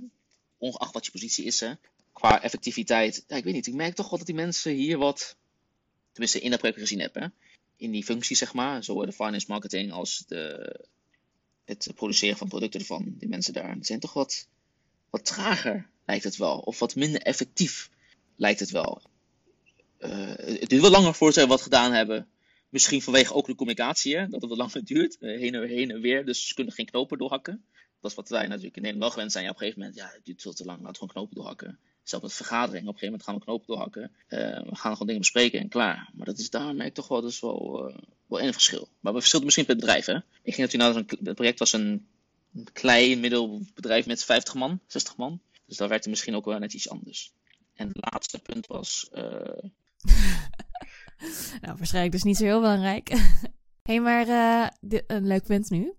Ongeacht 0.58 0.94
wat 0.94 1.06
je 1.06 1.12
positie 1.12 1.46
is. 1.46 1.60
Hè? 1.60 1.72
Qua 2.14 2.42
effectiviteit. 2.42 3.24
Ja, 3.28 3.36
ik 3.36 3.44
weet 3.44 3.54
niet, 3.54 3.68
ik 3.68 3.74
merk 3.74 3.96
toch 3.96 4.10
wel 4.10 4.18
dat 4.18 4.28
die 4.28 4.36
mensen 4.36 4.74
hier 4.74 4.98
wat, 4.98 5.36
tenminste 6.12 6.40
in 6.40 6.50
dat 6.50 6.60
project 6.60 6.80
gezien 6.80 7.00
hebben, 7.00 7.34
in 7.78 7.92
die 7.92 8.04
functie 8.04 8.36
zeg 8.36 8.54
maar, 8.54 8.84
zowel 8.84 9.06
de 9.06 9.12
finance 9.12 9.46
marketing 9.50 9.92
als 9.92 10.24
de, 10.28 10.74
het 11.66 11.92
produceren 11.96 12.38
van 12.38 12.48
producten 12.48 12.80
ervan, 12.80 13.16
die 13.18 13.30
mensen 13.30 13.54
daar, 13.54 13.78
zijn 13.80 14.00
toch 14.00 14.14
wat, 14.14 14.48
wat 15.10 15.26
trager 15.26 15.90
lijkt 16.06 16.24
het 16.24 16.38
wel. 16.38 16.60
Of 16.60 16.80
wat 16.80 16.96
minder 16.96 17.22
effectief 17.22 17.90
lijkt 18.36 18.60
het 18.60 18.70
wel. 18.70 19.02
Uh, 20.00 20.10
het 20.36 20.70
duurt 20.70 20.82
wel 20.82 20.92
langer 20.92 21.14
voor 21.14 21.34
ze 21.34 21.48
wat 21.48 21.62
gedaan 21.62 21.94
hebben 21.94 22.28
Misschien 22.76 23.02
vanwege 23.02 23.34
ook 23.34 23.46
de 23.46 23.56
communicatie, 23.56 24.18
hè, 24.18 24.28
dat 24.28 24.42
het 24.42 24.50
wat 24.50 24.58
langer 24.58 24.86
duurt. 24.86 25.18
heen, 25.20 25.56
en, 25.56 25.68
heen 25.68 25.92
en 25.92 26.02
weer, 26.02 26.26
dus 26.26 26.48
ze 26.48 26.54
kunnen 26.54 26.74
geen 26.74 26.86
knopen 26.86 27.18
doorhakken. 27.18 27.66
Dat 28.02 28.12
is 28.12 28.18
wat 28.18 28.30
wij 28.30 28.48
natuurlijk 28.48 28.76
in 28.76 28.82
Nederland 28.82 29.04
wel 29.04 29.12
gewend 29.12 29.32
zijn. 29.32 29.46
Op 29.46 29.52
een 29.52 29.58
gegeven 29.58 29.80
moment, 29.80 29.98
ja, 29.98 30.12
het 30.14 30.26
duurt 30.26 30.42
veel 30.42 30.54
te 30.54 30.66
lang, 30.66 30.78
laten 30.82 30.92
we 30.92 30.98
gewoon 30.98 31.14
knopen 31.14 31.36
doorhakken. 31.36 31.80
Zelfs 32.06 32.26
met 32.26 32.34
vergaderingen, 32.34 32.90
op 32.90 32.94
een 32.94 33.00
gegeven 33.00 33.06
moment 33.06 33.24
gaan 33.24 33.36
we 33.36 33.42
knopen 33.42 33.68
doorhakken. 33.68 34.12
Uh, 34.30 34.70
we 34.70 34.76
gaan 34.76 34.92
gewoon 34.92 35.08
dingen 35.08 35.22
bespreken 35.22 35.60
en 35.60 35.70
klaar. 35.70 36.10
Maar 36.14 36.26
dat 36.26 36.38
is 36.38 36.50
daar 36.50 36.76
merk 36.76 36.90
ik 36.90 36.94
toch 36.94 37.08
wel, 37.08 37.26
is 37.26 37.40
wel, 37.40 37.90
uh, 37.90 37.96
wel 38.28 38.42
een 38.42 38.54
verschil. 38.54 38.88
Maar 39.00 39.14
we 39.14 39.20
verschillen 39.20 39.46
misschien 39.46 39.66
per 39.66 39.76
bedrijf. 39.76 40.06
Hè? 40.06 40.16
Ik 40.16 40.54
ging 40.54 40.58
natuurlijk 40.58 40.94
naar 40.94 40.96
een 40.96 41.26
het 41.26 41.36
project 41.36 41.60
was 41.60 41.74
een, 41.74 42.08
een 42.54 42.68
klein 42.74 43.20
middelbedrijf 43.20 44.06
met 44.06 44.24
50 44.24 44.54
man, 44.54 44.80
60 44.88 45.18
man. 45.18 45.42
Dus 45.66 45.78
daar 45.78 45.90
werkte 45.90 46.10
misschien 46.10 46.36
ook 46.36 46.46
wel 46.46 46.60
net 46.60 46.74
iets 46.74 46.90
anders. 46.90 47.34
En 47.74 47.88
het 47.88 48.12
laatste 48.12 48.40
punt 48.40 48.68
was. 48.68 49.10
Uh... 49.14 49.22
nou, 51.62 51.78
waarschijnlijk 51.78 52.12
dus 52.12 52.24
niet 52.24 52.38
zo 52.38 52.44
heel 52.44 52.60
belangrijk. 52.60 53.10
Hé, 53.10 53.18
hey, 53.92 54.00
maar 54.00 54.28
een 55.08 55.28
leuk 55.28 55.44
punt 55.44 55.70
nu. 55.70 55.94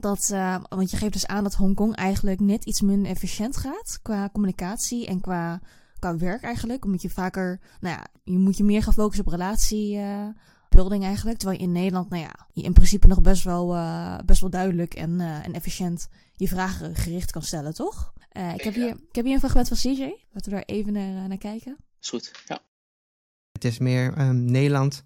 Dat, 0.00 0.30
uh, 0.32 0.56
want 0.68 0.90
je 0.90 0.96
geeft 0.96 1.12
dus 1.12 1.26
aan 1.26 1.42
dat 1.42 1.54
Hongkong 1.54 1.94
eigenlijk 1.94 2.40
net 2.40 2.64
iets 2.64 2.80
minder 2.80 3.10
efficiënt 3.10 3.56
gaat 3.56 3.98
qua 4.02 4.28
communicatie 4.32 5.06
en 5.06 5.20
qua, 5.20 5.60
qua 5.98 6.16
werk 6.16 6.42
eigenlijk. 6.42 6.84
Omdat 6.84 7.02
je 7.02 7.10
vaker, 7.10 7.60
nou 7.80 7.96
ja, 7.96 8.06
je 8.24 8.38
moet 8.38 8.56
je 8.56 8.64
meer 8.64 8.82
gaan 8.82 8.92
focussen 8.92 9.24
op 9.24 9.32
relatiebuilding 9.32 11.02
uh, 11.02 11.08
eigenlijk. 11.08 11.38
Terwijl 11.38 11.60
je 11.60 11.66
in 11.66 11.72
Nederland, 11.72 12.08
nou 12.10 12.22
ja, 12.22 12.48
je 12.52 12.62
in 12.62 12.72
principe 12.72 13.06
nog 13.06 13.20
best 13.20 13.44
wel, 13.44 13.74
uh, 13.74 14.18
best 14.24 14.40
wel 14.40 14.50
duidelijk 14.50 14.94
en, 14.94 15.20
en 15.20 15.52
efficiënt 15.52 16.08
je 16.34 16.48
vragen 16.48 16.94
gericht 16.94 17.30
kan 17.30 17.42
stellen, 17.42 17.74
toch? 17.74 18.12
ik, 18.54 18.60
heb 18.60 18.74
hier, 18.74 18.88
ik 18.88 19.14
heb 19.14 19.24
hier 19.24 19.34
een 19.34 19.40
fragment 19.40 19.68
van 19.68 19.76
CJ. 19.76 20.00
Laten 20.32 20.50
we 20.50 20.56
daar 20.56 20.62
even 20.66 20.92
naar, 20.92 21.28
naar 21.28 21.38
kijken. 21.38 21.76
Is 22.00 22.08
goed, 22.08 22.42
ja. 22.46 22.60
Het 23.52 23.64
is 23.64 23.78
meer, 23.78 24.18
um, 24.18 24.44
Nederland 24.44 25.04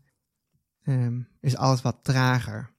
um, 0.84 1.28
is 1.40 1.56
alles 1.56 1.82
wat 1.82 1.98
trager. 2.02 2.70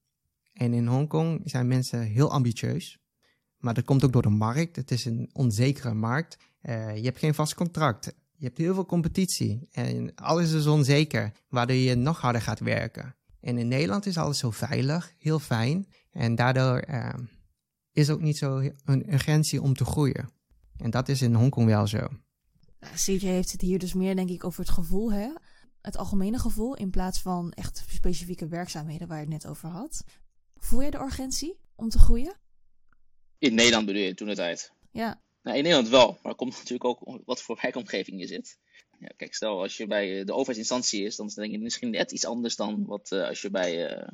En 0.61 0.73
in 0.73 0.87
Hongkong 0.87 1.41
zijn 1.43 1.67
mensen 1.67 2.01
heel 2.01 2.31
ambitieus. 2.31 2.99
Maar 3.57 3.73
dat 3.73 3.83
komt 3.83 4.03
ook 4.03 4.13
door 4.13 4.21
de 4.21 4.29
markt. 4.29 4.75
Het 4.75 4.91
is 4.91 5.05
een 5.05 5.29
onzekere 5.33 5.93
markt. 5.93 6.37
Uh, 6.61 6.95
je 6.95 7.03
hebt 7.03 7.19
geen 7.19 7.33
vast 7.33 7.53
contract. 7.53 8.05
Je 8.35 8.45
hebt 8.45 8.57
heel 8.57 8.73
veel 8.73 8.85
competitie. 8.85 9.67
En 9.71 10.15
alles 10.15 10.51
is 10.51 10.67
onzeker, 10.67 11.31
waardoor 11.49 11.75
je 11.75 11.95
nog 11.95 12.21
harder 12.21 12.41
gaat 12.41 12.59
werken. 12.59 13.15
En 13.39 13.57
in 13.57 13.67
Nederland 13.67 14.05
is 14.05 14.17
alles 14.17 14.37
zo 14.37 14.51
veilig, 14.51 15.13
heel 15.17 15.39
fijn. 15.39 15.87
En 16.11 16.35
daardoor 16.35 16.83
uh, 16.89 17.13
is 17.91 18.09
ook 18.09 18.21
niet 18.21 18.37
zo 18.37 18.71
een 18.85 19.13
urgentie 19.13 19.61
om 19.61 19.73
te 19.73 19.85
groeien. 19.85 20.29
En 20.77 20.89
dat 20.89 21.09
is 21.09 21.21
in 21.21 21.33
Hongkong 21.33 21.65
wel 21.65 21.87
zo. 21.87 22.07
CJ 22.95 23.25
heeft 23.25 23.51
het 23.51 23.61
hier 23.61 23.79
dus 23.79 23.93
meer, 23.93 24.15
denk 24.15 24.29
ik, 24.29 24.43
over 24.43 24.59
het 24.59 24.69
gevoel, 24.69 25.11
hè? 25.11 25.33
Het 25.81 25.97
algemene 25.97 26.39
gevoel 26.39 26.75
in 26.75 26.89
plaats 26.89 27.21
van 27.21 27.51
echt 27.51 27.83
specifieke 27.87 28.47
werkzaamheden 28.47 29.07
waar 29.07 29.17
je 29.17 29.23
het 29.23 29.33
net 29.33 29.47
over 29.47 29.69
had. 29.69 30.03
Voel 30.61 30.81
je 30.81 30.91
de 30.91 30.99
urgentie 30.99 31.59
om 31.75 31.89
te 31.89 31.99
groeien? 31.99 32.39
In 33.37 33.53
Nederland 33.53 33.85
bedoel 33.85 34.01
je 34.01 34.13
toen 34.13 34.27
de 34.27 34.35
tijd? 34.35 34.71
Ja. 34.91 35.21
Nou, 35.43 35.57
in 35.57 35.63
Nederland 35.63 35.89
wel, 35.89 36.07
maar 36.07 36.31
het 36.31 36.35
komt 36.35 36.53
natuurlijk 36.53 36.85
ook 36.85 37.21
wat 37.25 37.41
voor 37.41 37.59
werkomgeving 37.61 38.19
je 38.19 38.27
zit. 38.27 38.57
Ja, 38.99 39.09
kijk, 39.17 39.33
stel 39.33 39.61
als 39.61 39.77
je 39.77 39.87
bij 39.87 40.23
de 40.23 40.33
overheidsinstantie 40.33 41.05
is, 41.05 41.15
dan 41.15 41.31
denk 41.35 41.51
je 41.51 41.59
misschien 41.59 41.89
net 41.89 42.11
iets 42.11 42.25
anders 42.25 42.55
dan 42.55 42.85
wat 42.85 43.11
uh, 43.11 43.27
als 43.27 43.41
je 43.41 43.49
bij 43.49 43.91
uh, 43.91 44.07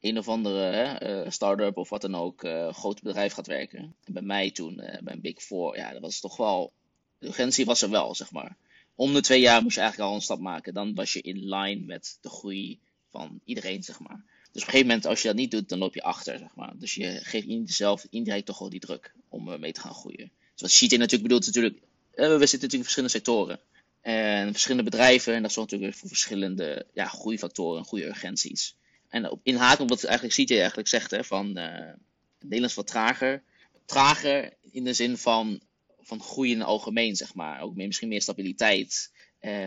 een 0.00 0.18
of 0.18 0.28
andere 0.28 1.00
uh, 1.02 1.30
start-up 1.30 1.76
of 1.76 1.88
wat 1.88 2.00
dan 2.00 2.14
ook 2.14 2.40
groot 2.70 3.02
bedrijf 3.02 3.32
gaat 3.32 3.46
werken. 3.46 3.94
En 4.04 4.12
bij 4.12 4.22
mij 4.22 4.50
toen, 4.50 4.74
bij 4.76 5.12
een 5.12 5.20
Big 5.20 5.42
Four, 5.42 5.76
ja, 5.76 5.92
dat 5.92 6.00
was 6.00 6.20
toch 6.20 6.36
wel, 6.36 6.72
de 7.18 7.26
urgentie 7.26 7.64
was 7.64 7.82
er 7.82 7.90
wel, 7.90 8.14
zeg 8.14 8.30
maar. 8.30 8.56
Om 8.94 9.12
de 9.12 9.20
twee 9.20 9.40
jaar 9.40 9.62
moest 9.62 9.74
je 9.74 9.80
eigenlijk 9.80 10.10
al 10.10 10.16
een 10.16 10.22
stap 10.22 10.40
maken. 10.40 10.74
Dan 10.74 10.94
was 10.94 11.12
je 11.12 11.20
in 11.20 11.54
line 11.54 11.86
met 11.86 12.18
de 12.20 12.28
groei 12.28 12.80
van 13.10 13.40
iedereen, 13.44 13.82
zeg 13.82 14.00
maar. 14.00 14.24
Dus 14.52 14.62
op 14.62 14.68
een 14.68 14.72
gegeven 14.72 14.86
moment, 14.86 15.06
als 15.06 15.22
je 15.22 15.28
dat 15.28 15.36
niet 15.36 15.50
doet, 15.50 15.68
dan 15.68 15.78
loop 15.78 15.94
je 15.94 16.02
achter, 16.02 16.38
zeg 16.38 16.54
maar. 16.54 16.72
Dus 16.78 16.94
je 16.94 17.20
geeft 17.22 17.46
jezelf 17.46 18.06
indirect 18.10 18.46
toch 18.46 18.58
wel 18.58 18.70
die 18.70 18.80
druk 18.80 19.12
om 19.28 19.60
mee 19.60 19.72
te 19.72 19.80
gaan 19.80 19.94
groeien. 19.94 20.30
Dus 20.52 20.60
wat 20.60 20.70
Sheeting 20.70 21.00
natuurlijk 21.00 21.28
bedoelt, 21.28 21.46
natuurlijk, 21.46 21.74
we 22.10 22.24
zitten 22.24 22.38
natuurlijk 22.38 22.72
in 22.72 22.82
verschillende 22.82 23.14
sectoren. 23.14 23.60
En 24.00 24.52
verschillende 24.52 24.90
bedrijven, 24.90 25.34
en 25.34 25.42
dat 25.42 25.52
zorgt 25.52 25.70
natuurlijk 25.70 25.98
voor 25.98 26.08
verschillende 26.08 26.86
ja, 26.94 27.06
groeifactoren, 27.06 27.84
goede 27.84 28.06
urgenties. 28.06 28.76
En 29.08 29.30
op 29.30 29.40
inhaken 29.42 29.82
op 29.82 29.88
wat 29.88 30.04
eigenlijk 30.04 30.36
CJ 30.36 30.58
eigenlijk 30.58 30.88
zegt, 30.88 31.10
hè, 31.10 31.24
van 31.24 31.58
uh, 31.58 31.92
Nederlands 32.40 32.74
wat 32.74 32.86
trager. 32.86 33.42
Trager 33.84 34.52
in 34.70 34.84
de 34.84 34.92
zin 34.92 35.16
van, 35.16 35.60
van 36.00 36.22
groei 36.22 36.50
in 36.50 36.58
het 36.58 36.66
algemeen, 36.66 37.16
zeg 37.16 37.34
maar. 37.34 37.60
Ook 37.60 37.74
meer, 37.74 37.86
misschien 37.86 38.08
meer 38.08 38.22
stabiliteit, 38.22 39.10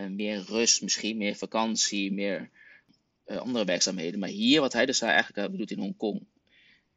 meer 0.09 0.43
rust, 0.47 0.81
misschien 0.81 1.17
meer 1.17 1.35
vakantie, 1.35 2.11
meer 2.11 2.49
uh, 3.25 3.37
andere 3.37 3.65
werkzaamheden. 3.65 4.19
Maar 4.19 4.29
hier, 4.29 4.61
wat 4.61 4.73
hij 4.73 4.85
dus 4.85 5.01
eigenlijk 5.01 5.51
uh, 5.51 5.57
doet 5.57 5.71
in 5.71 5.79
Hongkong, 5.79 6.25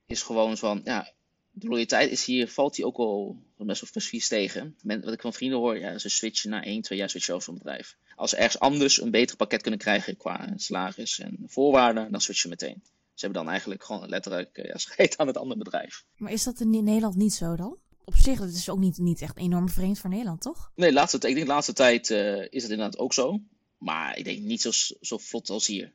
is 0.06 0.22
gewoon 0.22 0.56
van, 0.56 0.80
ja, 0.84 1.12
de 1.50 1.66
loyaliteit 1.66 2.10
is 2.10 2.24
hier, 2.24 2.48
valt 2.48 2.76
hij 2.76 2.84
ook 2.84 2.96
al 2.96 3.36
best 3.56 3.80
wel 3.80 4.02
vies 4.02 4.28
tegen. 4.28 4.76
Men, 4.82 5.04
wat 5.04 5.12
ik 5.12 5.20
van 5.20 5.32
vrienden 5.32 5.58
hoor, 5.58 5.78
ja, 5.78 5.98
ze 5.98 6.08
switchen 6.08 6.50
na 6.50 6.64
1, 6.64 6.82
2 6.82 6.98
jaar 6.98 7.10
switchen 7.10 7.34
over 7.34 7.52
een 7.52 7.58
bedrijf. 7.58 7.96
Als 8.16 8.30
ze 8.30 8.36
ergens 8.36 8.58
anders 8.58 9.00
een 9.00 9.10
beter 9.10 9.36
pakket 9.36 9.62
kunnen 9.62 9.80
krijgen 9.80 10.16
qua 10.16 10.52
salaris 10.56 11.18
en 11.18 11.38
voorwaarden, 11.46 12.10
dan 12.10 12.20
switchen 12.20 12.50
ze 12.50 12.66
meteen. 12.66 12.82
Ze 12.84 13.24
hebben 13.24 13.42
dan 13.42 13.50
eigenlijk 13.50 13.84
gewoon 13.84 14.08
letterlijk 14.08 14.58
uh, 14.58 14.64
ja, 14.64 14.78
scheet 14.78 15.16
aan 15.18 15.26
het 15.26 15.36
andere 15.36 15.58
bedrijf. 15.58 16.04
Maar 16.16 16.32
is 16.32 16.44
dat 16.44 16.60
in 16.60 16.70
Nederland 16.70 17.16
niet 17.16 17.34
zo 17.34 17.56
dan? 17.56 17.78
Op 18.04 18.14
zich, 18.14 18.38
dat 18.38 18.48
is 18.48 18.68
ook 18.68 18.78
niet, 18.78 18.98
niet 18.98 19.20
echt 19.20 19.36
enorm 19.36 19.68
vreemd 19.68 19.98
voor 19.98 20.10
Nederland, 20.10 20.40
toch? 20.40 20.70
Nee, 20.74 20.92
laatste, 20.92 21.16
ik 21.16 21.22
denk 21.22 21.46
de 21.46 21.52
laatste 21.52 21.72
tijd 21.72 22.10
uh, 22.10 22.42
is 22.42 22.62
het 22.62 22.72
inderdaad 22.72 22.98
ook 22.98 23.12
zo. 23.12 23.40
Maar 23.78 24.18
ik 24.18 24.24
denk 24.24 24.40
niet 24.40 24.60
zo, 24.60 24.70
zo 25.00 25.18
vlot 25.18 25.50
als 25.50 25.66
hier 25.66 25.92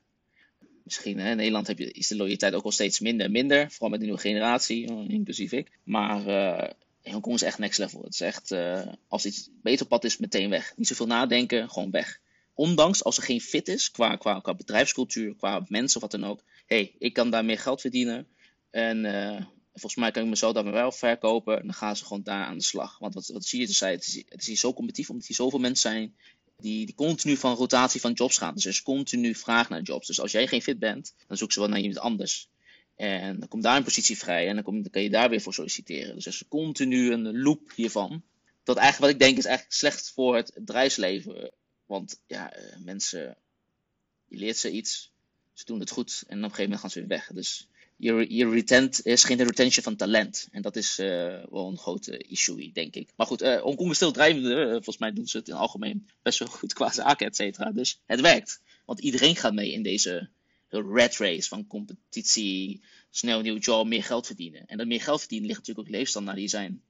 misschien 0.84 1.20
hè, 1.20 1.30
in 1.30 1.38
Nederland 1.38 1.68
heb 1.68 1.78
je, 1.78 1.92
is 1.92 2.08
de 2.08 2.16
loyaliteit 2.16 2.54
ook 2.54 2.64
wel 2.64 2.72
steeds 2.72 3.00
minder 3.00 3.26
en 3.26 3.32
minder. 3.32 3.72
Vooral 3.72 3.90
met 3.90 4.00
de 4.00 4.06
nieuwe 4.06 4.22
generatie, 4.22 4.88
eh, 4.88 5.10
inclusief 5.10 5.52
ik. 5.52 5.72
Maar 5.84 6.28
uh, 6.28 6.70
Hongkong 7.04 7.36
is 7.36 7.42
echt 7.42 7.58
next 7.58 7.80
level. 7.80 8.04
Het 8.04 8.14
is 8.14 8.22
echt, 8.22 8.52
uh, 8.52 8.88
als 9.08 9.26
iets 9.26 9.50
beter 9.62 9.86
pad 9.86 10.04
is, 10.04 10.18
meteen 10.18 10.50
weg. 10.50 10.74
Niet 10.76 10.88
zoveel 10.88 11.08
nadenken, 11.08 11.70
gewoon 11.70 11.92
weg. 11.92 12.20
Ondanks 12.54 13.04
als 13.04 13.18
er 13.18 13.24
geen 13.24 13.42
fit 13.42 13.68
is 13.68 13.92
qua, 13.92 14.16
qua, 14.16 14.40
qua 14.40 14.54
bedrijfscultuur, 14.54 15.36
qua 15.36 15.66
mensen 15.68 15.96
of 15.96 16.02
wat 16.02 16.22
dan 16.22 16.30
ook. 16.30 16.44
hey, 16.66 16.96
ik 17.00 17.14
kan 17.14 17.30
daar 17.30 17.46
meer 17.46 17.60
geld 17.60 17.82
verdienen. 17.82 18.28
En 18.70 19.06
uh, 19.06 19.42
volgens 19.72 19.96
mij 19.96 20.12
kan 20.12 20.24
ik 20.24 20.30
mezelf 20.30 20.54
daar 20.54 20.72
wel 20.72 20.92
verkopen. 20.92 21.62
Dan 21.62 21.74
gaan 21.74 21.96
ze 21.96 22.06
gewoon 22.06 22.24
daar 22.24 22.46
aan 22.46 22.58
de 22.58 22.64
slag. 22.64 23.00
Want 23.00 23.14
wat, 23.14 23.28
wat 23.28 23.46
zie 23.46 23.60
je 23.60 23.68
dus 23.68 23.80
het 23.80 24.08
is, 24.08 24.16
het 24.16 24.42
is 24.42 24.48
hier 24.48 24.58
zo 24.58 24.74
competitief 24.74 25.10
omdat 25.10 25.28
hier 25.28 25.36
zoveel 25.36 25.60
mensen 25.60 25.92
zijn 25.92 26.16
die, 26.62 26.86
die 26.86 26.96
continu 26.96 27.38
van 27.38 27.56
rotatie 27.56 28.02
van 28.02 28.14
jobs 28.14 28.38
gaan. 28.38 28.54
Dus 28.54 28.64
er 28.64 28.72
is 28.72 28.82
continu 28.82 29.36
vraag 29.36 29.70
naar 29.70 29.82
jobs. 29.82 30.08
Dus 30.08 30.20
als 30.22 30.32
jij 30.32 30.48
geen 30.48 30.62
fit 30.62 30.80
bent, 30.80 31.14
dan 31.28 31.38
zoeken 31.38 31.54
ze 31.56 31.60
wel 31.60 31.70
naar 31.70 31.80
iemand 31.80 32.00
anders. 32.00 32.50
En 32.96 33.40
dan 33.40 33.48
komt 33.48 33.64
daar 33.64 33.78
een 33.78 33.84
positie 33.84 34.18
vrij 34.18 34.48
en 34.48 34.56
dan, 34.56 34.90
kan 34.92 35.02
je 35.02 35.10
daar 35.10 35.30
weer 35.30 35.42
voor 35.42 35.54
solliciteren. 35.54 36.16
Dus 36.16 36.26
er 36.26 36.32
is 36.32 36.48
continu 36.48 37.12
een 37.12 37.42
loop 37.42 37.72
hiervan. 37.76 38.24
Dat 38.64 38.78
eigenlijk 38.78 39.06
wat 39.06 39.22
ik 39.22 39.28
denk 39.28 39.38
is 39.38 39.46
eigenlijk 39.46 39.76
slecht 39.76 40.12
voor 40.12 40.36
het 40.36 40.52
bedrijfsleven. 40.56 41.52
Want 41.86 42.22
ja, 42.28 42.58
uh, 42.58 42.78
mensen, 42.84 43.38
je 44.26 44.38
leert 44.38 44.58
ze 44.58 44.72
iets, 44.72 45.12
ze 45.54 45.66
doen 45.66 45.80
het 45.80 45.92
goed 45.92 46.24
en 46.28 46.38
op 46.38 46.44
een 46.44 46.50
gegeven 46.50 46.64
moment 46.64 46.80
gaan 46.80 46.90
ze 46.90 47.00
weer 47.00 47.08
weg. 47.08 47.32
Dus 47.34 47.68
je, 48.02 48.26
je 48.36 48.50
retent, 48.50 49.06
is 49.06 49.24
geen 49.24 49.44
retention 49.44 49.84
van 49.84 49.96
talent. 49.96 50.48
En 50.52 50.62
dat 50.62 50.76
is 50.76 51.00
uh, 51.00 51.08
wel 51.50 51.68
een 51.68 51.78
grote 51.78 52.18
issue, 52.18 52.72
denk 52.72 52.96
ik. 52.96 53.10
Maar 53.16 53.28
goed, 53.28 53.42
uh, 53.42 53.66
is 53.78 53.96
stil 53.96 54.12
drijvende. 54.12 54.56
Uh, 54.56 54.72
volgens 54.72 54.98
mij 54.98 55.14
doen 55.14 55.28
ze 55.28 55.38
het 55.38 55.48
in 55.48 55.54
het 55.54 55.62
algemeen 55.62 56.10
best 56.22 56.40
wel 56.40 56.48
goed 56.48 56.74
qua 56.74 56.92
zaken, 56.92 57.26
et 57.26 57.36
cetera. 57.36 57.72
Dus 57.72 58.02
het 58.06 58.22
werkt. 58.22 58.62
Want 58.86 59.00
iedereen 59.00 59.36
gaat 59.36 59.54
mee 59.54 59.72
in 59.72 59.84
deze 59.84 60.30
red 60.70 61.18
race 61.18 61.48
van 61.48 61.68
competitie, 61.68 62.82
snel 63.10 63.42
nieuw 63.42 63.58
job, 63.58 63.88
meer 63.88 64.04
geld 64.04 64.26
verdienen. 64.26 64.66
En 64.66 64.78
dat 64.78 64.88
meer 64.88 65.02
geld 65.02 65.20
verdienen 65.20 65.48
ligt 65.48 65.60
natuurlijk 65.60 65.88
ook 65.88 65.96
leefstandaard 65.96 66.38
die 66.38 66.48
zijn 66.48 66.82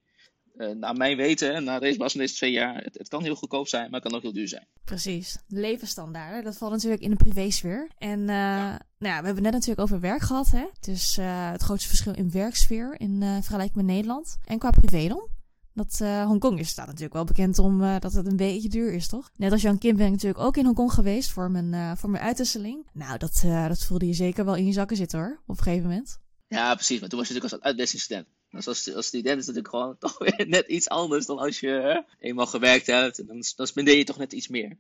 uh, 0.62 0.76
naar 0.76 0.96
mijn 0.96 1.18
weten, 1.18 1.64
na 1.64 1.80
deze 1.80 1.98
was 1.98 2.12
van 2.12 2.22
deze 2.22 2.36
twee 2.36 2.52
jaar, 2.52 2.84
het, 2.84 2.98
het, 2.98 3.08
kan 3.08 3.24
heel 3.24 3.36
goedkoop 3.36 3.68
zijn, 3.68 3.92
maar 3.92 4.00
het 4.00 4.10
kan 4.10 4.18
ook 4.18 4.24
heel 4.24 4.34
duur 4.34 4.48
zijn. 4.48 4.68
Precies. 4.86 5.38
De 5.48 5.60
levensstandaarden, 5.60 6.44
dat 6.44 6.58
valt 6.58 6.72
natuurlijk 6.72 7.02
in 7.02 7.10
de 7.10 7.16
privésfeer. 7.16 7.90
En 7.98 8.20
uh, 8.20 8.28
ja. 8.28 8.68
nou 8.98 9.14
ja, 9.14 9.20
we 9.20 9.26
hebben 9.26 9.44
net 9.44 9.52
natuurlijk 9.52 9.80
over 9.80 10.00
werk 10.00 10.22
gehad, 10.22 10.52
hè. 10.52 10.66
Dus 10.80 11.18
uh, 11.18 11.52
het 11.52 11.62
grootste 11.62 11.88
verschil 11.88 12.14
in 12.14 12.32
werksfeer 12.32 12.96
in 13.00 13.20
vergelijking 13.20 13.76
met 13.76 13.86
Nederland. 13.86 14.38
En 14.46 14.60
qua 14.60 14.70
privé 14.70 15.08
dan. 15.08 15.30
Dat 15.74 16.00
Hongkong 16.26 16.60
is 16.60 16.70
staat 16.70 16.86
natuurlijk 16.86 17.14
wel 17.14 17.24
bekend 17.24 17.60
om 17.60 18.00
dat 18.00 18.14
het 18.14 18.28
een 18.28 18.36
beetje 18.36 18.70
duur 18.70 18.94
is, 18.94 19.08
toch? 19.08 19.32
Net 19.36 19.52
als 19.52 19.62
Jan 19.62 19.78
Kim 19.78 19.96
ben 19.96 20.06
ik 20.06 20.12
natuurlijk 20.12 20.44
ook 20.44 20.58
in 20.58 20.66
Hongkong 20.66 20.94
geweest 20.94 21.32
voor 21.32 21.52
mijn, 21.52 21.98
voor 21.98 22.10
mijn 22.10 22.24
uitwisseling. 22.24 22.88
Nou, 22.94 23.18
dat, 23.18 23.42
dat 23.68 23.86
voelde 23.86 24.08
je 24.08 24.14
zeker 24.14 24.46
wel 24.46 24.56
in 24.56 24.66
je 24.66 24.72
zakken 24.72 24.98
zitten 24.98 25.20
hoor, 25.20 25.42
op 25.46 25.58
een 25.58 25.64
gegeven 25.64 25.90
moment. 25.90 26.20
Ja, 26.48 26.76
precies. 26.76 27.00
Maar 27.00 27.10
toen 27.10 27.20
was 27.20 27.28
je 27.28 27.34
natuurlijk 27.34 27.62
als 27.62 27.72
uitwisselingsstudent. 27.72 28.28
Dus 28.52 28.68
als, 28.68 28.94
als 28.94 29.06
student 29.06 29.40
is 29.40 29.46
het 29.46 29.56
natuurlijk 29.56 29.68
gewoon 29.68 29.98
toch 30.06 30.46
net 30.48 30.68
iets 30.68 30.90
anders 30.90 31.26
dan 31.26 31.38
als 31.38 31.60
je 31.60 32.04
eenmaal 32.20 32.46
gewerkt 32.46 32.88
hebt. 32.88 33.20
En 33.20 33.26
dan, 33.26 33.44
dan 33.56 33.68
spendeer 33.68 33.98
je 33.98 34.04
toch 34.04 34.18
net 34.18 34.34
iets 34.34 34.48
meer. 34.48 34.78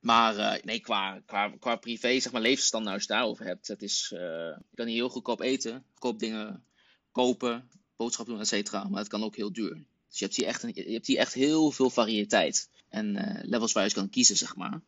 Maar 0.00 0.36
uh, 0.36 0.62
nee, 0.62 0.80
qua, 0.80 1.20
qua, 1.26 1.52
qua 1.58 1.76
privé, 1.76 2.20
zeg 2.20 2.32
maar, 2.32 2.40
levensstandaard 2.40 2.94
als 2.94 3.02
je 3.06 3.12
daarover 3.12 3.44
hebt. 3.44 3.68
Het 3.68 3.82
is, 3.82 4.10
uh, 4.14 4.20
je 4.20 4.74
kan 4.74 4.86
hier 4.86 4.96
heel 4.96 5.08
goedkoop 5.08 5.40
eten, 5.40 5.84
goedkoop 5.90 6.18
dingen 6.18 6.64
kopen, 7.12 7.70
boodschappen 7.96 8.34
doen, 8.34 8.42
et 8.42 8.48
cetera. 8.48 8.84
Maar 8.88 9.00
het 9.00 9.08
kan 9.08 9.24
ook 9.24 9.36
heel 9.36 9.52
duur. 9.52 9.74
Dus 10.08 10.18
je 10.18 10.24
hebt 10.24 10.36
hier 10.36 10.46
echt, 10.46 10.62
je 10.76 10.92
hebt 10.92 11.06
hier 11.06 11.18
echt 11.18 11.34
heel 11.34 11.70
veel 11.70 11.90
variëteit. 11.90 12.68
En 12.88 13.16
uh, 13.16 13.38
levels 13.42 13.72
waar 13.72 13.84
je 13.84 13.92
kan 13.92 14.10
kiezen, 14.10 14.36
zeg 14.36 14.56
maar. 14.56 14.80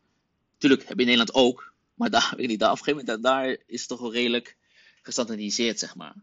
Tuurlijk 0.57 0.87
heb 0.87 0.97
je 0.97 1.05
in 1.05 1.09
Nederland 1.09 1.33
ook. 1.33 1.73
Maar 1.93 2.09
daar, 2.09 2.29
weet 2.35 2.43
ik 2.43 2.47
niet, 2.47 2.59
daar, 2.59 2.71
op 2.71 3.05
daar, 3.05 3.21
daar 3.21 3.57
is 3.65 3.79
het 3.79 3.89
toch 3.89 3.99
wel 3.99 4.13
redelijk 4.13 4.57
gestandardiseerd, 5.01 5.79
zeg 5.79 5.95
maar. 5.95 6.15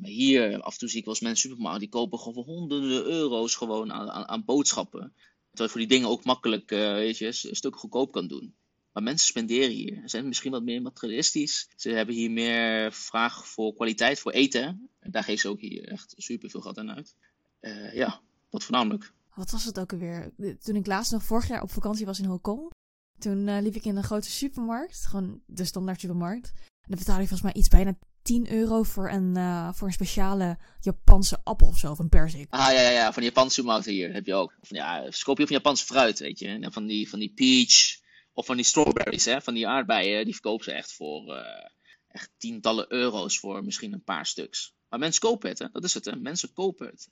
Maar 0.00 0.10
hier, 0.10 0.60
af 0.60 0.72
en 0.72 0.78
toe 0.78 0.88
zie 0.88 0.98
ik 0.98 1.04
wel 1.04 1.14
eens 1.14 1.22
mensen 1.22 1.48
supermarkt, 1.48 1.80
die 1.80 1.88
kopen 1.88 2.18
gewoon 2.18 2.34
voor 2.34 2.54
honderden 2.54 3.04
euro's 3.04 3.54
gewoon 3.54 3.92
aan, 3.92 4.28
aan, 4.28 4.44
boodschappen. 4.44 5.12
Terwijl 5.50 5.64
je 5.64 5.68
voor 5.68 5.80
die 5.80 5.88
dingen 5.88 6.08
ook 6.08 6.24
makkelijk, 6.24 6.70
uh, 6.70 6.92
weet 6.92 7.18
je, 7.18 7.26
een 7.26 7.56
stuk 7.56 7.76
goedkoop 7.76 8.12
kan 8.12 8.26
doen. 8.26 8.54
Maar 8.92 9.02
mensen 9.02 9.26
spenderen 9.26 9.70
hier. 9.70 9.94
Ze 9.94 10.08
zijn 10.08 10.28
misschien 10.28 10.50
wat 10.50 10.62
meer 10.62 10.82
materialistisch. 10.82 11.68
Ze 11.76 11.90
hebben 11.90 12.14
hier 12.14 12.30
meer 12.30 12.92
vraag 12.92 13.46
voor 13.46 13.74
kwaliteit, 13.74 14.18
voor 14.18 14.32
eten. 14.32 14.90
En 14.98 15.10
daar 15.10 15.24
geven 15.24 15.40
ze 15.40 15.48
ook 15.48 15.60
hier 15.60 15.88
echt 15.88 16.14
super 16.16 16.50
veel 16.50 16.60
geld 16.60 16.78
aan 16.78 16.90
uit. 16.90 17.14
Uh, 17.60 17.94
ja, 17.94 18.20
dat 18.50 18.64
voornamelijk. 18.64 19.12
Wat 19.34 19.50
was 19.50 19.64
het 19.64 19.80
ook 19.80 19.92
alweer? 19.92 20.32
Toen 20.62 20.76
ik 20.76 20.86
laatst 20.86 21.12
nog 21.12 21.24
vorig 21.24 21.48
jaar 21.48 21.62
op 21.62 21.70
vakantie 21.70 22.06
was 22.06 22.18
in 22.18 22.24
Hongkong. 22.24 22.70
Toen 23.18 23.46
uh, 23.46 23.60
liep 23.60 23.74
ik 23.74 23.84
in 23.84 23.96
een 23.96 24.02
grote 24.02 24.30
supermarkt. 24.30 25.06
Gewoon 25.06 25.42
de 25.46 25.64
standaard 25.64 26.00
supermarkt. 26.00 26.52
En 26.56 26.88
dan 26.88 26.98
betaalde 26.98 27.22
je 27.22 27.28
volgens 27.28 27.52
mij 27.52 27.60
iets 27.60 27.68
bijna 27.68 27.98
10 28.22 28.52
euro 28.52 28.82
voor 28.82 29.10
een, 29.10 29.36
uh, 29.36 29.72
voor 29.72 29.86
een 29.86 29.92
speciale 29.92 30.58
Japanse 30.80 31.40
appel 31.44 31.66
of 31.66 31.78
zo, 31.78 31.90
of 31.90 31.98
een 31.98 32.08
perzik. 32.08 32.46
Ah 32.50 32.72
ja, 32.72 32.80
ja, 32.80 32.90
ja, 32.90 33.12
van 33.12 33.22
Japanse 33.22 33.54
supermarkten 33.54 33.92
hier 33.92 34.12
heb 34.12 34.26
je 34.26 34.34
ook. 34.34 34.54
Van, 34.62 34.76
ja, 34.76 35.10
ze 35.10 35.24
koop 35.24 35.38
je 35.38 35.46
van 35.46 35.56
Japanse 35.56 35.84
fruit, 35.84 36.18
weet 36.18 36.38
je. 36.38 36.48
En 36.48 36.72
van 36.72 36.86
die, 36.86 37.08
van 37.08 37.18
die 37.18 37.32
peach, 37.34 38.00
of 38.32 38.46
van 38.46 38.56
die 38.56 38.64
strawberries, 38.64 39.24
hè, 39.24 39.40
van 39.40 39.54
die 39.54 39.68
aardbeien, 39.68 40.24
die 40.24 40.32
verkopen 40.32 40.64
ze 40.64 40.72
echt 40.72 40.92
voor 40.92 41.36
uh, 41.36 41.66
echt 42.08 42.30
tientallen 42.38 42.92
euro's 42.92 43.38
voor 43.38 43.64
misschien 43.64 43.92
een 43.92 44.04
paar 44.04 44.26
stuks. 44.26 44.74
Maar 44.88 44.98
mensen 44.98 45.20
kopen 45.20 45.48
het, 45.48 45.58
hè. 45.58 45.66
dat 45.72 45.84
is 45.84 45.94
het, 45.94 46.04
hè. 46.04 46.16
mensen 46.16 46.52
kopen 46.52 46.86
het. 46.86 47.08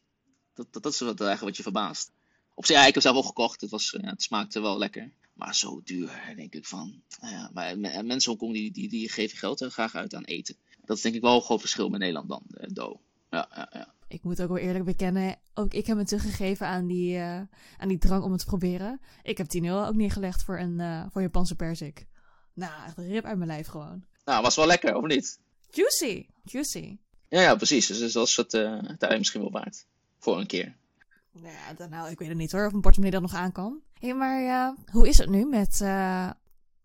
Dat, 0.54 0.72
dat, 0.72 0.82
dat 0.82 0.92
is 0.92 1.00
wat, 1.00 1.20
eigenlijk 1.20 1.40
wat 1.40 1.56
je 1.56 1.62
verbaast. 1.62 2.12
Op 2.54 2.66
zich, 2.66 2.76
ja, 2.76 2.86
ik 2.86 2.94
heb 2.94 3.02
zelf 3.02 3.16
ook 3.16 3.26
gekocht, 3.26 3.60
het, 3.60 3.70
was, 3.70 3.96
ja, 4.00 4.10
het 4.10 4.22
smaakte 4.22 4.60
wel 4.60 4.78
lekker. 4.78 5.12
Maar 5.32 5.54
zo 5.54 5.80
duur, 5.84 6.32
denk 6.36 6.54
ik 6.54 6.66
van. 6.66 7.02
Ja, 7.20 7.50
maar 7.52 7.78
mensen 7.78 8.30
Hongkong 8.30 8.52
die, 8.52 8.72
die, 8.72 8.88
die 8.88 9.08
geven 9.08 9.38
geld 9.38 9.64
graag 9.68 9.94
uit 9.94 10.14
aan 10.14 10.24
eten. 10.24 10.56
Dat 10.90 10.98
is 10.98 11.04
denk 11.04 11.14
ik 11.14 11.22
wel 11.22 11.34
een 11.34 11.42
groot 11.42 11.60
verschil 11.60 11.88
met 11.88 12.00
Nederland 12.00 12.28
dan, 12.28 12.42
uh, 12.50 12.68
Do. 12.72 13.00
Ja, 13.30 13.48
ja, 13.54 13.68
ja. 13.72 13.94
Ik 14.08 14.22
moet 14.22 14.42
ook 14.42 14.48
wel 14.48 14.58
eerlijk 14.58 14.84
bekennen, 14.84 15.36
ook 15.54 15.74
ik 15.74 15.86
heb 15.86 15.96
me 15.96 16.04
teruggegeven 16.04 16.66
aan 16.66 16.86
die, 16.86 17.16
uh, 17.16 17.40
aan 17.78 17.88
die 17.88 17.98
drang 17.98 18.22
om 18.22 18.30
het 18.30 18.40
te 18.40 18.46
proberen. 18.46 19.00
Ik 19.22 19.38
heb 19.38 19.46
10 19.46 19.64
euro 19.64 19.84
ook 19.84 19.94
neergelegd 19.94 20.42
voor 20.42 20.58
een 20.58 20.78
uh, 20.78 21.04
voor 21.10 21.22
Japanse 21.22 21.54
perzik. 21.54 22.06
Nou, 22.54 22.72
echt 22.86 22.98
een 22.98 23.08
rip 23.08 23.24
uit 23.24 23.36
mijn 23.36 23.50
lijf 23.50 23.66
gewoon. 23.66 24.04
Nou, 24.24 24.42
was 24.42 24.56
wel 24.56 24.66
lekker, 24.66 24.96
of 24.96 25.06
niet? 25.06 25.40
Juicy, 25.68 26.26
juicy. 26.42 26.98
Ja, 27.28 27.40
ja 27.40 27.54
precies. 27.54 27.86
Dus 27.86 28.12
dat 28.12 28.26
is 28.26 28.36
het 28.36 28.54
uh, 28.54 28.78
daar 28.98 29.18
misschien 29.18 29.40
wel 29.40 29.50
waard. 29.50 29.86
Voor 30.18 30.38
een 30.38 30.46
keer. 30.46 30.76
Nou 31.32 31.54
ja, 31.54 31.74
dan, 31.74 31.90
nou, 31.90 32.10
ik 32.10 32.18
weet 32.18 32.28
het 32.28 32.36
niet 32.36 32.52
hoor, 32.52 32.66
of 32.66 32.72
een 32.72 32.80
portemonnee 32.80 33.20
dat 33.20 33.30
nog 33.30 33.40
aan 33.40 33.52
kan. 33.52 33.80
Hey, 33.98 34.14
maar 34.14 34.74
hoe 34.92 35.08
is 35.08 35.18
het 35.18 35.28
nu 35.28 35.44
met 35.44 35.84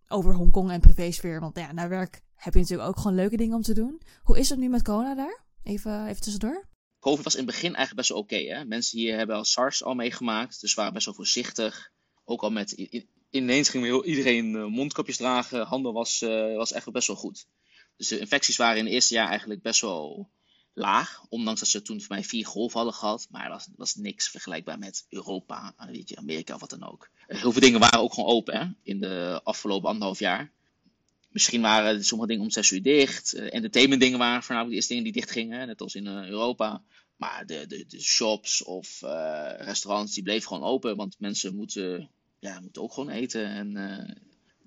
over 0.08 0.34
Hongkong 0.34 0.72
en 0.72 0.80
privésfeer? 0.80 1.40
Want 1.40 1.58
ja, 1.58 1.72
naar 1.72 1.90
werk 1.90 2.22
heb 2.36 2.54
je 2.54 2.60
natuurlijk 2.60 2.90
ook 2.90 2.98
gewoon 2.98 3.16
leuke 3.16 3.38
dingen 3.38 3.56
om 3.56 3.62
te 3.62 3.74
doen. 3.74 4.02
Hoe 4.24 4.40
is 4.40 4.50
het 4.50 4.60
nu 4.60 4.70
met 4.70 4.84
corona 4.84 5.16
daar? 5.16 5.44
Even, 5.64 6.08
even 6.08 6.22
tussendoor. 6.22 6.68
COVID 7.00 7.24
was 7.24 7.36
in 7.36 7.46
het 7.46 7.50
begin 7.52 7.76
eigenlijk 7.76 7.96
best 7.96 8.10
wel 8.10 8.18
oké. 8.18 8.66
Mensen 8.66 9.00
hier 9.00 9.18
hebben 9.18 9.36
al 9.36 9.46
SARS 9.46 9.84
al 9.84 9.94
meegemaakt, 9.94 10.62
dus 10.62 10.74
waren 10.74 10.94
best 10.94 11.06
wel 11.06 11.16
voorzichtig. 11.16 11.92
Ook 12.24 12.42
al 12.42 12.52
met 12.52 12.72
ineens 13.30 13.70
ging 13.70 14.04
iedereen 14.04 14.54
uh, 14.54 14.66
mondkapjes 14.66 15.18
dragen, 15.18 15.66
handen 15.66 15.94
was, 15.94 16.22
uh, 16.22 16.56
was 16.56 16.72
echt 16.72 16.92
best 16.92 17.08
wel 17.08 17.16
goed. 17.16 17.48
Dus 17.98 18.08
de 18.08 18.20
infecties 18.20 18.58
waren 18.58 18.78
in 18.78 18.84
het 18.84 18.94
eerste 18.94 19.14
jaar 19.14 19.30
eigenlijk 19.30 19.62
best 19.62 19.82
wel 19.82 20.30
laag. 20.74 21.26
Ondanks 21.30 21.60
dat 21.60 21.70
ze 21.70 21.82
toen 21.82 22.02
voor 22.02 22.16
mij 22.16 22.24
vier 22.24 22.46
golven 22.46 22.78
hadden 22.78 22.98
gehad. 22.98 23.28
Maar 23.30 23.50
dat 23.50 23.58
was, 23.58 23.68
was 23.76 23.96
niks 23.96 24.30
vergelijkbaar 24.30 24.80
met 24.80 25.06
Europa, 25.10 25.74
weet 25.78 26.10
je, 26.10 26.16
Amerika 26.16 26.54
of 26.54 26.60
wat 26.60 26.70
dan 26.70 26.92
ook. 26.92 27.10
Heel 27.28 27.52
veel 27.52 27.62
dingen 27.62 27.80
waren 27.80 28.00
ook 28.00 28.14
gewoon 28.14 28.30
open 28.30 28.58
hè, 28.58 28.68
in 28.84 29.00
de 29.00 29.42
afgelopen 29.44 29.90
anderhalf 29.90 30.20
jaar. 30.20 30.52
Misschien 31.36 31.62
waren 31.62 32.04
sommige 32.04 32.30
dingen 32.30 32.44
om 32.44 32.52
zes 32.52 32.72
uur 32.72 32.82
dicht. 32.82 33.34
Uh, 33.36 33.54
entertainment 33.54 34.02
dingen 34.02 34.20
waren 34.20 34.44
voornamelijk 34.44 34.70
de 34.70 34.76
eerste 34.76 34.94
dingen 34.94 35.12
die 35.12 35.22
dicht 35.22 35.32
gingen, 35.32 35.68
net 35.68 35.82
als 35.82 35.96
in 35.96 36.06
uh, 36.06 36.28
Europa. 36.28 36.82
Maar 37.16 37.46
de, 37.46 37.66
de, 37.68 37.86
de 37.88 38.02
shops 38.02 38.64
of 38.64 39.02
uh, 39.04 39.52
restaurants 39.58 40.14
die 40.14 40.24
bleven 40.24 40.48
gewoon 40.48 40.64
open, 40.64 40.96
want 40.96 41.16
mensen 41.20 41.56
moeten, 41.56 42.10
ja, 42.40 42.60
moeten 42.60 42.82
ook 42.82 42.94
gewoon 42.94 43.10
eten. 43.10 43.46
En, 43.46 43.74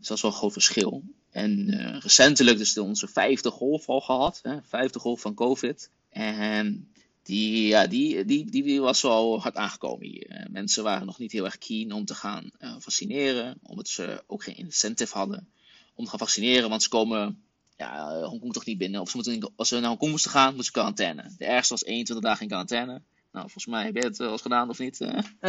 dat 0.01 0.17
is 0.17 0.23
wel 0.23 0.31
een 0.31 0.37
groot 0.37 0.53
verschil. 0.53 1.03
En 1.31 1.71
recentelijk 2.01 2.59
dus 2.59 2.79
onze 2.79 3.09
vijfde 3.09 3.51
golf 3.51 3.89
al 3.89 4.01
gehad, 4.01 4.39
hè, 4.43 4.63
vijfde 4.63 4.99
golf 4.99 5.21
van 5.21 5.35
COVID. 5.35 5.91
En 6.09 6.93
die, 7.23 7.67
ja, 7.67 7.87
die, 7.87 8.25
die, 8.25 8.51
die, 8.51 8.81
was 8.81 9.03
wel 9.03 9.41
hard 9.41 9.57
aangekomen 9.57 10.07
hier. 10.07 10.47
Mensen 10.51 10.83
waren 10.83 11.07
nog 11.07 11.19
niet 11.19 11.33
heel 11.33 11.45
erg 11.45 11.59
keen 11.59 11.93
om 11.93 12.05
te 12.05 12.15
gaan 12.15 12.51
vaccineren, 12.59 13.59
omdat 13.63 13.89
ze 13.89 14.23
ook 14.27 14.43
geen 14.43 14.57
incentive 14.57 15.17
hadden 15.17 15.49
om 15.99 16.05
te 16.05 16.11
gaan 16.11 16.19
vaccineren, 16.19 16.69
want 16.69 16.83
ze 16.83 16.89
komen 16.89 17.43
ja, 17.77 18.23
Hongkong 18.23 18.53
toch 18.53 18.65
niet 18.65 18.79
binnen. 18.79 19.01
Of 19.01 19.11
ze 19.11 19.17
moeten, 19.17 19.53
als 19.57 19.69
ze 19.69 19.79
naar 19.79 19.89
Hongkong 19.89 20.11
moesten 20.11 20.31
gaan, 20.31 20.47
moeten 20.47 20.65
ze 20.65 20.73
quarantaine. 20.73 21.35
De 21.39 21.45
ergste 21.45 21.73
was 21.73 21.85
21 21.85 22.25
dagen 22.25 22.43
in 22.43 22.49
quarantaine. 22.49 23.03
Nou, 23.33 23.51
volgens 23.51 23.67
mij 23.67 23.85
heb 23.85 23.95
je 23.95 24.03
het 24.03 24.17
wel 24.17 24.33
eens 24.33 24.43
gedaan 24.43 24.69
of 24.69 24.79
niet? 24.79 24.99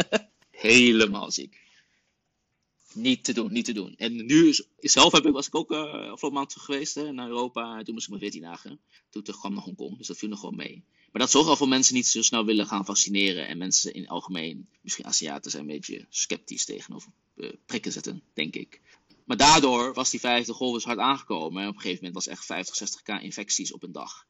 Helemaal 0.50 1.30
ziek. 1.30 1.60
Niet 2.92 3.24
te 3.24 3.32
doen, 3.32 3.52
niet 3.52 3.64
te 3.64 3.72
doen. 3.72 3.94
En 3.96 4.26
nu 4.26 4.54
zelf 4.78 5.12
heb 5.12 5.26
ik, 5.26 5.32
was 5.32 5.46
ik 5.46 5.54
ook 5.54 5.70
uh, 5.70 5.78
afgelopen 5.82 6.32
maand 6.32 6.54
geweest 6.54 6.94
hè, 6.94 7.12
naar 7.12 7.28
Europa. 7.28 7.82
Toen 7.82 7.94
moest 7.94 8.06
ik 8.06 8.10
maar 8.10 8.20
14 8.20 8.42
dagen. 8.42 8.80
Toen 9.10 9.22
kwam 9.22 9.54
naar 9.54 9.62
Hongkong. 9.62 9.98
Dus 9.98 10.06
dat 10.06 10.16
viel 10.18 10.28
nog 10.28 10.40
wel 10.40 10.50
mee. 10.50 10.84
Maar 11.12 11.22
dat 11.22 11.30
zorgt 11.30 11.48
al 11.48 11.56
voor 11.56 11.68
mensen 11.68 11.94
niet 11.94 12.06
zo 12.06 12.22
snel 12.22 12.44
willen 12.44 12.66
gaan 12.66 12.84
vaccineren. 12.84 13.48
En 13.48 13.58
mensen 13.58 13.94
in 13.94 14.00
het 14.00 14.10
algemeen, 14.10 14.68
misschien 14.80 15.06
Aziaten, 15.06 15.50
zijn 15.50 15.62
een 15.62 15.68
beetje 15.68 16.06
sceptisch 16.08 16.64
tegenover 16.64 17.12
prikken 17.66 17.92
zetten, 17.92 18.22
denk 18.34 18.54
ik. 18.54 18.80
Maar 19.30 19.38
daardoor 19.38 19.94
was 19.94 20.10
die 20.10 20.20
vijfde 20.20 20.52
golf 20.52 20.74
dus 20.74 20.84
hard 20.84 20.98
aangekomen. 20.98 21.62
En 21.62 21.68
op 21.68 21.74
een 21.74 21.80
gegeven 21.80 22.04
moment 22.04 22.24
was 22.24 22.34
echt 22.34 22.44
50, 22.44 22.88
60k 22.88 23.22
infecties 23.22 23.72
op 23.72 23.82
een 23.82 23.92
dag. 23.92 24.26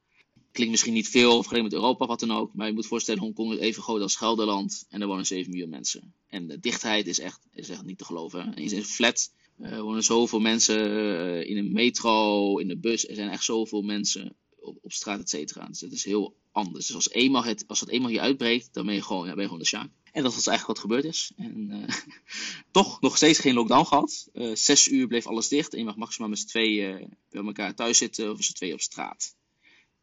Klinkt 0.53 0.73
misschien 0.73 0.93
niet 0.93 1.09
veel 1.09 1.37
vergeleken 1.37 1.65
met 1.65 1.73
Europa, 1.73 2.07
wat 2.07 2.21
dan 2.21 2.31
ook. 2.31 2.55
Maar 2.55 2.67
je 2.67 2.73
moet 2.73 2.87
voorstellen, 2.87 3.21
Hongkong 3.21 3.53
is 3.53 3.59
even 3.59 3.83
groot 3.83 4.01
als 4.01 4.17
Gelderland. 4.17 4.87
En 4.89 5.01
er 5.01 5.07
wonen 5.07 5.27
7 5.27 5.51
miljoen 5.51 5.69
mensen. 5.69 6.15
En 6.29 6.47
de 6.47 6.59
dichtheid 6.59 7.07
is 7.07 7.19
echt, 7.19 7.41
is 7.53 7.69
echt 7.69 7.85
niet 7.85 7.99
te 7.99 8.05
geloven. 8.05 8.41
En 8.41 8.63
in 8.63 8.77
een 8.77 8.85
flat 8.85 9.33
uh, 9.61 9.81
wonen 9.81 10.03
zoveel 10.03 10.41
mensen. 10.41 10.91
Uh, 10.91 11.49
in 11.49 11.57
een 11.57 11.73
metro, 11.73 12.59
in 12.59 12.69
de 12.69 12.79
bus. 12.79 13.09
Er 13.09 13.15
zijn 13.15 13.31
echt 13.31 13.45
zoveel 13.45 13.83
mensen 13.83 14.37
op, 14.59 14.79
op 14.83 14.93
straat, 14.93 15.21
et 15.21 15.31
cetera. 15.31 15.67
Dus 15.67 15.81
het 15.81 15.93
is 15.93 16.05
heel 16.05 16.35
anders. 16.53 16.87
Dus 16.87 16.97
als, 16.97 17.11
eenmaal 17.11 17.45
het, 17.45 17.65
als 17.67 17.81
het 17.81 17.89
eenmaal 17.89 18.11
hier 18.11 18.21
uitbreekt, 18.21 18.69
dan 18.73 18.87
ben 18.87 18.95
je 18.95 19.03
gewoon, 19.03 19.27
ja, 19.27 19.33
ben 19.33 19.41
je 19.41 19.49
gewoon 19.49 19.63
de 19.63 19.69
sjaak. 19.69 19.91
En 20.13 20.23
dat 20.23 20.37
is 20.37 20.47
eigenlijk 20.47 20.67
wat 20.67 20.79
gebeurd 20.79 21.05
is. 21.05 21.33
En 21.37 21.71
uh, 21.71 21.89
toch 22.71 23.01
nog 23.01 23.17
steeds 23.17 23.39
geen 23.39 23.55
lockdown 23.55 23.85
gehad. 23.85 24.29
Uh, 24.33 24.55
zes 24.55 24.89
uur 24.89 25.07
bleef 25.07 25.27
alles 25.27 25.49
dicht. 25.49 25.73
En 25.73 25.79
je 25.79 25.85
mag 25.85 25.97
maximaal 25.97 26.29
met 26.29 26.39
z'n 26.39 26.47
tweeën 26.47 27.01
uh, 27.01 27.07
bij 27.31 27.45
elkaar 27.45 27.75
thuis 27.75 27.99
zitten 27.99 28.31
of 28.31 28.37
met 28.37 28.45
z'n 28.45 28.53
tweeën 28.53 28.75
op 28.75 28.81
straat. 28.81 29.35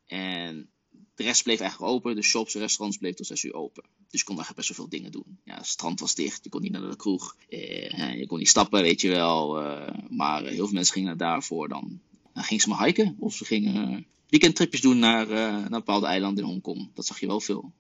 En 0.05 0.69
de 1.15 1.23
rest 1.23 1.43
bleef 1.43 1.59
eigenlijk 1.59 1.91
open. 1.91 2.15
De 2.15 2.21
shops 2.21 2.55
en 2.55 2.61
restaurants 2.61 2.97
bleven 2.97 3.17
tot 3.17 3.27
zes 3.27 3.43
uur 3.43 3.53
open. 3.53 3.83
Dus 4.09 4.19
je 4.19 4.25
kon 4.25 4.35
eigenlijk 4.35 4.55
best 4.67 4.67
wel 4.67 4.87
veel 4.87 4.99
dingen 4.99 5.11
doen. 5.11 5.39
Ja, 5.43 5.55
het 5.55 5.67
strand 5.67 5.99
was 5.99 6.15
dicht. 6.15 6.43
Je 6.43 6.49
kon 6.49 6.61
niet 6.61 6.71
naar 6.71 6.89
de 6.89 6.95
kroeg. 6.95 7.35
je 7.49 8.25
kon 8.27 8.37
niet 8.37 8.49
stappen, 8.49 8.81
weet 8.81 9.01
je 9.01 9.09
wel. 9.09 9.53
maar 10.09 10.43
heel 10.43 10.65
veel 10.65 10.73
mensen 10.73 10.93
gingen 10.93 11.17
daarvoor 11.17 11.67
dan. 11.67 11.99
Dan 12.33 12.43
gingen 12.43 12.63
ze 12.63 12.69
maar 12.69 12.85
hiken. 12.85 13.15
Of 13.19 13.35
ze 13.35 13.45
gingen 13.45 14.05
weekendtripjes 14.29 14.81
doen 14.81 14.99
naar, 14.99 15.27
naar 15.27 15.69
bepaalde 15.69 16.05
eilanden 16.05 16.43
in 16.43 16.49
Hongkong. 16.49 16.89
Dat 16.93 17.05
zag 17.05 17.19
je 17.19 17.27
wel 17.27 17.39
veel. 17.39 17.73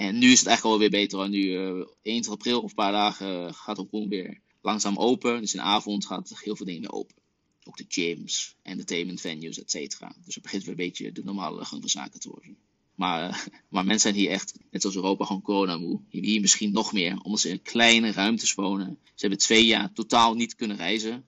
En 0.00 0.18
nu 0.18 0.32
is 0.32 0.38
het 0.38 0.48
eigenlijk 0.48 0.76
alweer 0.76 1.00
beter. 1.00 1.28
Nu 1.28 1.42
uh, 1.42 1.86
1 2.02 2.28
april 2.28 2.60
of 2.60 2.68
een 2.68 2.74
paar 2.74 2.92
dagen 2.92 3.46
uh, 3.46 3.52
gaat 3.52 3.76
Hongkong 3.76 4.08
weer 4.08 4.40
langzaam 4.60 4.96
open. 4.96 5.40
Dus 5.40 5.54
in 5.54 5.58
de 5.58 5.64
avond 5.64 6.06
gaat 6.06 6.38
heel 6.38 6.56
veel 6.56 6.66
dingen 6.66 6.80
weer 6.80 6.92
open. 6.92 7.16
Ook 7.64 7.76
de 7.76 7.84
gyms, 7.88 8.56
entertainment 8.62 9.20
venues, 9.20 9.60
et 9.60 9.70
cetera. 9.70 10.14
Dus 10.24 10.34
het 10.34 10.42
begint 10.42 10.62
weer 10.62 10.70
een 10.70 10.76
beetje 10.86 11.12
de 11.12 11.24
normale 11.24 11.64
gang 11.64 11.80
van 11.80 11.90
zaken 11.90 12.20
te 12.20 12.28
worden. 12.28 12.56
Maar, 12.94 13.30
uh, 13.30 13.46
maar 13.68 13.84
mensen 13.84 14.00
zijn 14.00 14.14
hier 14.14 14.30
echt, 14.30 14.58
net 14.70 14.80
zoals 14.80 14.96
Europa, 14.96 15.24
gewoon 15.24 15.42
coronamoe. 15.42 16.00
Hier 16.08 16.40
misschien 16.40 16.72
nog 16.72 16.92
meer, 16.92 17.20
omdat 17.22 17.40
ze 17.40 17.48
in 17.48 17.62
kleine 17.62 18.12
ruimtes 18.12 18.54
wonen. 18.54 18.98
Ze 19.04 19.20
hebben 19.26 19.38
twee 19.38 19.66
jaar 19.66 19.92
totaal 19.92 20.34
niet 20.34 20.54
kunnen 20.54 20.76
reizen. 20.76 21.24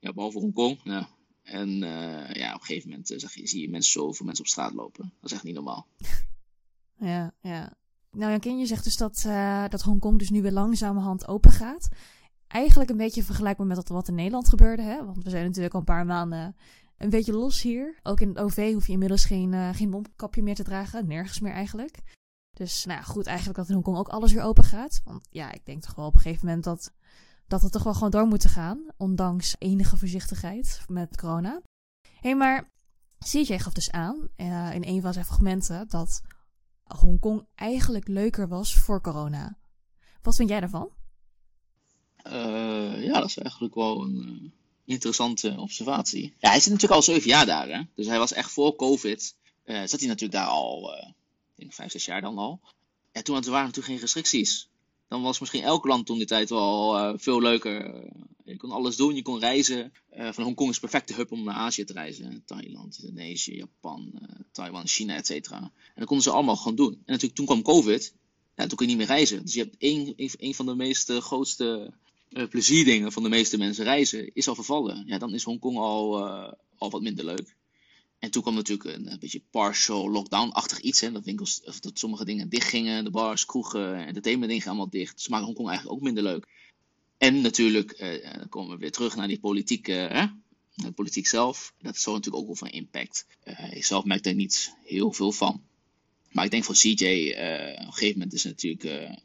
Ja, 0.00 0.12
behalve 0.12 0.38
Hongkong. 0.38 1.06
En 1.42 1.78
ja, 2.32 2.54
op 2.54 2.60
een 2.60 2.66
gegeven 2.66 2.88
moment 2.90 3.14
zag 3.16 3.34
je, 3.34 3.46
zie 3.46 3.60
je 3.60 3.70
mensen 3.70 3.92
zoveel 3.92 4.26
mensen 4.26 4.44
op 4.44 4.50
straat 4.50 4.74
lopen. 4.74 5.12
Dat 5.20 5.30
is 5.30 5.36
echt 5.36 5.44
niet 5.44 5.54
normaal. 5.54 5.86
Ja, 6.98 7.34
ja. 7.42 7.76
Nou, 8.14 8.30
Jan 8.30 8.40
Kin, 8.40 8.58
je 8.58 8.66
zegt 8.66 8.84
dus 8.84 8.96
dat, 8.96 9.24
uh, 9.26 9.64
dat 9.68 9.82
Hongkong 9.82 10.18
dus 10.18 10.30
nu 10.30 10.42
weer 10.42 10.52
langzamerhand 10.52 11.28
open 11.28 11.50
gaat. 11.50 11.88
Eigenlijk 12.46 12.90
een 12.90 12.96
beetje 12.96 13.22
vergelijkbaar 13.22 13.66
met 13.66 13.88
wat 13.88 14.08
in 14.08 14.14
Nederland 14.14 14.48
gebeurde, 14.48 14.82
hè? 14.82 15.04
Want 15.04 15.24
we 15.24 15.30
zijn 15.30 15.44
natuurlijk 15.44 15.74
al 15.74 15.80
een 15.80 15.86
paar 15.86 16.06
maanden 16.06 16.56
een 16.98 17.10
beetje 17.10 17.32
los 17.32 17.62
hier. 17.62 17.98
Ook 18.02 18.20
in 18.20 18.28
het 18.28 18.38
OV 18.38 18.72
hoef 18.72 18.86
je 18.86 18.92
inmiddels 18.92 19.24
geen, 19.24 19.52
uh, 19.52 19.68
geen 19.72 19.88
mondkapje 19.88 20.42
meer 20.42 20.54
te 20.54 20.62
dragen. 20.62 21.06
Nergens 21.06 21.40
meer 21.40 21.52
eigenlijk. 21.52 22.02
Dus 22.52 22.84
nou 22.84 23.02
goed, 23.02 23.26
eigenlijk 23.26 23.58
dat 23.58 23.68
in 23.68 23.74
Hongkong 23.74 23.96
ook 23.96 24.08
alles 24.08 24.32
weer 24.32 24.42
open 24.42 24.64
gaat. 24.64 25.00
Want 25.04 25.26
ja, 25.30 25.52
ik 25.52 25.66
denk 25.66 25.82
toch 25.82 25.94
wel 25.94 26.06
op 26.06 26.14
een 26.14 26.20
gegeven 26.20 26.46
moment 26.46 26.64
dat, 26.64 26.92
dat 27.46 27.62
het 27.62 27.72
toch 27.72 27.82
wel 27.82 27.94
gewoon 27.94 28.10
door 28.10 28.26
moet 28.26 28.46
gaan. 28.46 28.86
Ondanks 28.96 29.56
enige 29.58 29.96
voorzichtigheid 29.96 30.80
met 30.88 31.16
corona. 31.16 31.60
Hé, 32.02 32.10
hey, 32.20 32.36
maar 32.36 32.70
CJ 33.18 33.58
gaf 33.58 33.72
dus 33.72 33.90
aan 33.90 34.28
uh, 34.36 34.74
in 34.74 34.84
een 34.84 35.02
van 35.02 35.12
zijn 35.12 35.24
fragmenten 35.24 35.88
dat 35.88 36.22
Hongkong 36.84 37.46
eigenlijk 37.54 38.08
leuker 38.08 38.48
was 38.48 38.74
voor 38.74 39.00
corona. 39.00 39.56
Wat 40.22 40.36
vind 40.36 40.48
jij 40.48 40.60
daarvan? 40.60 40.90
Uh, 42.26 43.04
ja, 43.04 43.12
dat 43.12 43.28
is 43.28 43.38
eigenlijk 43.38 43.74
wel 43.74 44.02
een, 44.02 44.52
interessante 44.84 45.54
observatie. 45.58 46.34
Ja, 46.38 46.48
hij 46.48 46.60
zit 46.60 46.72
natuurlijk 46.72 47.00
al 47.00 47.02
zeven 47.02 47.28
jaar 47.28 47.46
daar. 47.46 47.68
Hè? 47.68 47.82
Dus 47.94 48.06
hij 48.06 48.18
was 48.18 48.32
echt 48.32 48.50
voor 48.50 48.76
COVID. 48.76 49.34
Uh, 49.64 49.82
zat 49.84 50.00
hij 50.00 50.08
natuurlijk 50.08 50.32
daar 50.32 50.46
al, 50.46 50.94
ik 50.96 51.12
denk 51.54 51.72
vijf, 51.72 51.90
zes 51.90 52.04
jaar 52.04 52.20
dan 52.20 52.38
al. 52.38 52.60
Ja, 53.12 53.22
toen 53.22 53.34
waren 53.34 53.52
er 53.52 53.60
natuurlijk 53.60 53.86
geen 53.86 53.98
restricties. 53.98 54.68
Dan 55.08 55.22
was 55.22 55.38
misschien 55.38 55.62
elk 55.62 55.84
land 55.84 56.06
toen 56.06 56.16
die 56.16 56.26
tijd 56.26 56.50
wel 56.50 56.98
uh, 56.98 57.12
veel 57.16 57.40
leuker. 57.40 58.02
Je 58.44 58.56
kon 58.56 58.70
alles 58.70 58.96
doen, 58.96 59.14
je 59.14 59.22
kon 59.22 59.38
reizen. 59.38 59.92
van 60.10 60.44
Hongkong 60.44 60.70
is 60.70 60.78
perfecte 60.78 61.14
hub 61.14 61.32
om 61.32 61.44
naar 61.44 61.54
Azië 61.54 61.84
te 61.84 61.92
reizen. 61.92 62.42
Thailand, 62.46 62.98
Indonesië, 62.98 63.56
Japan, 63.56 64.28
Taiwan, 64.52 64.86
China, 64.86 65.14
et 65.14 65.26
cetera. 65.26 65.56
En 65.56 65.70
dat 65.94 66.06
konden 66.06 66.24
ze 66.24 66.30
allemaal 66.30 66.56
gewoon 66.56 66.76
doen. 66.76 66.92
En 66.92 67.00
natuurlijk 67.06 67.34
toen 67.34 67.46
kwam 67.46 67.62
COVID. 67.62 68.14
Ja, 68.56 68.66
toen 68.66 68.76
kon 68.76 68.86
je 68.86 68.94
niet 68.94 69.06
meer 69.06 69.16
reizen. 69.16 69.42
Dus 69.42 69.54
je 69.54 69.60
hebt 69.60 69.76
één, 69.78 70.14
een 70.16 70.54
van 70.54 70.66
de 70.66 70.74
meest 70.74 71.12
grootste 71.12 71.92
plezierdingen 72.48 73.12
van 73.12 73.22
de 73.22 73.28
meeste 73.28 73.58
mensen 73.58 73.84
reizen 73.84 74.34
is 74.34 74.48
al 74.48 74.54
vervallen. 74.54 75.04
Ja, 75.06 75.18
dan 75.18 75.34
is 75.34 75.42
Hongkong 75.42 75.76
al, 75.76 76.24
al 76.78 76.90
wat 76.90 77.02
minder 77.02 77.24
leuk. 77.24 77.56
En 78.24 78.30
toen 78.30 78.42
kwam 78.42 78.54
natuurlijk 78.54 78.96
een, 78.96 79.12
een 79.12 79.18
beetje 79.18 79.42
partial 79.50 80.10
lockdown-achtig 80.10 80.80
iets. 80.80 81.00
Hè, 81.00 81.12
dat, 81.12 81.24
winkels, 81.24 81.62
of 81.64 81.80
dat 81.80 81.98
sommige 81.98 82.24
dingen 82.24 82.48
dicht 82.48 82.68
gingen, 82.68 83.04
de 83.04 83.10
bars, 83.10 83.44
kroegen, 83.44 84.06
entertainment 84.06 84.50
gingen 84.50 84.66
allemaal 84.66 84.88
dicht. 84.88 85.16
Dus 85.16 85.28
maakte 85.28 85.44
Hongkong 85.44 85.68
eigenlijk 85.68 85.98
ook 85.98 86.04
minder 86.04 86.22
leuk. 86.22 86.46
En 87.18 87.40
natuurlijk, 87.40 88.00
uh, 88.00 88.38
dan 88.38 88.48
komen 88.48 88.70
we 88.70 88.78
weer 88.78 88.92
terug 88.92 89.16
naar 89.16 89.28
die 89.28 89.40
politiek, 89.40 89.86
hè, 89.86 90.26
de 90.74 90.92
politiek 90.94 91.26
zelf. 91.26 91.74
Dat 91.80 91.94
is 91.94 92.04
natuurlijk 92.04 92.36
ook 92.36 92.46
wel 92.46 92.54
van 92.54 92.68
impact. 92.68 93.26
ik 93.70 93.84
zelf 93.84 94.04
merk 94.04 94.22
daar 94.22 94.34
niet 94.34 94.76
heel 94.84 95.12
veel 95.12 95.32
van. 95.32 95.62
Maar 96.30 96.44
ik 96.44 96.50
denk 96.50 96.64
voor 96.64 96.74
CJ, 96.74 96.90
op 96.90 97.86
een 97.86 97.92
gegeven 97.92 98.18
moment 98.18 98.32
is 98.32 98.44
het 98.44 98.52
natuurlijk 98.52 98.84
uh, 98.84 99.16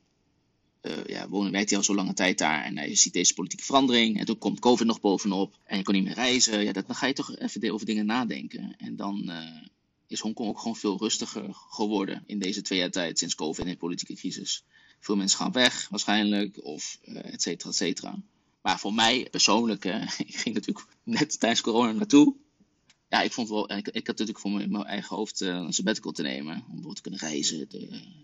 ja, 1.06 1.30
wonen, 1.30 1.52
werkt 1.52 1.70
hij 1.70 1.78
al 1.78 1.84
zo 1.84 1.96
lange 1.96 2.14
tijd 2.14 2.38
daar 2.38 2.64
en 2.64 2.78
hij 2.78 2.96
ziet 2.96 3.14
deze 3.14 3.34
politieke 3.34 3.66
verandering. 3.66 4.20
En 4.20 4.26
toen 4.26 4.38
komt 4.38 4.60
COVID 4.60 4.88
nog 4.88 5.02
bovenop 5.02 5.58
en 5.66 5.78
je 5.78 5.84
kon 5.84 5.94
niet 5.94 6.04
meer 6.04 6.14
reizen. 6.14 6.64
Ja, 6.64 6.72
dat, 6.72 6.88
dan 6.88 6.96
ga 6.96 7.08
je 7.08 7.14
toch 7.14 7.38
even 7.38 7.72
over 7.74 7.86
dingen 7.86 8.06
nadenken. 8.06 8.76
En 8.78 8.96
dan 8.96 9.24
uh, 9.26 9.38
is 10.08 10.20
Hongkong 10.20 10.50
ook 10.50 10.60
gewoon 10.60 10.76
veel 10.76 10.98
rustiger 10.98 11.46
geworden 11.54 12.24
in 12.26 12.40
deze 12.40 12.62
twee 12.62 12.80
jaar 12.80 12.92
tijd 12.92 13.20
sinds 13.20 13.36
COVID 13.36 13.66
en 13.66 13.72
de 13.72 13.78
politieke 13.78 14.14
crisis. 14.16 14.64
Veel 15.00 15.16
mensen 15.16 15.38
gaan 15.38 15.52
weg 15.52 15.88
waarschijnlijk, 15.90 16.64
of 16.64 17.00
uh, 17.04 17.34
et 17.34 17.42
cetera, 17.42 17.70
et 17.70 17.76
cetera. 17.76 18.22
Maar 18.62 18.80
voor 18.80 18.94
mij 18.94 19.28
persoonlijk, 19.32 19.86
ik 20.18 20.36
ging 20.36 20.56
natuurlijk 20.56 20.86
net 21.04 21.40
tijdens 21.40 21.62
corona 21.62 21.92
naartoe 21.92 22.36
ja, 23.10 23.22
ik 23.22 23.32
vond 23.32 23.50
wel, 23.50 23.72
ik, 23.72 23.88
ik 23.88 24.08
had 24.08 24.18
natuurlijk 24.18 24.40
voor 24.40 24.52
mijn, 24.52 24.72
mijn 24.72 24.84
eigen 24.84 25.16
hoofd 25.16 25.42
uh, 25.42 25.48
een 25.50 25.74
sabbatical 25.74 26.12
te 26.12 26.22
nemen. 26.22 26.64
Om 26.72 26.82
door 26.82 26.94
te 26.94 27.02
kunnen 27.02 27.20
reizen 27.20 27.68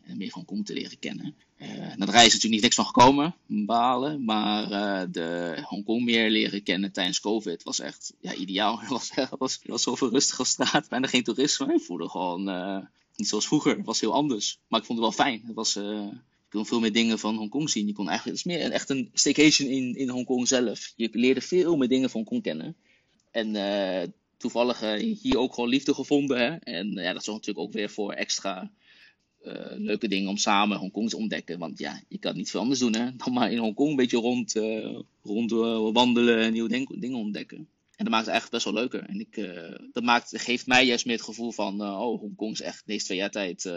en 0.05 0.17
meer 0.17 0.29
van 0.29 0.43
Hongkong 0.45 0.65
te 0.65 0.73
leren 0.73 0.99
kennen. 0.99 1.35
Uh, 1.57 1.67
de 1.67 2.05
reis 2.05 2.25
is 2.27 2.33
natuurlijk 2.33 2.43
niet 2.43 2.61
niks 2.61 2.75
van 2.75 2.85
gekomen, 2.85 3.35
balen. 3.45 4.23
Maar 4.25 5.11
de 5.11 5.57
Hongkong 5.61 6.03
meer 6.03 6.29
leren 6.29 6.63
kennen 6.63 6.91
tijdens 6.91 7.19
COVID 7.19 7.63
was 7.63 7.79
echt 7.79 8.13
ja, 8.19 8.33
ideaal. 8.33 8.79
Het 8.79 8.89
was, 8.97 9.11
was, 9.37 9.59
was 9.65 9.83
zoveel 9.83 10.09
rustig 10.09 10.39
als 10.39 10.49
straat, 10.49 10.89
bijna 10.89 11.07
geen 11.07 11.23
toerisme. 11.23 11.73
Ik 11.73 11.81
voelde 11.81 12.09
gewoon 12.09 12.43
niet 13.15 13.27
zoals 13.27 13.47
vroeger, 13.47 13.77
het 13.77 13.85
was 13.85 13.99
heel 13.99 14.13
anders. 14.13 14.59
Maar 14.67 14.79
ik 14.79 14.85
vond 14.85 14.99
het 14.99 15.07
wel 15.07 15.25
fijn. 15.25 15.43
Het 15.45 15.55
was, 15.55 15.73
je 15.73 16.11
kon 16.49 16.65
veel 16.65 16.79
meer 16.79 16.93
dingen 16.93 17.19
van 17.19 17.35
Hongkong 17.35 17.69
zien. 17.69 17.87
Je 17.87 17.93
kon 17.93 18.09
eigenlijk, 18.09 18.37
het 18.37 18.47
is 18.47 18.57
meer 18.57 18.71
echt 18.71 18.89
een 18.89 19.09
staycation 19.13 19.69
in, 19.69 19.95
in 19.95 20.09
Hongkong 20.09 20.47
zelf. 20.47 20.93
Je 20.95 21.09
leerde 21.11 21.41
veel 21.41 21.75
meer 21.77 21.87
dingen 21.87 22.09
van 22.09 22.19
Hongkong 22.19 22.43
kennen. 22.43 22.75
En 23.31 23.55
toevallig 24.37 24.83
uh, 24.83 25.17
hier 25.21 25.37
ook 25.37 25.53
gewoon 25.53 25.69
liefde 25.69 25.93
gevonden. 25.93 26.39
Hè? 26.39 26.55
En 26.55 26.91
ja, 26.91 27.13
dat 27.13 27.23
zorgt 27.23 27.45
natuurlijk 27.45 27.67
ook 27.67 27.73
weer 27.73 27.89
voor 27.89 28.11
extra 28.13 28.71
uh, 29.43 29.53
leuke 29.77 30.07
dingen 30.07 30.29
om 30.29 30.37
samen 30.37 30.77
Hongkong 30.77 31.09
te 31.09 31.17
ontdekken. 31.17 31.59
Want 31.59 31.79
ja, 31.79 32.01
je 32.07 32.17
kan 32.17 32.35
niet 32.35 32.49
veel 32.49 32.59
anders 32.59 32.79
doen 32.79 32.95
hè? 32.95 33.15
dan 33.25 33.33
maar 33.33 33.51
in 33.51 33.57
Hongkong 33.57 33.89
een 33.89 33.95
beetje 33.95 34.17
rond, 34.17 34.55
uh, 34.55 34.99
rond 35.23 35.51
wandelen 35.93 36.39
en 36.39 36.53
nieuwe 36.53 36.85
dingen 36.99 37.17
ontdekken. 37.17 37.57
En 37.95 38.05
dat 38.05 38.13
maakt 38.13 38.25
het 38.25 38.33
eigenlijk 38.33 38.63
best 38.63 38.65
wel 38.65 38.83
leuker. 38.83 39.09
En 39.09 39.19
ik, 39.19 39.35
dat 39.93 40.03
maakt, 40.03 40.41
geeft 40.41 40.67
mij 40.67 40.85
juist 40.85 41.05
meer 41.05 41.15
het 41.15 41.25
gevoel 41.25 41.51
van, 41.51 41.81
oh, 41.81 42.19
Hongkong 42.19 42.51
is 42.51 42.61
echt 42.61 42.83
deze 42.85 43.05
twee 43.05 43.17
jaar 43.17 43.31
tijd 43.31 43.69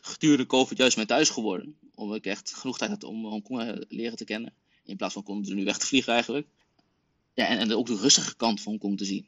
gedurende 0.00 0.46
COVID 0.46 0.78
juist 0.78 0.96
mijn 0.96 1.08
thuis 1.08 1.30
geworden. 1.30 1.76
Omdat 1.94 2.16
ik 2.16 2.26
echt 2.26 2.54
genoeg 2.54 2.78
tijd 2.78 2.90
had 2.90 3.04
om 3.04 3.24
Hongkong 3.24 3.84
leren 3.88 4.16
te 4.16 4.24
kennen. 4.24 4.52
In 4.84 4.96
plaats 4.96 5.14
van 5.14 5.22
continu 5.22 5.64
weg 5.64 5.78
te 5.78 5.86
vliegen 5.86 6.12
eigenlijk. 6.12 6.46
Ja, 7.34 7.46
en, 7.46 7.58
en 7.58 7.72
ook 7.72 7.86
de 7.86 7.96
rustige 7.96 8.36
kant 8.36 8.60
van 8.60 8.72
Hongkong 8.72 8.98
te 8.98 9.04
zien. 9.04 9.26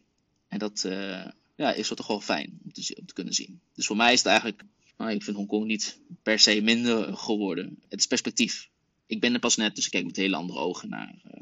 En 0.51 0.59
dat 0.59 0.85
uh, 0.87 1.27
ja, 1.57 1.73
is 1.73 1.89
toch 1.89 2.07
wel 2.07 2.21
fijn 2.21 2.61
om 2.65 2.73
te, 2.73 2.97
om 3.01 3.07
te, 3.07 3.15
kunnen 3.15 3.35
zien. 3.35 3.61
Dus 3.75 3.87
voor 3.87 3.97
mij 3.97 4.13
is 4.13 4.19
het 4.19 4.29
eigenlijk, 4.29 4.63
nou, 4.97 5.11
ik 5.11 5.23
vind 5.23 5.37
Hongkong 5.37 5.67
niet 5.67 6.01
per 6.23 6.39
se 6.39 6.61
minder 6.61 7.17
geworden. 7.17 7.79
Het 7.89 7.99
is 7.99 8.07
perspectief. 8.07 8.69
Ik 9.07 9.21
ben 9.21 9.35
er 9.35 9.41
pas 9.41 9.57
net, 9.57 9.75
dus 9.75 9.85
ik 9.85 9.91
kijk 9.91 10.05
met 10.05 10.17
hele 10.17 10.37
andere 10.37 10.59
ogen 10.59 10.89
naar 10.89 11.15
uh, 11.27 11.41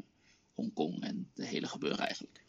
Hongkong 0.53 1.01
en 1.01 1.29
de 1.33 1.45
hele 1.45 1.67
gebeuren 1.67 1.99
eigenlijk. 1.99 2.43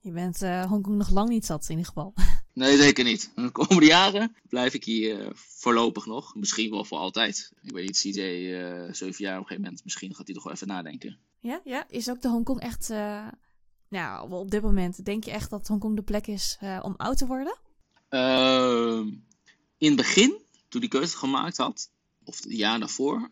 Je 0.00 0.10
bent 0.10 0.42
uh, 0.42 0.64
Hongkong 0.64 0.96
nog 0.96 1.10
lang 1.10 1.28
niet 1.28 1.46
zat 1.46 1.62
in 1.62 1.70
ieder 1.70 1.86
geval. 1.86 2.12
Nee, 2.52 2.76
zeker 2.76 3.04
niet. 3.04 3.32
De 3.34 3.50
komende 3.50 3.86
jaren 3.86 4.36
blijf 4.48 4.74
ik 4.74 4.84
hier 4.84 5.32
voorlopig 5.34 6.06
nog. 6.06 6.34
Misschien 6.34 6.70
wel 6.70 6.84
voor 6.84 6.98
altijd. 6.98 7.52
Ik 7.62 7.72
weet 7.72 7.86
niet, 7.86 7.98
CJ, 7.98 8.20
zeven 8.92 9.24
jaar 9.24 9.34
op 9.34 9.40
een 9.40 9.46
gegeven 9.46 9.62
moment. 9.62 9.84
Misschien 9.84 10.14
gaat 10.14 10.26
hij 10.26 10.34
toch 10.34 10.44
wel 10.44 10.52
even 10.52 10.66
nadenken. 10.66 11.16
Ja, 11.40 11.60
ja. 11.64 11.86
Is 11.88 12.10
ook 12.10 12.22
de 12.22 12.28
Hongkong 12.28 12.60
echt 12.60 12.90
nou, 13.90 14.32
op 14.32 14.50
dit 14.50 14.62
moment, 14.62 15.04
denk 15.04 15.24
je 15.24 15.30
echt 15.30 15.50
dat 15.50 15.68
Hongkong 15.68 15.96
de 15.96 16.02
plek 16.02 16.26
is 16.26 16.58
uh, 16.62 16.78
om 16.82 16.94
oud 16.96 17.18
te 17.18 17.26
worden? 17.26 17.58
Uh, 18.10 19.12
in 19.78 19.88
het 19.88 19.96
begin, 19.96 20.38
toen 20.68 20.80
die 20.80 20.90
keuze 20.90 21.16
gemaakt 21.16 21.56
had, 21.56 21.90
of 22.24 22.42
het 22.42 22.52
jaar 22.52 22.78
daarvoor, 22.78 23.30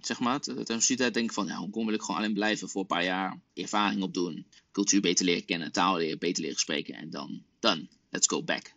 zeg 0.00 0.20
maar, 0.20 0.40
tijdens 0.40 0.84
studie 0.84 1.10
denk 1.10 1.28
ik 1.28 1.32
van, 1.32 1.46
ja, 1.46 1.56
Hongkong 1.56 1.86
wil 1.86 1.94
ik 1.94 2.00
gewoon 2.00 2.16
alleen 2.16 2.34
blijven 2.34 2.68
voor 2.68 2.80
een 2.80 2.86
paar 2.86 3.04
jaar, 3.04 3.40
ervaring 3.54 4.02
opdoen, 4.02 4.46
cultuur 4.72 5.00
beter 5.00 5.24
leren 5.24 5.44
kennen, 5.44 5.72
taal 5.72 5.96
leren, 5.96 6.18
beter 6.18 6.42
leren 6.42 6.58
spreken 6.58 6.94
en 6.94 7.10
dan, 7.10 7.42
dan, 7.60 7.88
let's 8.10 8.26
go 8.26 8.42
back. 8.42 8.74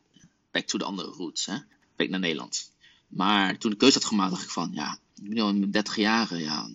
Back 0.52 0.66
to 0.66 0.78
de 0.78 0.84
andere 0.84 1.08
roots, 1.08 1.46
hè. 1.46 1.58
Back 1.96 2.10
naar 2.10 2.20
Nederland. 2.20 2.72
Maar 3.08 3.58
toen 3.58 3.72
de 3.72 3.78
keuze 3.78 3.98
had 3.98 4.08
gemaakt, 4.08 4.32
dacht 4.32 4.44
ik 4.44 4.50
van, 4.50 4.72
ja, 4.74 5.00
ik 5.22 5.30
ben 5.30 5.40
al 5.40 5.50
in 5.50 5.72
30 5.72 5.96
jaar, 5.96 6.38
ja, 6.38 6.70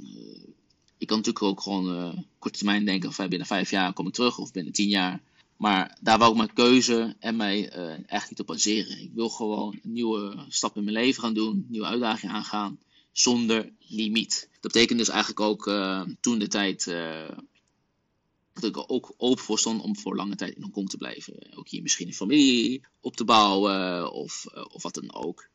ik 1.04 1.10
kan 1.10 1.18
natuurlijk 1.18 1.44
ook 1.44 1.60
gewoon 1.60 1.96
uh, 1.96 2.22
korte 2.38 2.58
termijn 2.58 2.84
denken 2.84 3.12
van 3.12 3.28
binnen 3.28 3.46
vijf 3.46 3.70
jaar 3.70 3.92
kom 3.92 4.06
ik 4.06 4.12
terug 4.12 4.38
of 4.38 4.52
binnen 4.52 4.72
tien 4.72 4.88
jaar. 4.88 5.20
Maar 5.56 5.98
daar 6.00 6.18
wou 6.18 6.30
ik 6.30 6.36
mijn 6.36 6.52
keuze 6.52 7.16
en 7.18 7.36
mij 7.36 7.76
uh, 7.76 7.94
echt 8.06 8.30
niet 8.30 8.40
op 8.40 8.46
baseren. 8.46 9.00
Ik 9.00 9.10
wil 9.14 9.28
gewoon 9.28 9.80
een 9.82 9.92
nieuwe 9.92 10.44
stap 10.48 10.76
in 10.76 10.84
mijn 10.84 10.96
leven 10.96 11.22
gaan 11.22 11.34
doen, 11.34 11.66
nieuwe 11.68 11.86
uitdagingen 11.86 12.34
aangaan, 12.34 12.78
zonder 13.12 13.72
limiet. 13.78 14.48
Dat 14.60 14.72
betekent 14.72 14.98
dus 14.98 15.08
eigenlijk 15.08 15.40
ook 15.40 15.66
uh, 15.66 16.02
toen 16.20 16.38
de 16.38 16.48
tijd 16.48 16.84
dat 18.52 18.64
ik 18.64 18.76
er 18.76 18.88
ook 18.88 19.14
open 19.16 19.44
voor 19.44 19.58
stond 19.58 19.82
om 19.82 19.96
voor 19.96 20.16
lange 20.16 20.36
tijd 20.36 20.54
in 20.54 20.62
Hongkong 20.62 20.88
te 20.88 20.96
blijven. 20.96 21.34
Ook 21.54 21.68
hier 21.68 21.82
misschien 21.82 22.06
een 22.06 22.14
familie 22.14 22.82
op 23.00 23.16
te 23.16 23.24
bouwen 23.24 24.12
of, 24.12 24.46
of 24.72 24.82
wat 24.82 24.94
dan 24.94 25.14
ook. 25.14 25.48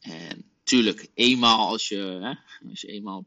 En 0.00 0.44
tuurlijk, 0.62 1.08
eenmaal 1.14 1.68
als 1.68 1.88
je, 1.88 1.96
hè, 1.96 2.34
als 2.70 2.80
je 2.80 2.88
eenmaal 2.88 3.26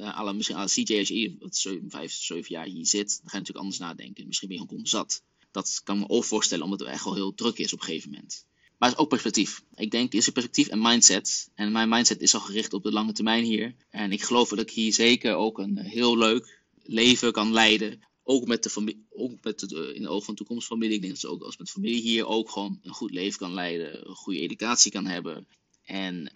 uh, 0.00 0.32
misschien 0.32 0.56
alle 0.56 0.68
CJ, 0.68 0.98
als 0.98 1.08
hier 1.08 1.36
wat 1.38 1.56
7, 1.56 1.90
5, 1.90 2.12
7 2.12 2.44
jaar 2.48 2.66
hier 2.66 2.86
zit, 2.86 3.08
dan 3.08 3.30
ga 3.30 3.36
je 3.36 3.38
natuurlijk 3.38 3.58
anders 3.58 3.78
nadenken. 3.78 4.26
Misschien 4.26 4.48
ben 4.48 4.56
je 4.56 4.62
Hongkong 4.62 4.88
zat. 4.88 5.22
Dat 5.50 5.80
kan 5.84 6.00
ik 6.00 6.08
me 6.08 6.14
ook 6.14 6.24
voorstellen, 6.24 6.64
omdat 6.64 6.80
het 6.80 6.88
echt 6.88 7.04
wel 7.04 7.14
heel 7.14 7.34
druk 7.34 7.58
is 7.58 7.72
op 7.72 7.78
een 7.78 7.84
gegeven 7.84 8.10
moment. 8.10 8.44
Maar 8.78 8.88
het 8.88 8.98
is 8.98 9.04
ook 9.04 9.10
perspectief. 9.10 9.62
Ik 9.74 9.90
denk, 9.90 10.12
is 10.12 10.24
het 10.24 10.34
perspectief 10.34 10.68
en 10.68 10.82
mindset. 10.82 11.50
En 11.54 11.72
mijn 11.72 11.88
mindset 11.88 12.20
is 12.20 12.34
al 12.34 12.40
gericht 12.40 12.72
op 12.72 12.82
de 12.82 12.92
lange 12.92 13.12
termijn 13.12 13.44
hier. 13.44 13.74
En 13.90 14.12
ik 14.12 14.22
geloof 14.22 14.48
dat 14.48 14.60
ik 14.60 14.70
hier 14.70 14.92
zeker 14.92 15.34
ook 15.34 15.58
een 15.58 15.78
heel 15.78 16.18
leuk 16.18 16.60
leven 16.82 17.32
kan 17.32 17.52
leiden. 17.52 18.00
Ook 18.22 18.46
met 18.46 18.62
de 18.62 18.70
familie, 18.70 19.06
ook 19.10 19.32
met 19.42 19.58
de, 19.58 19.94
in 19.94 20.02
de 20.02 20.08
ogen 20.08 20.24
van 20.24 20.34
toekomstfamilie. 20.34 20.94
Ik 20.94 21.00
denk 21.00 21.12
dat 21.12 21.22
ze 21.22 21.28
ook 21.28 21.42
als 21.42 21.56
met 21.56 21.70
familie 21.70 22.00
hier 22.00 22.26
ook 22.26 22.50
gewoon 22.50 22.78
een 22.82 22.92
goed 22.92 23.10
leven 23.10 23.38
kan 23.38 23.54
leiden. 23.54 24.08
Een 24.08 24.14
goede 24.14 24.40
educatie 24.40 24.90
kan 24.90 25.06
hebben. 25.06 25.46
En, 25.82 26.32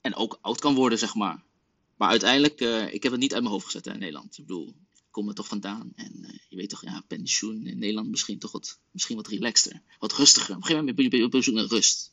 en 0.00 0.14
ook 0.14 0.38
oud 0.40 0.60
kan 0.60 0.74
worden, 0.74 0.98
zeg 0.98 1.14
maar. 1.14 1.44
Maar 1.98 2.08
uiteindelijk, 2.08 2.60
uh, 2.60 2.94
ik 2.94 3.02
heb 3.02 3.12
het 3.12 3.20
niet 3.20 3.32
uit 3.32 3.42
mijn 3.42 3.52
hoofd 3.52 3.66
gezet 3.66 3.86
in 3.86 3.98
Nederland. 3.98 4.38
Ik 4.38 4.46
bedoel, 4.46 4.68
ik 4.68 5.06
kom 5.10 5.28
er 5.28 5.34
toch 5.34 5.48
vandaan. 5.48 5.92
En 5.94 6.12
uh, 6.20 6.28
je 6.48 6.56
weet 6.56 6.68
toch, 6.68 6.82
ja, 6.82 7.04
pensioen 7.08 7.66
in 7.66 7.78
Nederland 7.78 8.08
misschien 8.08 8.38
toch 8.38 8.52
wat, 8.52 8.78
misschien 8.90 9.16
wat 9.16 9.26
relaxter. 9.26 9.82
Wat 9.98 10.12
rustiger. 10.12 10.50
Op 10.50 10.56
een 10.56 10.66
gegeven 10.66 10.84
moment 10.84 11.10
ben 11.10 11.18
je 11.18 11.26
op 11.26 11.42
zoek 11.42 11.54
naar 11.54 11.64
rust. 11.64 12.12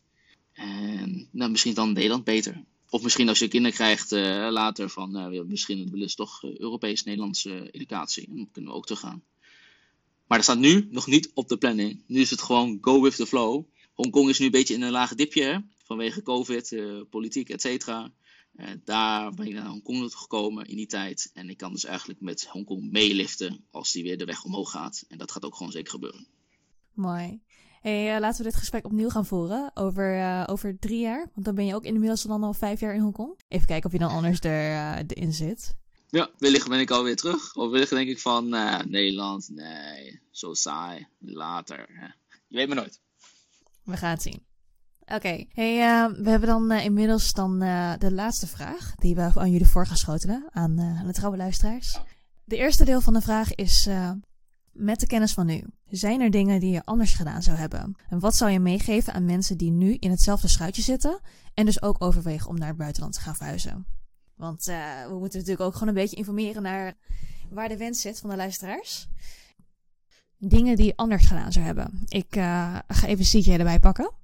En 0.54 1.30
nou, 1.32 1.52
misschien 1.52 1.74
dan 1.74 1.94
Nederland 1.94 2.24
beter. 2.24 2.64
Of 2.90 3.04
misschien 3.04 3.30
als 3.30 3.40
je 3.40 3.48
kinderen 3.48 3.78
krijgt 3.78 4.12
uh, 4.12 4.48
later 4.52 4.90
van, 4.90 5.48
misschien 5.48 5.92
willen 5.92 6.10
ze 6.10 6.16
toch 6.16 6.44
Europees-Nederlandse 6.44 7.72
educatie. 7.72 8.28
Dan 8.28 8.50
kunnen 8.52 8.72
we 8.72 8.78
ook 8.78 8.86
teruggaan. 8.86 9.24
Maar 10.28 10.38
dat 10.38 10.48
staat 10.48 10.60
nu 10.60 10.88
nog 10.92 11.08
niet 11.08 11.32
op 11.34 11.48
de 11.48 11.58
planning. 11.58 12.04
Nu 12.08 12.20
is 12.20 12.30
het 12.30 12.42
gewoon 12.42 12.78
go 12.82 13.02
with 13.02 13.16
the 13.16 13.26
flow. 13.26 13.66
Hongkong 13.94 14.30
is 14.30 14.40
nu 14.40 14.46
een 14.46 14.52
beetje 14.52 14.74
in 14.74 14.82
een 14.82 14.92
lage 14.92 15.16
dipje. 15.16 15.66
Vanwege 15.84 16.22
COVID, 16.22 16.76
politiek, 17.10 17.50
et 17.50 17.62
cetera. 17.62 18.12
Uh, 18.58 18.70
daar 18.84 19.34
ben 19.34 19.48
ik 19.48 19.54
naar 19.54 19.68
Hongkong 19.68 20.14
gekomen 20.14 20.66
in 20.66 20.76
die 20.76 20.88
tijd. 20.88 21.32
En 21.34 21.50
ik 21.50 21.58
kan 21.58 21.72
dus 21.72 21.86
eigenlijk 21.86 22.22
met 22.22 22.48
Hongkong 22.48 22.92
meeliften 22.92 23.66
als 23.72 23.92
die 23.92 24.04
weer 24.04 24.18
de 24.18 24.26
weg 24.26 24.44
omhoog 24.44 24.72
gaat. 24.72 25.06
En 25.08 25.18
dat 25.18 25.32
gaat 25.32 25.46
ook 25.46 25.56
gewoon 25.56 25.72
zeker 25.72 25.92
gebeuren. 25.92 26.28
Mooi. 26.94 27.42
Hey, 27.82 28.14
uh, 28.14 28.20
laten 28.20 28.38
we 28.38 28.50
dit 28.50 28.60
gesprek 28.60 28.86
opnieuw 28.86 29.10
gaan 29.10 29.26
voeren 29.26 29.72
over, 29.74 30.18
uh, 30.18 30.44
over 30.46 30.80
drie 30.80 31.00
jaar. 31.00 31.30
Want 31.34 31.46
dan 31.46 31.56
ben 31.56 31.66
je 31.66 31.76
ook 31.76 31.84
inmiddels 31.84 32.24
dan 32.24 32.44
al 32.44 32.54
vijf 32.54 32.80
jaar 32.80 32.96
in 32.96 33.02
Hongkong. 33.02 33.40
Even 33.48 33.68
kijken 33.68 33.86
of 33.86 33.92
je 33.92 34.00
dan 34.00 34.10
anders 34.10 34.40
er, 34.40 35.04
erin 35.08 35.34
zit. 35.34 35.76
Ja, 36.10 36.30
wellicht 36.38 36.70
ben 36.70 36.80
ik 36.80 36.92
alweer 36.92 37.16
terug. 37.16 37.56
Of 37.56 37.72
wellicht 37.72 37.90
denk 37.90 38.10
ik 38.10 38.20
van, 38.20 38.54
uh, 38.54 38.80
Nederland, 38.80 39.50
nee, 39.50 40.22
zo 40.32 40.54
saai, 40.54 41.08
later. 41.20 41.86
Hè. 41.90 42.06
Je 42.48 42.58
weet 42.58 42.68
maar 42.68 42.78
nooit. 42.78 43.02
We 43.84 43.98
gaan 43.98 44.10
het 44.10 44.22
zien. 44.22 44.46
Oké, 45.06 45.34
uh, 45.34 45.46
we 46.08 46.30
hebben 46.30 46.48
dan 46.48 46.72
uh, 46.72 46.86
inmiddels 46.86 47.34
dan 47.34 47.60
de 48.00 48.12
laatste 48.12 48.48
vraag 48.48 48.96
die 48.96 49.16
we 49.16 49.32
aan 49.36 49.52
jullie 49.52 49.68
voor 49.68 49.88
gaan 49.88 49.98
schotelen, 49.98 50.48
aan, 50.52 50.82
aan 50.82 51.06
de 51.06 51.14
trouwe 51.14 51.38
luisteraars. 51.38 52.00
De 52.44 52.56
eerste 52.56 52.86
deel 52.86 53.02
van 53.02 53.14
de 53.14 53.22
vraag 53.22 53.56
is, 53.56 53.90
met 54.72 55.00
de 55.00 55.08
kennis 55.08 55.34
van 55.34 55.46
nu, 55.46 55.64
zijn 55.90 56.22
er 56.22 56.32
dingen 56.32 56.60
die 56.60 56.72
je 56.72 56.84
anders 56.84 57.14
gedaan 57.14 57.42
zou 57.42 57.58
hebben? 57.58 57.96
En 58.10 58.20
wat 58.20 58.36
zou 58.36 58.52
je 58.52 58.60
meegeven 58.60 59.14
aan 59.14 59.26
mensen 59.26 59.58
die 59.58 59.72
nu 59.72 59.94
in 59.94 60.10
hetzelfde 60.10 60.48
schuitje 60.48 60.82
zitten 60.82 61.20
en 61.54 61.66
dus 61.66 61.82
ook 61.82 62.04
overwegen 62.04 62.50
om 62.50 62.58
naar 62.58 62.68
het 62.68 62.78
buitenland 62.78 63.14
te 63.14 63.20
gaan 63.20 63.36
verhuizen? 63.36 63.86
Want 64.36 64.66
we 64.66 65.16
moeten 65.20 65.40
natuurlijk 65.40 65.68
ook 65.68 65.74
gewoon 65.74 65.88
een 65.88 65.94
beetje 65.94 66.16
informeren 66.16 66.62
naar 66.62 66.94
waar 67.50 67.70
de 67.70 67.78
wens 67.78 68.02
zit 68.02 68.20
van 68.20 68.30
de 68.30 68.36
luisteraars. 68.36 69.08
Dingen 70.38 70.76
die 70.76 70.86
je 70.86 70.96
anders 70.96 71.26
gedaan 71.26 71.52
zou 71.52 71.66
hebben. 71.66 72.04
Ik 72.08 72.28
ga 72.88 73.06
even 73.06 73.26
CJ 73.26 73.52
erbij 73.52 73.80
pakken. 73.80 74.24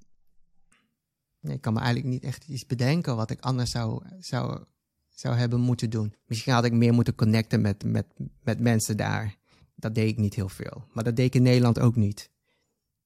Ik 1.42 1.60
kan 1.60 1.72
me 1.72 1.80
eigenlijk 1.80 2.12
niet 2.14 2.24
echt 2.24 2.48
iets 2.48 2.66
bedenken 2.66 3.16
wat 3.16 3.30
ik 3.30 3.40
anders 3.40 3.70
zou, 3.70 4.02
zou, 4.18 4.64
zou 5.08 5.34
hebben 5.34 5.60
moeten 5.60 5.90
doen. 5.90 6.14
Misschien 6.26 6.52
had 6.52 6.64
ik 6.64 6.72
meer 6.72 6.92
moeten 6.92 7.14
connecten 7.14 7.60
met, 7.60 7.84
met, 7.84 8.06
met 8.42 8.60
mensen 8.60 8.96
daar. 8.96 9.36
Dat 9.74 9.94
deed 9.94 10.08
ik 10.08 10.18
niet 10.18 10.34
heel 10.34 10.48
veel. 10.48 10.84
Maar 10.92 11.04
dat 11.04 11.16
deed 11.16 11.26
ik 11.26 11.34
in 11.34 11.42
Nederland 11.42 11.78
ook 11.78 11.96
niet. 11.96 12.30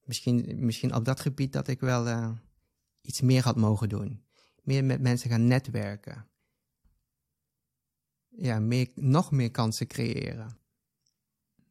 Misschien, 0.03 0.65
misschien 0.65 0.95
op 0.95 1.05
dat 1.05 1.19
gebied 1.19 1.53
dat 1.53 1.67
ik 1.67 1.79
wel 1.79 2.07
uh, 2.07 2.31
iets 3.01 3.21
meer 3.21 3.43
had 3.43 3.55
mogen 3.55 3.89
doen. 3.89 4.23
Meer 4.63 4.83
met 4.83 5.01
mensen 5.01 5.29
gaan 5.29 5.47
netwerken 5.47 6.27
ja, 8.37 8.59
meer, 8.59 8.87
nog 8.95 9.31
meer 9.31 9.51
kansen 9.51 9.87
creëren. 9.87 10.57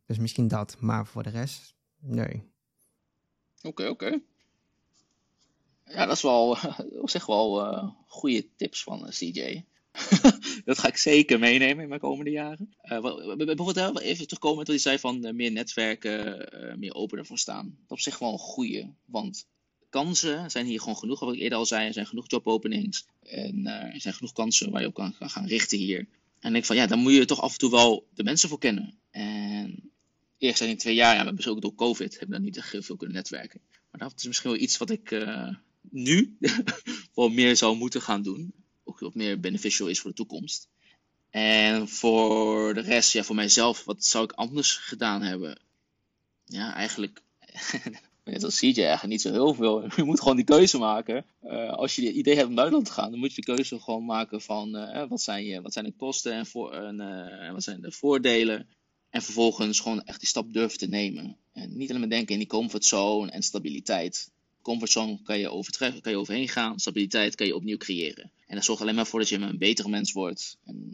Dus 0.06 0.18
misschien 0.18 0.48
dat, 0.48 0.80
maar 0.80 1.06
voor 1.06 1.22
de 1.22 1.30
rest, 1.30 1.76
nee. 2.00 2.42
Oké, 3.62 3.88
oké. 3.88 4.22
Ja, 5.90 6.06
dat 6.06 6.16
is 6.16 6.22
wel, 6.22 6.56
op 7.02 7.10
zich 7.10 7.26
wel 7.26 7.72
uh, 7.72 7.90
goede 8.06 8.46
tips 8.56 8.82
van 8.82 9.06
eh, 9.06 9.12
CJ. 9.12 9.64
dat 10.64 10.78
ga 10.78 10.88
ik 10.88 10.96
zeker 10.96 11.38
meenemen 11.38 11.82
in 11.82 11.88
mijn 11.88 12.00
komende 12.00 12.30
jaren. 12.30 12.74
Uh, 12.84 13.00
bijvoorbeeld 13.36 14.00
even 14.00 14.26
terugkomen 14.26 14.58
wat 14.58 14.66
hij 14.66 14.78
zei 14.78 14.98
van 14.98 15.36
meer 15.36 15.52
netwerken, 15.52 16.48
meer 16.78 16.94
open 16.94 17.18
ervoor 17.18 17.38
staan. 17.38 17.64
Dat 17.64 17.74
is 17.84 17.88
op 17.88 18.00
zich 18.00 18.18
wel 18.18 18.32
een 18.32 18.38
goede, 18.38 18.92
want 19.04 19.46
kansen 19.90 20.50
zijn 20.50 20.66
hier 20.66 20.80
gewoon 20.80 20.96
genoeg. 20.96 21.20
Wat 21.20 21.34
ik 21.34 21.40
eerder 21.40 21.58
al 21.58 21.66
zei, 21.66 21.86
er 21.86 21.92
zijn 21.92 22.06
genoeg 22.06 22.30
jobopenings. 22.30 23.06
En 23.22 23.66
er 23.66 24.00
zijn 24.00 24.14
genoeg 24.14 24.32
kansen 24.32 24.70
waar 24.70 24.80
je 24.80 24.86
op 24.86 24.94
kan 24.94 25.14
gaan 25.18 25.46
richten 25.46 25.78
hier. 25.78 26.08
En 26.40 26.54
ik 26.54 26.64
van 26.64 26.76
ja, 26.76 26.86
dan 26.86 26.98
moet 26.98 27.12
je 27.12 27.24
toch 27.24 27.40
af 27.40 27.52
en 27.52 27.58
toe 27.58 27.70
wel 27.70 28.06
de 28.14 28.24
mensen 28.24 28.48
voor 28.48 28.58
kennen. 28.58 28.98
En 29.10 29.90
eerst 30.38 30.58
zijn 30.58 30.70
in 30.70 30.76
twee 30.76 30.94
jaar, 30.94 31.14
ja, 31.14 31.32
dus 31.32 31.48
ook 31.48 31.60
door 31.60 31.74
COVID, 31.74 32.10
hebben 32.10 32.28
we 32.28 32.34
dan 32.34 32.42
niet 32.42 32.56
echt 32.56 32.72
heel 32.72 32.82
veel 32.82 32.96
kunnen 32.96 33.16
netwerken. 33.16 33.60
Maar 33.90 34.00
dat 34.00 34.12
is 34.16 34.26
misschien 34.26 34.50
wel 34.50 34.60
iets 34.60 34.76
wat 34.76 34.90
ik 34.90 35.10
nu 35.96 36.36
wel 37.14 37.28
meer 37.28 37.56
zou 37.56 37.76
moeten 37.76 38.02
gaan 38.02 38.22
doen. 38.22 38.52
Ook 38.84 38.98
wat 38.98 39.14
meer 39.14 39.40
beneficial 39.40 39.88
is 39.88 40.00
voor 40.00 40.10
de 40.10 40.16
toekomst. 40.16 40.68
En 41.30 41.88
voor 41.88 42.74
de 42.74 42.80
rest, 42.80 43.12
ja, 43.12 43.22
voor 43.22 43.34
mijzelf, 43.34 43.84
wat 43.84 44.04
zou 44.04 44.24
ik 44.24 44.32
anders 44.32 44.76
gedaan 44.76 45.22
hebben? 45.22 45.60
Ja, 46.44 46.74
eigenlijk 46.74 47.22
net 48.24 48.44
als 48.44 48.58
CJ 48.58 48.64
eigenlijk 48.64 49.06
niet 49.06 49.20
zo 49.20 49.32
heel 49.32 49.54
veel. 49.54 49.84
Je 49.96 50.02
moet 50.02 50.20
gewoon 50.20 50.36
die 50.36 50.44
keuze 50.44 50.78
maken. 50.78 51.24
Uh, 51.44 51.72
als 51.72 51.96
je 51.96 52.06
het 52.06 52.14
idee 52.14 52.34
hebt 52.34 52.48
om 52.48 52.54
buitenland 52.54 52.86
te 52.86 52.92
gaan, 52.92 53.10
dan 53.10 53.18
moet 53.18 53.34
je 53.34 53.40
de 53.40 53.54
keuze 53.54 53.80
gewoon 53.80 54.04
maken 54.04 54.40
van 54.40 54.76
uh, 54.76 55.08
wat, 55.08 55.22
zijn 55.22 55.44
je, 55.44 55.62
wat 55.62 55.72
zijn 55.72 55.84
de 55.84 55.92
kosten 55.96 56.32
en, 56.32 56.46
voor, 56.46 56.72
en 56.72 57.00
uh, 57.00 57.52
wat 57.52 57.62
zijn 57.62 57.80
de 57.80 57.92
voordelen. 57.92 58.68
En 59.10 59.22
vervolgens 59.22 59.80
gewoon 59.80 60.02
echt 60.02 60.20
die 60.20 60.28
stap 60.28 60.52
durven 60.52 60.78
te 60.78 60.88
nemen. 60.88 61.36
En 61.52 61.76
niet 61.76 61.88
alleen 61.88 62.00
maar 62.00 62.10
denken 62.10 62.32
in 62.32 62.38
die 62.38 62.48
comfortzone 62.48 63.30
en 63.30 63.42
stabiliteit. 63.42 64.30
Comfortzone 64.66 65.22
kan 65.22 65.38
je 65.38 65.50
overtreffen, 65.50 66.00
kan 66.00 66.12
je 66.12 66.18
overheen 66.18 66.48
gaan. 66.48 66.78
Stabiliteit 66.78 67.34
kan 67.34 67.46
je 67.46 67.54
opnieuw 67.54 67.76
creëren. 67.76 68.30
En 68.46 68.54
dat 68.54 68.64
zorgt 68.64 68.82
alleen 68.82 68.94
maar 68.94 69.06
voor 69.06 69.20
dat 69.20 69.28
je 69.28 69.38
een 69.38 69.58
betere 69.58 69.88
mens 69.88 70.12
wordt. 70.12 70.58
En 70.64 70.90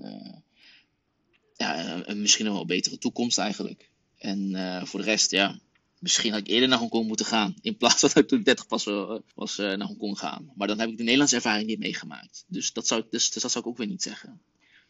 ja, 1.57 2.03
misschien 2.14 2.45
nog 2.45 2.53
wel 2.53 2.62
een 2.62 2.68
betere 2.68 2.99
toekomst 2.99 3.39
eigenlijk. 3.39 3.91
En 4.18 4.53
voor 4.87 5.01
de 5.01 5.07
rest, 5.07 5.31
ja, 5.31 5.59
misschien 6.03 6.33
had 6.33 6.41
ik 6.41 6.47
eerder 6.47 6.68
naar 6.68 6.79
Hongkong 6.79 7.07
moeten 7.07 7.27
gaan. 7.27 7.55
In 7.61 7.77
plaats 7.77 8.01
van 8.01 8.09
dat 8.09 8.23
ik 8.23 8.29
toen 8.29 8.43
30 8.43 8.66
pas 8.66 8.87
uh, 8.87 9.18
was 9.35 9.57
naar 9.57 9.81
Hongkong 9.81 10.18
gaan. 10.18 10.53
Maar 10.55 10.66
dan 10.66 10.79
heb 10.79 10.89
ik 10.89 10.97
de 10.97 11.03
Nederlandse 11.03 11.37
ervaring 11.37 11.66
niet 11.66 11.79
meegemaakt. 11.79 12.45
Dus 12.47 12.73
dat, 12.73 12.87
zou 12.87 13.05
dus, 13.11 13.31
dus 13.31 13.43
dat 13.43 13.53
zou 13.53 13.64
ik 13.64 13.70
ook 13.70 13.77
weer 13.77 13.87
niet 13.87 14.03
zeggen. 14.03 14.41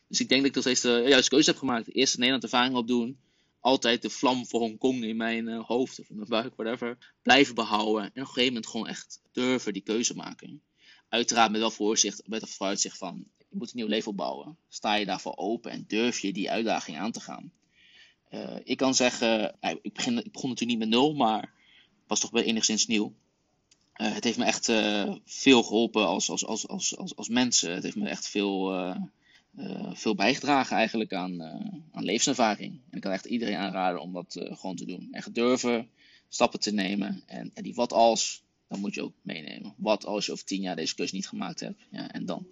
Dus 0.09 0.20
ik 0.20 0.28
denk 0.28 0.41
dat 0.41 0.51
ik 0.51 0.55
nog 0.55 0.64
steeds 0.64 0.80
de 0.80 1.09
juiste 1.09 1.30
keuze 1.30 1.51
heb 1.51 1.59
gemaakt. 1.59 1.95
Eerst 1.95 2.12
de 2.12 2.18
Nederlandse 2.18 2.57
ervaring 2.57 2.76
opdoen. 2.76 3.18
Altijd 3.63 4.03
de 4.03 4.11
vlam 4.11 4.47
voor 4.47 4.61
Hongkong 4.61 5.05
in 5.05 5.17
mijn 5.17 5.49
uh, 5.49 5.65
hoofd 5.65 6.01
of 6.01 6.11
in 6.11 6.17
mijn 6.17 6.29
buik, 6.29 6.55
whatever. 6.57 7.15
Blijven 7.23 7.55
behouden. 7.55 8.03
En 8.03 8.09
op 8.09 8.17
een 8.17 8.27
gegeven 8.27 8.47
moment 8.47 8.67
gewoon 8.67 8.89
echt 8.89 9.21
durven 9.33 9.73
die 9.73 9.83
keuze 9.83 10.15
maken. 10.15 10.63
Uiteraard 11.09 11.51
met 11.51 11.61
wel 11.61 11.71
voorzicht, 11.71 12.23
met 12.27 12.43
een 12.43 12.49
vooruitzicht 12.49 12.99
van... 12.99 13.25
Je 13.39 13.57
moet 13.59 13.69
een 13.69 13.77
nieuw 13.77 13.87
leven 13.87 14.11
opbouwen. 14.11 14.57
Sta 14.69 14.95
je 14.95 15.05
daarvoor 15.05 15.37
open 15.37 15.71
en 15.71 15.85
durf 15.87 16.19
je 16.19 16.33
die 16.33 16.51
uitdaging 16.51 16.99
aan 16.99 17.13
te 17.13 17.21
gaan. 17.21 17.53
Uh, 18.31 18.57
ik 18.65 18.77
kan 18.77 18.95
zeggen, 18.95 19.57
uh, 19.61 19.71
ik, 19.83 19.93
begin, 19.93 20.19
ik 20.19 20.33
begon 20.33 20.49
natuurlijk 20.49 20.79
niet 20.79 20.89
met 20.89 20.99
nul, 20.99 21.15
maar 21.15 21.53
was 22.07 22.21
toch 22.21 22.31
wel 22.31 22.43
enigszins 22.43 22.87
nieuw. 22.87 23.15
Uh, 23.97 24.15
het 24.15 24.25
heeft 24.25 24.39
me 24.39 24.45
echt 24.45 24.65
veel 25.25 25.63
geholpen 25.63 26.07
als, 26.07 26.31
als, 26.31 26.47
als, 26.47 26.69
als, 26.69 26.97
als, 26.97 27.17
als 27.17 27.29
mensen. 27.29 27.75
Het 27.75 27.83
heeft 27.83 27.97
me 27.97 28.09
echt 28.09 28.29
veel, 28.29 28.73
veel 29.92 30.14
bijgedragen 30.14 30.76
eigenlijk 30.76 31.12
aan, 31.12 31.42
aan 31.92 32.05
levenservaring. 32.05 32.80
En 32.90 32.96
ik 32.96 33.00
kan 33.00 33.12
echt 33.12 33.24
iedereen 33.24 33.57
aanraden 33.57 34.00
om 34.00 34.12
dat 34.12 34.40
gewoon 34.40 34.76
te 34.76 34.86
doen. 34.86 35.09
Echt 35.11 35.34
durven 35.34 35.88
stappen 36.28 36.61
te 36.61 36.72
nemen. 36.72 37.22
En, 37.26 37.50
en 37.55 37.62
die 37.62 37.74
wat 37.74 37.92
als, 37.92 38.44
dan 38.68 38.80
moet 38.80 38.94
je 38.94 39.03
ook 39.03 39.14
meenemen. 39.22 39.74
Wat 39.76 40.07
als 40.07 40.26
je 40.26 40.32
over 40.32 40.44
tien 40.44 40.61
jaar 40.61 40.76
deze 40.76 40.94
keuze 40.94 41.14
niet 41.14 41.28
gemaakt 41.28 41.61
hebt. 41.61 41.80
Ja, 41.90 42.11
en 42.11 42.26
dan? 42.26 42.46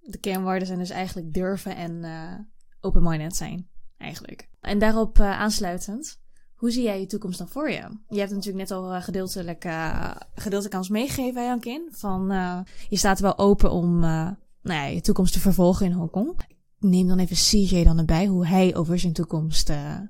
De 0.00 0.18
kernwoorden 0.18 0.66
zijn 0.66 0.78
dus 0.78 0.90
eigenlijk 0.90 1.34
durven 1.34 1.76
en 1.76 2.48
open-minded 2.80 3.36
zijn 3.36 3.68
eigenlijk. 3.98 4.48
En 4.60 4.78
daarop 4.78 5.20
aansluitend, 5.20 6.20
hoe 6.54 6.70
zie 6.70 6.82
jij 6.82 7.00
je 7.00 7.06
toekomst 7.06 7.38
dan 7.38 7.48
voor 7.48 7.70
je? 7.70 7.98
Je 8.08 8.18
hebt 8.18 8.30
natuurlijk 8.30 8.68
net 8.68 8.70
al 8.70 9.00
gedeeltelijk, 9.00 9.64
uh, 9.64 10.16
gedeeltelijk 10.34 10.74
aan 10.74 10.80
ons 10.80 10.88
meegegeven, 10.88 11.44
Jankin. 11.44 11.88
Van 11.90 12.26
je 12.88 12.96
staat 12.96 13.20
wel 13.20 13.38
open 13.38 13.70
om 13.70 14.04
nou 14.66 14.94
je 14.94 15.00
toekomst 15.00 15.32
te 15.32 15.40
vervolgen 15.40 15.86
in 15.86 15.92
Hongkong. 15.92 16.40
Neem 16.78 17.06
dan 17.08 17.18
even 17.18 17.36
CJ 17.36 17.84
dan 17.84 17.98
erbij, 17.98 18.26
hoe 18.26 18.46
hij 18.46 18.76
over 18.76 18.98
zijn 18.98 19.12
toekomst, 19.12 19.68
nou 19.68 20.08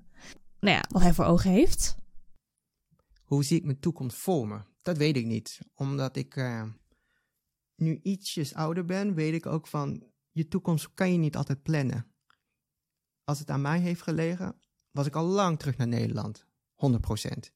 ja, 0.61 0.85
wat 0.89 1.03
hij 1.03 1.15
voor 1.15 1.25
ogen 1.25 1.51
heeft. 1.51 1.97
Hoe 3.23 3.45
zie 3.45 3.59
ik 3.59 3.65
mijn 3.65 3.81
toekomst 3.81 4.17
voor 4.17 4.49
me? 4.49 4.61
Dat 4.83 4.97
weet 4.97 5.17
ik 5.17 5.27
niet. 5.27 5.59
Omdat 5.75 6.17
ik 6.17 6.43
nu 7.77 8.01
ietsjes 8.03 8.55
ouder 8.55 8.85
ben, 8.85 9.15
weet 9.15 9.35
ik 9.35 9.47
ook 9.47 9.67
van 9.67 10.03
je 10.31 10.49
toekomst 10.49 10.95
kan 10.95 11.13
je 11.13 11.19
niet 11.19 11.37
altijd 11.37 11.63
plannen 11.63 12.17
als 13.27 13.39
het 13.39 13.51
aan 13.51 13.61
mij 13.61 13.81
heeft 13.81 14.03
gelegen, 14.03 14.61
was 14.91 15.07
ik 15.07 15.17
al 15.17 15.25
lang 15.25 15.59
terug 15.59 15.77
naar 15.77 15.89
Nederland. 15.89 16.47
100%. 16.47 17.51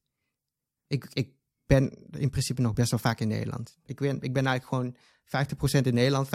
Ik, 0.86 1.08
ik 1.12 1.34
ben 1.70 1.92
in 2.10 2.30
principe 2.30 2.60
nog 2.60 2.72
best 2.72 2.90
wel 2.90 2.98
vaak 2.98 3.20
in 3.20 3.28
Nederland. 3.28 3.78
Ik 3.84 4.00
ben, 4.00 4.20
ik 4.20 4.32
ben 4.32 4.46
eigenlijk 4.46 4.66
gewoon 4.66 4.96
50% 5.82 5.86
in 5.86 5.94
Nederland, 5.94 6.26
50% 6.26 6.30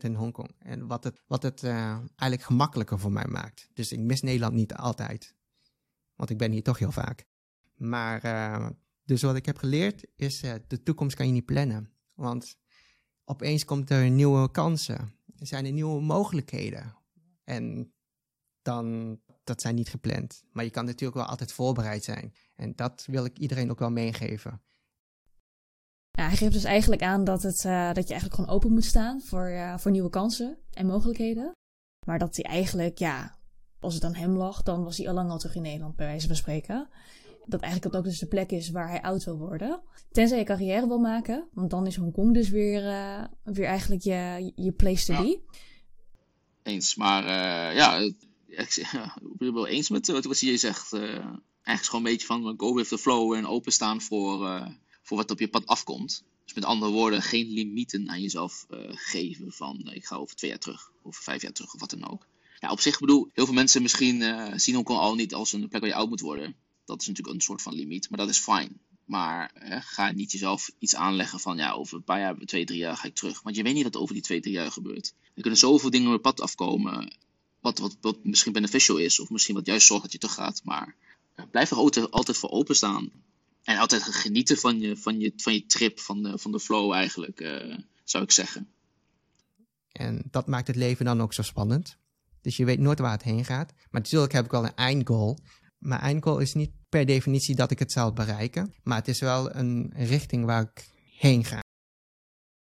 in 0.00 0.14
Hongkong. 0.14 0.50
En 0.58 0.86
wat 0.86 1.04
het, 1.04 1.22
wat 1.26 1.42
het 1.42 1.62
uh, 1.62 1.72
eigenlijk 1.96 2.42
gemakkelijker 2.42 2.98
voor 2.98 3.12
mij 3.12 3.26
maakt. 3.26 3.68
Dus 3.74 3.92
ik 3.92 3.98
mis 3.98 4.22
Nederland 4.22 4.54
niet 4.54 4.74
altijd. 4.74 5.34
Want 6.14 6.30
ik 6.30 6.38
ben 6.38 6.52
hier 6.52 6.62
toch 6.62 6.78
heel 6.78 6.92
vaak. 6.92 7.26
Maar 7.76 8.24
uh, 8.24 8.68
dus 9.04 9.22
wat 9.22 9.36
ik 9.36 9.46
heb 9.46 9.58
geleerd 9.58 10.06
is, 10.16 10.42
uh, 10.42 10.52
de 10.66 10.82
toekomst 10.82 11.16
kan 11.16 11.26
je 11.26 11.32
niet 11.32 11.46
plannen. 11.46 11.92
Want 12.14 12.56
opeens 13.24 13.64
komt 13.64 13.90
er 13.90 14.10
nieuwe 14.10 14.50
kansen. 14.50 15.14
Er 15.38 15.46
zijn 15.46 15.66
er 15.66 15.72
nieuwe 15.72 16.00
mogelijkheden. 16.00 16.96
En 17.44 17.92
dan 18.62 19.18
dat 19.44 19.60
zijn 19.60 19.74
niet 19.74 19.88
gepland. 19.88 20.44
Maar 20.52 20.64
je 20.64 20.70
kan 20.70 20.84
natuurlijk 20.84 21.18
wel 21.18 21.26
altijd 21.26 21.52
voorbereid 21.52 22.04
zijn. 22.04 22.34
En 22.54 22.72
dat 22.76 23.04
wil 23.06 23.24
ik 23.24 23.38
iedereen 23.38 23.70
ook 23.70 23.78
wel 23.78 23.90
meegeven. 23.90 24.62
Hij 26.12 26.36
geeft 26.36 26.52
dus 26.52 26.64
eigenlijk 26.64 27.02
aan 27.02 27.24
dat, 27.24 27.42
het, 27.42 27.64
uh, 27.64 27.92
dat 27.92 28.08
je 28.08 28.12
eigenlijk 28.12 28.34
gewoon 28.34 28.50
open 28.50 28.72
moet 28.72 28.84
staan 28.84 29.20
voor, 29.22 29.50
uh, 29.50 29.78
voor 29.78 29.90
nieuwe 29.90 30.10
kansen 30.10 30.58
en 30.72 30.86
mogelijkheden. 30.86 31.52
Maar 32.06 32.18
dat 32.18 32.36
hij 32.36 32.44
eigenlijk, 32.44 32.98
ja, 32.98 33.38
als 33.80 33.94
het 33.94 34.04
aan 34.04 34.14
hem 34.14 34.36
lag, 34.36 34.62
dan 34.62 34.84
was 34.84 34.96
hij 34.96 35.08
al 35.08 35.14
lang 35.14 35.30
al 35.30 35.38
terug 35.38 35.54
in 35.54 35.62
Nederland, 35.62 35.96
bij 35.96 36.06
wijze 36.06 36.26
van 36.26 36.36
spreken. 36.36 36.88
Dat 37.46 37.60
eigenlijk 37.60 37.92
dat 37.92 38.02
ook 38.02 38.08
dus 38.08 38.18
de 38.18 38.26
plek 38.26 38.50
is 38.50 38.70
waar 38.70 38.88
hij 38.88 39.02
oud 39.02 39.24
wil 39.24 39.38
worden. 39.38 39.82
Tenzij 40.10 40.38
je 40.38 40.44
carrière 40.44 40.86
wil 40.86 40.98
maken, 40.98 41.48
want 41.52 41.70
dan 41.70 41.86
is 41.86 41.96
Hongkong 41.96 42.34
dus 42.34 42.48
weer, 42.48 42.84
uh, 42.84 43.24
weer 43.42 43.66
eigenlijk 43.66 44.02
je, 44.02 44.52
je 44.54 44.72
place 44.72 45.04
to 45.04 45.22
be. 45.22 45.40
Eens, 46.62 46.94
maar 46.94 47.24
ja, 47.74 47.96
ik 48.46 48.88
ben 49.36 49.46
het 49.46 49.54
wel 49.54 49.66
eens 49.66 49.88
met 49.88 50.06
wat, 50.06 50.40
je 50.40 50.56
zegt. 50.56 50.92
Eigenlijk 50.92 51.36
gewoon 51.62 52.04
een 52.04 52.12
beetje 52.12 52.26
van 52.26 52.54
go 52.56 52.74
with 52.74 52.88
the 52.88 52.98
flow 52.98 53.32
en 53.32 53.46
openstaan 53.46 54.00
voor, 54.00 54.68
voor 55.02 55.16
wat 55.16 55.30
op 55.30 55.38
je 55.38 55.48
pad 55.48 55.66
afkomt. 55.66 56.24
Dus 56.44 56.54
met 56.54 56.64
andere 56.64 56.92
woorden, 56.92 57.22
geen 57.22 57.48
limieten 57.50 58.10
aan 58.10 58.22
jezelf 58.22 58.66
uh, 58.70 58.78
geven 58.88 59.52
van 59.52 59.90
ik 59.92 60.06
ga 60.06 60.16
over 60.16 60.36
twee 60.36 60.50
jaar 60.50 60.58
terug, 60.58 60.90
over 61.02 61.22
vijf 61.22 61.42
jaar 61.42 61.52
terug 61.52 61.74
of 61.74 61.80
wat 61.80 61.90
dan 61.90 62.10
ook. 62.10 62.26
Ja, 62.58 62.70
op 62.70 62.80
zich 62.80 62.98
bedoel, 62.98 63.28
heel 63.32 63.44
veel 63.44 63.54
mensen 63.54 63.82
misschien 63.82 64.20
uh, 64.20 64.52
zien 64.56 64.74
Hongkong 64.74 64.98
al 64.98 65.14
niet 65.14 65.34
als 65.34 65.52
een 65.52 65.68
plek 65.68 65.80
waar 65.80 65.90
je 65.90 65.96
oud 65.96 66.08
moet 66.08 66.20
worden. 66.20 66.54
Dat 66.84 67.00
is 67.00 67.06
natuurlijk 67.06 67.34
een 67.34 67.42
soort 67.42 67.62
van 67.62 67.74
limiet, 67.74 68.10
maar 68.10 68.18
dat 68.18 68.28
is 68.28 68.38
fijn. 68.38 68.80
Maar 69.04 69.50
ga 69.84 70.12
niet 70.12 70.32
jezelf 70.32 70.70
iets 70.78 70.94
aanleggen 70.94 71.40
van 71.40 71.56
ja, 71.56 71.72
over 71.72 71.96
een 71.96 72.04
paar 72.04 72.20
jaar, 72.20 72.36
twee, 72.38 72.64
drie 72.64 72.78
jaar 72.78 72.96
ga 72.96 73.06
ik 73.06 73.14
terug. 73.14 73.42
Want 73.42 73.56
je 73.56 73.62
weet 73.62 73.74
niet 73.74 73.82
wat 73.82 73.96
over 73.96 74.14
die 74.14 74.22
twee, 74.22 74.40
drie 74.40 74.54
jaar 74.54 74.72
gebeurt. 74.72 75.14
Er 75.34 75.40
kunnen 75.40 75.58
zoveel 75.58 75.90
dingen 75.90 76.06
op 76.06 76.12
het 76.12 76.22
pad 76.22 76.40
afkomen. 76.40 77.12
Wat, 77.60 77.78
wat, 77.78 77.96
wat 78.00 78.24
misschien 78.24 78.52
beneficial 78.52 78.96
is, 78.96 79.20
of 79.20 79.30
misschien 79.30 79.54
wat 79.54 79.66
juist 79.66 79.86
zorgt 79.86 80.02
dat 80.02 80.12
je 80.12 80.18
terug 80.18 80.34
gaat. 80.34 80.60
Maar 80.64 80.94
blijf 81.50 81.70
er 81.70 82.08
altijd 82.10 82.36
voor 82.36 82.50
openstaan. 82.50 83.10
En 83.62 83.76
altijd 83.76 84.02
genieten 84.02 84.56
van 84.56 84.80
je, 84.80 84.96
van 84.96 85.18
je, 85.20 85.32
van 85.36 85.52
je 85.52 85.66
trip, 85.66 86.00
van 86.00 86.22
de, 86.22 86.38
van 86.38 86.52
de 86.52 86.60
flow 86.60 86.92
eigenlijk, 86.92 87.40
uh, 87.40 87.76
zou 88.04 88.24
ik 88.24 88.30
zeggen. 88.30 88.68
En 89.92 90.22
dat 90.30 90.46
maakt 90.46 90.66
het 90.66 90.76
leven 90.76 91.04
dan 91.04 91.20
ook 91.20 91.32
zo 91.32 91.42
spannend. 91.42 91.96
Dus 92.40 92.56
je 92.56 92.64
weet 92.64 92.78
nooit 92.78 92.98
waar 92.98 93.12
het 93.12 93.22
heen 93.22 93.44
gaat. 93.44 93.72
Maar 93.90 94.00
natuurlijk 94.00 94.32
heb 94.32 94.44
ik 94.44 94.50
wel 94.50 94.64
een 94.64 94.74
eindgoal. 94.74 95.38
Mijn 95.78 96.00
eindgoal 96.00 96.38
is 96.38 96.54
niet 96.54 96.70
per 96.88 97.06
definitie 97.06 97.54
dat 97.54 97.70
ik 97.70 97.78
het 97.78 97.92
zal 97.92 98.12
bereiken. 98.12 98.74
Maar 98.82 98.98
het 98.98 99.08
is 99.08 99.20
wel 99.20 99.54
een 99.54 99.92
richting 99.94 100.44
waar 100.44 100.62
ik 100.62 100.90
heen 101.18 101.44
ga. 101.44 101.60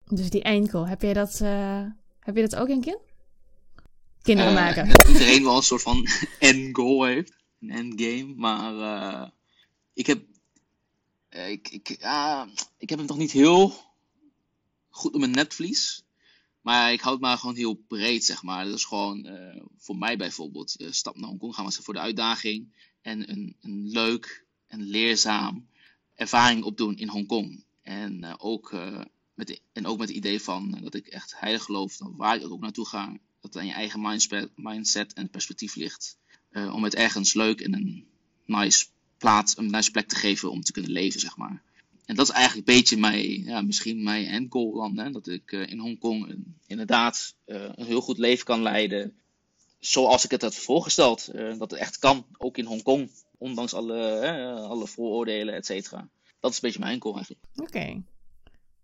Dus 0.06 0.30
die 0.30 0.44
eindgoal, 0.44 0.88
heb 0.88 1.02
je 1.02 1.14
dat, 1.14 1.40
uh, 1.42 1.86
heb 2.20 2.36
je 2.36 2.42
dat 2.42 2.56
ook 2.56 2.68
een 2.68 2.82
keer? 2.82 3.00
Kinderen 4.22 4.52
uh, 4.52 4.60
maken. 4.60 4.88
Iedereen 5.14 5.44
wel 5.44 5.56
een 5.56 5.64
soort 5.64 5.82
van 5.82 6.08
endgoal 6.40 7.04
heeft. 7.04 7.36
Een 7.60 7.70
endgame. 7.70 8.34
Maar 8.36 8.74
uh, 8.74 9.28
ik 9.94 10.08
heb... 10.08 10.22
Ik, 11.30 11.70
ik, 11.70 11.90
ik 12.78 12.90
heb 12.90 12.98
hem 12.98 13.08
toch 13.08 13.18
niet 13.18 13.32
heel 13.32 13.74
goed 14.90 15.14
op 15.14 15.20
mijn 15.20 15.32
netvlies. 15.32 16.04
Maar 16.62 16.92
ik 16.92 17.02
houd 17.02 17.14
het 17.14 17.24
maar 17.24 17.38
gewoon 17.38 17.56
heel 17.56 17.74
breed, 17.74 18.26
zeg 18.26 18.44
maar. 18.44 18.66
Dat 18.66 18.74
is 18.74 18.86
gewoon 18.86 19.26
uh, 19.26 19.62
voor 19.78 19.98
mij 19.98 20.18
bijvoorbeeld. 20.18 20.76
Uh, 20.78 20.92
stap 20.92 21.18
naar 21.18 21.30
Hongkong 21.30 21.56
gaan 21.56 21.66
we 21.66 21.72
voor 21.72 21.94
de 21.94 22.00
uitdaging. 22.00 22.74
En 23.02 23.32
een, 23.32 23.56
een 23.62 23.90
leuk 23.90 24.46
en 24.68 24.82
leerzaam 24.82 25.68
ervaring 26.16 26.64
opdoen 26.64 26.98
in 26.98 27.08
Hongkong. 27.08 27.64
En, 27.82 28.40
ook, 28.40 28.76
met, 29.34 29.62
en 29.74 29.86
ook 29.86 29.98
met 29.98 30.08
het 30.08 30.18
idee 30.18 30.42
van 30.42 30.80
dat 30.82 30.94
ik 30.94 31.08
echt 31.08 31.40
heilig 31.40 31.64
geloof 31.64 31.98
dat 31.98 32.12
waar 32.16 32.36
ik 32.36 32.52
ook 32.52 32.62
naartoe 32.62 32.86
ga. 32.86 33.06
Dat 33.08 33.54
het 33.54 33.58
aan 33.58 33.66
je 33.66 33.74
eigen 33.74 34.02
mindset 34.56 35.14
en 35.14 35.30
perspectief 35.30 35.76
ligt. 35.76 36.18
om 36.52 36.84
het 36.84 36.96
ergens 36.96 37.34
leuk 37.34 37.62
en 37.62 37.74
een 37.74 38.08
nice 38.46 38.86
plaats, 39.20 39.58
een 39.58 39.92
plek 39.92 40.08
te 40.08 40.16
geven 40.16 40.52
om 40.52 40.62
te 40.62 40.72
kunnen 40.72 40.92
leven, 40.92 41.20
zeg 41.20 41.38
maar. 41.38 41.62
En 42.06 42.16
dat 42.16 42.28
is 42.28 42.34
eigenlijk 42.34 42.68
een 42.68 42.76
beetje 42.76 42.98
mijn, 42.98 43.44
ja, 43.44 43.62
misschien 43.62 44.04
mijn 44.04 44.26
endgoal 44.26 44.74
dan. 44.74 44.98
Hè? 44.98 45.12
Dat 45.12 45.28
ik 45.28 45.52
uh, 45.52 45.70
in 45.70 45.80
Hongkong 45.80 46.36
inderdaad 46.68 47.36
uh, 47.46 47.64
een 47.76 47.86
heel 47.86 48.02
goed 48.02 48.18
leven 48.18 48.46
kan 48.46 48.62
leiden. 48.62 49.14
Zoals 49.80 50.24
ik 50.24 50.32
het 50.32 50.42
had 50.42 50.56
voorgesteld. 50.56 51.30
Uh, 51.34 51.60
dat 51.60 51.72
het 51.72 51.80
echt 51.80 52.00
kan, 52.00 52.26
ook 52.38 52.58
in 52.58 52.66
Hongkong. 52.66 53.10
Ondanks 53.38 53.74
alle, 53.74 54.22
alle 54.70 54.88
vooroordelen, 54.88 55.54
et 55.54 55.66
cetera. 55.66 56.10
Dat 56.40 56.52
is 56.52 56.56
een 56.56 56.64
beetje 56.64 56.80
mijn 56.80 56.94
endgoal 56.94 57.16
eigenlijk. 57.16 57.46
Oké. 57.56 58.02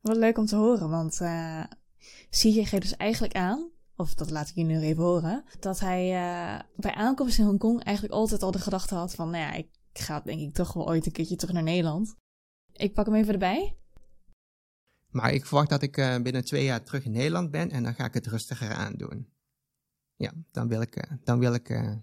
Wat 0.01 0.17
leuk 0.17 0.37
om 0.37 0.45
te 0.45 0.55
horen, 0.55 0.89
want 0.89 1.17
je 2.29 2.65
geeft 2.65 2.81
dus 2.81 2.97
eigenlijk 2.97 3.35
aan 3.35 3.73
of 3.95 4.13
dat 4.13 4.29
laat 4.29 4.49
ik 4.49 4.55
je 4.55 4.63
nu 4.63 4.79
even 4.79 5.03
horen, 5.03 5.43
dat 5.59 5.79
hij 5.79 6.05
uh, 6.05 6.59
bij 6.75 6.93
aankomst 6.93 7.39
in 7.39 7.45
Hongkong 7.45 7.83
eigenlijk 7.83 8.15
altijd 8.15 8.43
al 8.43 8.51
de 8.51 8.59
gedachte 8.59 8.95
had 8.95 9.15
van, 9.15 9.29
nou 9.29 9.43
ja, 9.43 9.53
ik 9.53 9.67
ga 9.99 10.19
denk 10.19 10.39
ik 10.39 10.53
toch 10.53 10.73
wel 10.73 10.87
ooit 10.87 11.05
een 11.05 11.11
keertje 11.11 11.35
terug 11.35 11.53
naar 11.53 11.63
Nederland. 11.63 12.15
Ik 12.71 12.93
pak 12.93 13.05
hem 13.05 13.15
even 13.15 13.33
erbij. 13.33 13.77
Maar 15.09 15.33
ik 15.33 15.45
verwacht 15.45 15.69
dat 15.69 15.81
ik 15.81 15.97
uh, 15.97 16.21
binnen 16.21 16.45
twee 16.45 16.63
jaar 16.63 16.83
terug 16.83 17.05
in 17.05 17.11
Nederland 17.11 17.51
ben 17.51 17.71
en 17.71 17.83
dan 17.83 17.93
ga 17.93 18.05
ik 18.05 18.13
het 18.13 18.27
rustiger 18.27 18.71
aandoen. 18.71 19.29
Ja, 20.15 20.33
dan 20.51 20.67
wil 20.67 20.81
ik, 20.81 20.95
uh, 20.95 21.17
dan 21.23 21.39
wil 21.39 21.53
ik, 21.53 21.69
uh, 21.69 21.95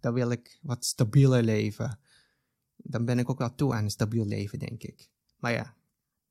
dan 0.00 0.12
wil 0.12 0.30
ik 0.30 0.58
wat 0.62 0.84
stabieler 0.84 1.42
leven. 1.42 1.98
Dan 2.76 3.04
ben 3.04 3.18
ik 3.18 3.30
ook 3.30 3.38
wel 3.38 3.54
toe 3.54 3.74
aan 3.74 3.84
een 3.84 3.90
stabiel 3.90 4.24
leven, 4.24 4.58
denk 4.58 4.82
ik. 4.82 5.10
Maar 5.36 5.52
ja, 5.52 5.74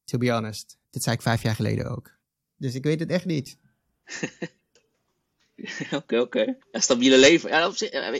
to 0.04 0.18
be 0.18 0.32
honest, 0.32 0.78
dit 0.90 1.04
zei 1.04 1.16
ik 1.16 1.22
vijf 1.22 1.42
jaar 1.42 1.56
geleden 1.56 1.90
ook. 1.90 2.18
Dus 2.56 2.76
ik 2.76 2.84
weet 2.84 3.00
het 3.00 3.10
echt 3.10 3.26
niet. 3.26 3.58
Oké, 5.92 6.20
oké. 6.20 6.20
Okay. 6.20 6.58
Stabiele 6.72 7.18
leven. 7.18 7.50
Ja, 7.50 7.72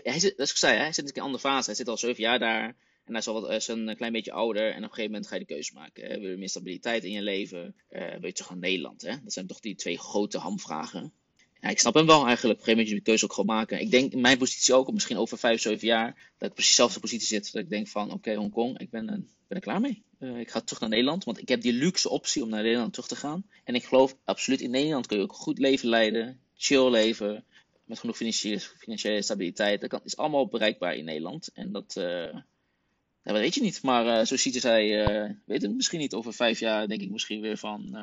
hij 0.04 0.20
zit, 0.20 0.38
dat 0.38 0.46
is 0.46 0.52
ik 0.52 0.58
zei, 0.58 0.78
hij 0.78 0.94
zit 0.94 1.10
in 1.10 1.12
een 1.16 1.22
andere 1.22 1.44
fase. 1.44 1.66
Hij 1.66 1.76
zit 1.76 1.88
al 1.88 1.98
zeven 1.98 2.24
jaar 2.24 2.40
daar. 2.40 2.66
En 3.06 3.14
hij 3.14 3.20
is, 3.20 3.28
al 3.28 3.42
wat, 3.42 3.52
is 3.52 3.68
een 3.68 3.96
klein 3.96 4.12
beetje 4.12 4.32
ouder. 4.32 4.64
En 4.64 4.78
op 4.78 4.84
een 4.84 4.90
gegeven 4.90 5.12
moment 5.12 5.28
ga 5.28 5.36
je 5.36 5.42
de 5.42 5.54
keuze 5.54 5.74
maken. 5.74 6.08
Hè? 6.08 6.20
Wil 6.20 6.30
je 6.30 6.38
meer 6.38 6.50
stabiliteit 6.50 7.04
in 7.04 7.12
je 7.12 7.22
leven? 7.22 7.76
Uh, 7.90 8.02
wil 8.12 8.26
je 8.26 8.34
terug 8.34 8.50
naar 8.50 8.60
Nederland? 8.60 9.02
Hè? 9.02 9.16
Dat 9.24 9.34
zijn 9.34 9.48
toch 9.48 9.60
die 9.60 9.76
twee 9.76 9.98
grote 9.98 10.38
hamvragen. 10.38 11.14
Ja, 11.62 11.70
ik 11.70 11.80
snap 11.80 11.94
hem 11.94 12.06
wel 12.06 12.26
eigenlijk. 12.26 12.60
Op 12.60 12.68
een 12.68 12.74
gegeven 12.74 12.78
moment 12.78 12.90
je 12.90 12.96
de 12.96 13.02
keuze 13.02 13.24
ook 13.24 13.34
gewoon 13.34 13.56
maken. 13.56 13.80
Ik 13.80 13.92
denk 13.92 14.12
in 14.12 14.22
mijn 14.22 14.38
positie 14.38 14.74
ook, 14.74 14.92
misschien 14.92 15.18
over 15.18 15.38
vijf, 15.38 15.62
zeven 15.62 15.88
jaar, 15.88 16.32
dat 16.38 16.50
ik 16.50 16.54
precies 16.54 16.76
dezelfde 16.76 17.00
positie 17.00 17.28
zit. 17.28 17.52
Dat 17.52 17.64
ik 17.64 17.70
denk 17.70 17.88
van, 17.88 18.12
oké 18.12 18.36
Hongkong, 18.36 18.80
ik 18.80 18.90
ben, 18.90 19.06
ben 19.06 19.28
er 19.48 19.60
klaar 19.60 19.82
mee. 19.82 20.04
Uh, 20.20 20.40
ik 20.40 20.50
ga 20.50 20.62
terug 20.62 20.80
naar 20.80 20.90
Nederland, 20.90 21.24
want 21.24 21.42
ik 21.42 21.48
heb 21.48 21.62
die 21.62 21.74
luxe 21.74 22.10
optie 22.10 22.44
om 22.44 22.50
naar 22.50 22.64
Nederland 22.64 22.94
terug 22.94 23.08
te 23.08 23.16
gaan. 23.16 23.46
En 23.64 23.76
ik 23.76 23.86
geloof 23.86 24.16
absoluut 24.24 24.62
in 24.62 24.72
Nederland 24.72 25.08
kun 25.08 25.18
je 25.18 25.24
ook 25.24 25.30
een 25.30 25.36
goed 25.36 25.60
leven 25.60 25.90
leiden, 25.90 26.40
chill 26.58 26.90
leven, 26.90 27.46
met 27.84 28.00
genoeg 28.00 28.18
financiële, 28.18 28.60
financiële 28.60 29.22
stabiliteit. 29.22 29.90
Dat 29.90 30.06
is 30.06 30.18
allemaal 30.18 30.48
bereikbaar 30.48 30.96
in 30.96 31.06
Nederland. 31.06 31.50
En 31.54 31.72
dat, 31.72 31.94
ja, 33.28 33.34
dat 33.34 33.42
weet 33.42 33.56
je 33.56 33.62
niet. 33.62 33.84
Maar 33.84 34.06
uh, 34.06 34.26
zo 34.26 34.38
ziet 34.38 34.64
hij, 34.64 35.08
uh, 35.08 35.32
weet 35.46 35.62
het 35.62 35.76
misschien 35.76 36.00
niet. 36.00 36.14
Over 36.14 36.34
vijf 36.34 36.60
jaar 36.60 36.88
denk 36.88 37.02
ik 37.02 37.10
misschien 37.10 37.42
weer 37.42 37.58
van, 37.58 37.98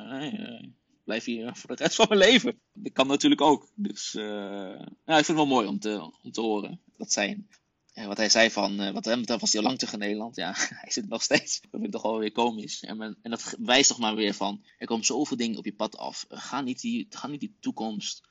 blijf 1.05 1.25
hier 1.25 1.57
voor 1.57 1.77
de 1.77 1.83
rest 1.83 1.95
van 1.95 2.07
mijn 2.09 2.21
leven. 2.21 2.61
Dat 2.73 2.93
kan 2.93 3.07
natuurlijk 3.07 3.41
ook. 3.41 3.69
Dus 3.75 4.13
ja, 4.13 4.79
ik 5.05 5.25
vind 5.25 5.27
het 5.27 5.37
wel 5.37 5.47
mooi 5.47 5.67
om 5.67 5.79
te, 5.79 6.11
om 6.23 6.33
te 6.33 6.41
horen. 6.41 6.81
Dat 6.97 7.13
zijn, 7.13 7.49
wat 7.95 8.17
hij 8.17 8.29
zei 8.29 8.51
van, 8.51 8.93
wat 8.93 9.05
hem 9.05 9.25
was 9.27 9.53
hij 9.53 9.61
al 9.61 9.67
lang 9.67 9.79
terug 9.79 9.93
in 9.93 9.99
Nederland. 9.99 10.37
Ja, 10.37 10.53
hij 10.83 10.91
zit 10.91 11.09
nog 11.09 11.23
steeds. 11.23 11.61
Dat 11.61 11.71
vind 11.71 11.85
ik 11.85 11.91
toch 11.91 12.03
wel 12.03 12.19
weer 12.19 12.33
komisch. 12.33 12.83
En, 12.83 13.01
en 13.23 13.31
dat 13.31 13.57
wijst 13.59 13.89
toch 13.89 13.99
maar 13.99 14.15
weer 14.15 14.35
van, 14.35 14.65
er 14.79 14.87
komen 14.87 15.05
zoveel 15.05 15.37
dingen 15.37 15.59
op 15.59 15.65
je 15.65 15.75
pad 15.75 15.97
af. 15.97 16.25
Ga 16.29 16.61
niet 16.61 16.81
die, 16.81 17.07
ga 17.11 17.27
niet 17.27 17.41
die 17.41 17.57
toekomst 17.61 18.23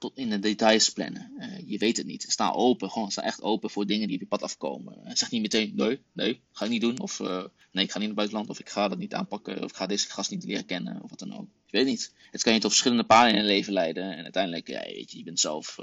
tot 0.00 0.16
in 0.16 0.30
de 0.30 0.38
details 0.38 0.90
plannen. 0.90 1.32
Uh, 1.38 1.68
je 1.68 1.78
weet 1.78 1.96
het 1.96 2.06
niet. 2.06 2.26
Sta 2.28 2.50
open, 2.50 2.90
gewoon 2.90 3.10
sta 3.10 3.22
echt 3.22 3.42
open 3.42 3.70
voor 3.70 3.86
dingen 3.86 4.06
die 4.06 4.16
op 4.16 4.22
je 4.22 4.28
pad 4.28 4.42
afkomen. 4.42 4.98
Uh, 5.04 5.10
zeg 5.14 5.30
niet 5.30 5.42
meteen, 5.42 5.72
nee, 5.76 6.02
nee, 6.12 6.40
ga 6.52 6.64
ik 6.64 6.70
niet 6.70 6.80
doen. 6.80 7.00
Of 7.00 7.18
uh, 7.18 7.44
nee, 7.72 7.84
ik 7.84 7.90
ga 7.90 7.98
niet 7.98 7.98
naar 7.98 8.02
het 8.06 8.14
buitenland. 8.14 8.48
Of 8.48 8.58
ik 8.58 8.68
ga 8.68 8.88
dat 8.88 8.98
niet 8.98 9.14
aanpakken. 9.14 9.62
Of 9.62 9.70
ik 9.70 9.76
ga 9.76 9.86
deze 9.86 10.10
gast 10.10 10.30
niet 10.30 10.44
leren 10.44 10.64
kennen. 10.64 11.02
Of 11.02 11.10
wat 11.10 11.18
dan 11.18 11.38
ook. 11.38 11.48
Je 11.66 11.76
weet 11.76 11.86
niet. 11.86 12.12
Het 12.30 12.42
kan 12.42 12.52
je 12.52 12.60
tot 12.60 12.70
verschillende 12.70 13.04
paden 13.04 13.32
in 13.32 13.40
je 13.40 13.44
leven 13.44 13.72
leiden. 13.72 14.16
En 14.16 14.22
uiteindelijk, 14.22 14.68
ja, 14.68 14.80
weet 14.84 15.10
je, 15.10 15.18
je 15.18 15.24
bent 15.24 15.40
zelf, 15.40 15.76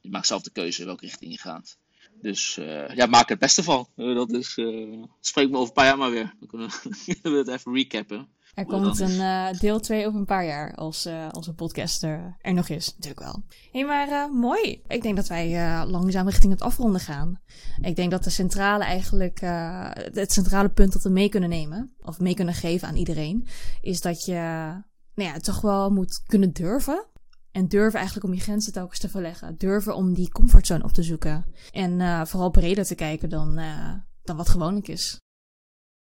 je 0.00 0.10
maakt 0.10 0.26
zelf 0.26 0.42
de 0.42 0.50
keuze 0.50 0.84
welke 0.84 1.04
richting 1.04 1.32
je 1.32 1.38
gaat. 1.38 1.78
Dus 2.20 2.54
ja, 2.94 3.06
maak 3.06 3.24
er 3.24 3.30
het 3.30 3.38
beste 3.38 3.62
van. 3.62 3.88
dat 3.94 4.32
is, 4.32 4.58
spreek 5.20 5.50
me 5.50 5.56
over 5.56 5.68
een 5.68 5.72
paar 5.72 5.84
jaar 5.84 5.98
maar 5.98 6.10
weer. 6.10 6.34
Dan 6.38 6.48
kunnen 6.48 6.70
we 7.22 7.30
het 7.44 7.48
even 7.48 7.74
recappen. 7.74 8.28
Er 8.56 8.66
komt 8.66 9.00
een 9.00 9.10
uh, 9.10 9.50
deel 9.60 9.80
2 9.80 10.06
over 10.06 10.18
een 10.18 10.26
paar 10.26 10.46
jaar 10.46 10.74
als 10.74 11.06
uh, 11.06 11.28
onze 11.32 11.54
podcast 11.54 12.02
er, 12.02 12.36
er, 12.40 12.54
nog 12.54 12.68
is, 12.68 12.94
natuurlijk 12.94 13.20
wel. 13.20 13.42
Hé, 13.48 13.78
hey, 13.78 13.84
maar 13.84 14.08
uh, 14.08 14.40
mooi. 14.40 14.82
Ik 14.86 15.02
denk 15.02 15.16
dat 15.16 15.28
wij 15.28 15.84
langzaam 15.86 16.26
richting 16.26 16.52
het 16.52 16.62
afronden 16.62 17.00
gaan. 17.00 17.40
Ik 17.80 17.96
denk 17.96 18.10
dat 18.10 18.24
de 18.24 18.30
centrale 18.30 18.84
eigenlijk, 18.84 19.40
het 20.12 20.32
centrale 20.32 20.68
punt 20.68 20.92
dat 20.92 21.02
we 21.02 21.08
mee 21.08 21.28
kunnen 21.28 21.48
nemen, 21.48 21.94
of 22.00 22.20
mee 22.20 22.34
kunnen 22.34 22.54
geven 22.54 22.88
aan 22.88 22.96
iedereen, 22.96 23.46
is 23.80 24.00
dat 24.00 24.24
je 24.24 24.32
nou 25.14 25.30
ja, 25.30 25.38
toch 25.38 25.60
wel 25.60 25.90
moet 25.90 26.22
kunnen 26.26 26.52
durven. 26.52 27.06
En 27.50 27.68
durven 27.68 27.98
eigenlijk 27.98 28.26
om 28.26 28.34
je 28.34 28.40
grenzen 28.40 28.72
telkens 28.72 28.98
te 28.98 29.08
verleggen. 29.08 29.56
Durven 29.58 29.96
om 29.96 30.14
die 30.14 30.30
comfortzone 30.30 30.84
op 30.84 30.92
te 30.92 31.02
zoeken. 31.02 31.44
En 31.72 32.26
vooral 32.26 32.50
breder 32.50 32.84
te 32.84 32.94
kijken 32.94 33.28
dan, 33.28 33.60
dan 34.22 34.36
wat 34.36 34.48
gewoonlijk 34.48 34.88
is. 34.88 35.20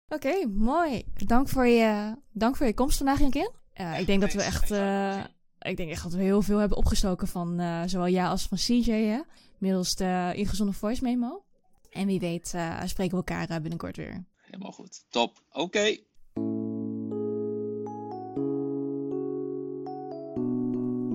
Oké, 0.08 0.26
okay, 0.26 0.44
mooi. 0.44 1.04
Dank 1.14 1.48
voor 1.48 1.66
je, 1.66 2.16
dank 2.32 2.56
voor 2.56 2.66
je 2.66 2.74
komst 2.74 2.96
vandaag, 2.96 3.18
Jankin. 3.18 3.50
Uh, 3.80 4.00
ik 4.00 4.06
denk 4.06 4.20
dat 4.20 4.32
we 4.32 4.42
echt, 4.42 4.70
uh, 4.70 5.24
ik 5.58 5.76
denk 5.76 5.90
echt 5.90 6.02
dat 6.02 6.12
we 6.12 6.22
heel 6.22 6.42
veel 6.42 6.58
hebben 6.58 6.78
opgestoken 6.78 7.28
van 7.28 7.60
uh, 7.60 7.82
zowel 7.86 8.08
jij 8.08 8.26
als 8.26 8.46
van 8.46 8.58
CJ, 8.58 8.90
hè? 8.90 9.20
middels 9.58 9.94
de 9.94 10.32
ingezonde 10.34 10.72
voice 10.72 11.02
memo. 11.02 11.44
En 11.90 12.06
wie 12.06 12.20
weet 12.20 12.54
spreken 12.84 13.18
we 13.18 13.24
elkaar 13.24 13.60
binnenkort 13.60 13.96
weer. 13.96 14.24
Helemaal 14.36 14.72
goed. 14.72 15.04
Top. 15.10 15.42
Oké. 15.52 15.60
Okay. 15.60 16.04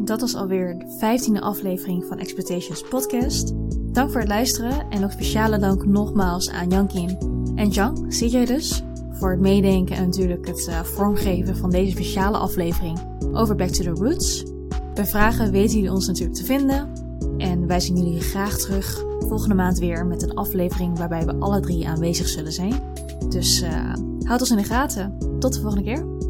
Dat 0.05 0.21
was 0.21 0.35
alweer 0.35 0.79
de 0.79 0.95
vijftiende 0.99 1.41
aflevering 1.41 2.05
van 2.05 2.19
Expectations 2.19 2.81
Podcast. 2.81 3.53
Dank 3.91 4.11
voor 4.11 4.19
het 4.19 4.29
luisteren 4.29 4.89
en 4.89 5.01
nog 5.01 5.11
speciale 5.11 5.57
dank 5.57 5.85
nogmaals 5.85 6.49
aan 6.49 6.69
Jankin 6.69 7.17
en 7.55 7.69
Jang, 7.69 8.13
zie 8.13 8.29
jij 8.29 8.45
dus, 8.45 8.83
voor 9.11 9.31
het 9.31 9.39
meedenken 9.39 9.95
en 9.95 10.05
natuurlijk 10.05 10.47
het 10.47 10.67
uh, 10.69 10.83
vormgeven 10.83 11.57
van 11.57 11.69
deze 11.69 11.91
speciale 11.91 12.37
aflevering 12.37 12.99
over 13.33 13.55
Back 13.55 13.69
to 13.69 13.83
the 13.83 13.89
Roots. 13.89 14.45
Bij 14.93 15.05
vragen 15.05 15.51
weten 15.51 15.75
jullie 15.75 15.91
ons 15.91 16.07
natuurlijk 16.07 16.37
te 16.37 16.45
vinden. 16.45 16.89
En 17.37 17.67
wij 17.67 17.79
zien 17.79 17.97
jullie 17.97 18.21
graag 18.21 18.57
terug 18.57 19.03
volgende 19.19 19.55
maand 19.55 19.79
weer 19.79 20.05
met 20.05 20.21
een 20.21 20.33
aflevering 20.33 20.97
waarbij 20.97 21.25
we 21.25 21.35
alle 21.35 21.59
drie 21.59 21.87
aanwezig 21.87 22.27
zullen 22.27 22.53
zijn. 22.53 22.81
Dus 23.29 23.61
uh, 23.61 23.93
houd 24.23 24.39
ons 24.39 24.51
in 24.51 24.57
de 24.57 24.63
gaten. 24.63 25.17
Tot 25.39 25.53
de 25.53 25.59
volgende 25.59 25.83
keer. 25.83 26.20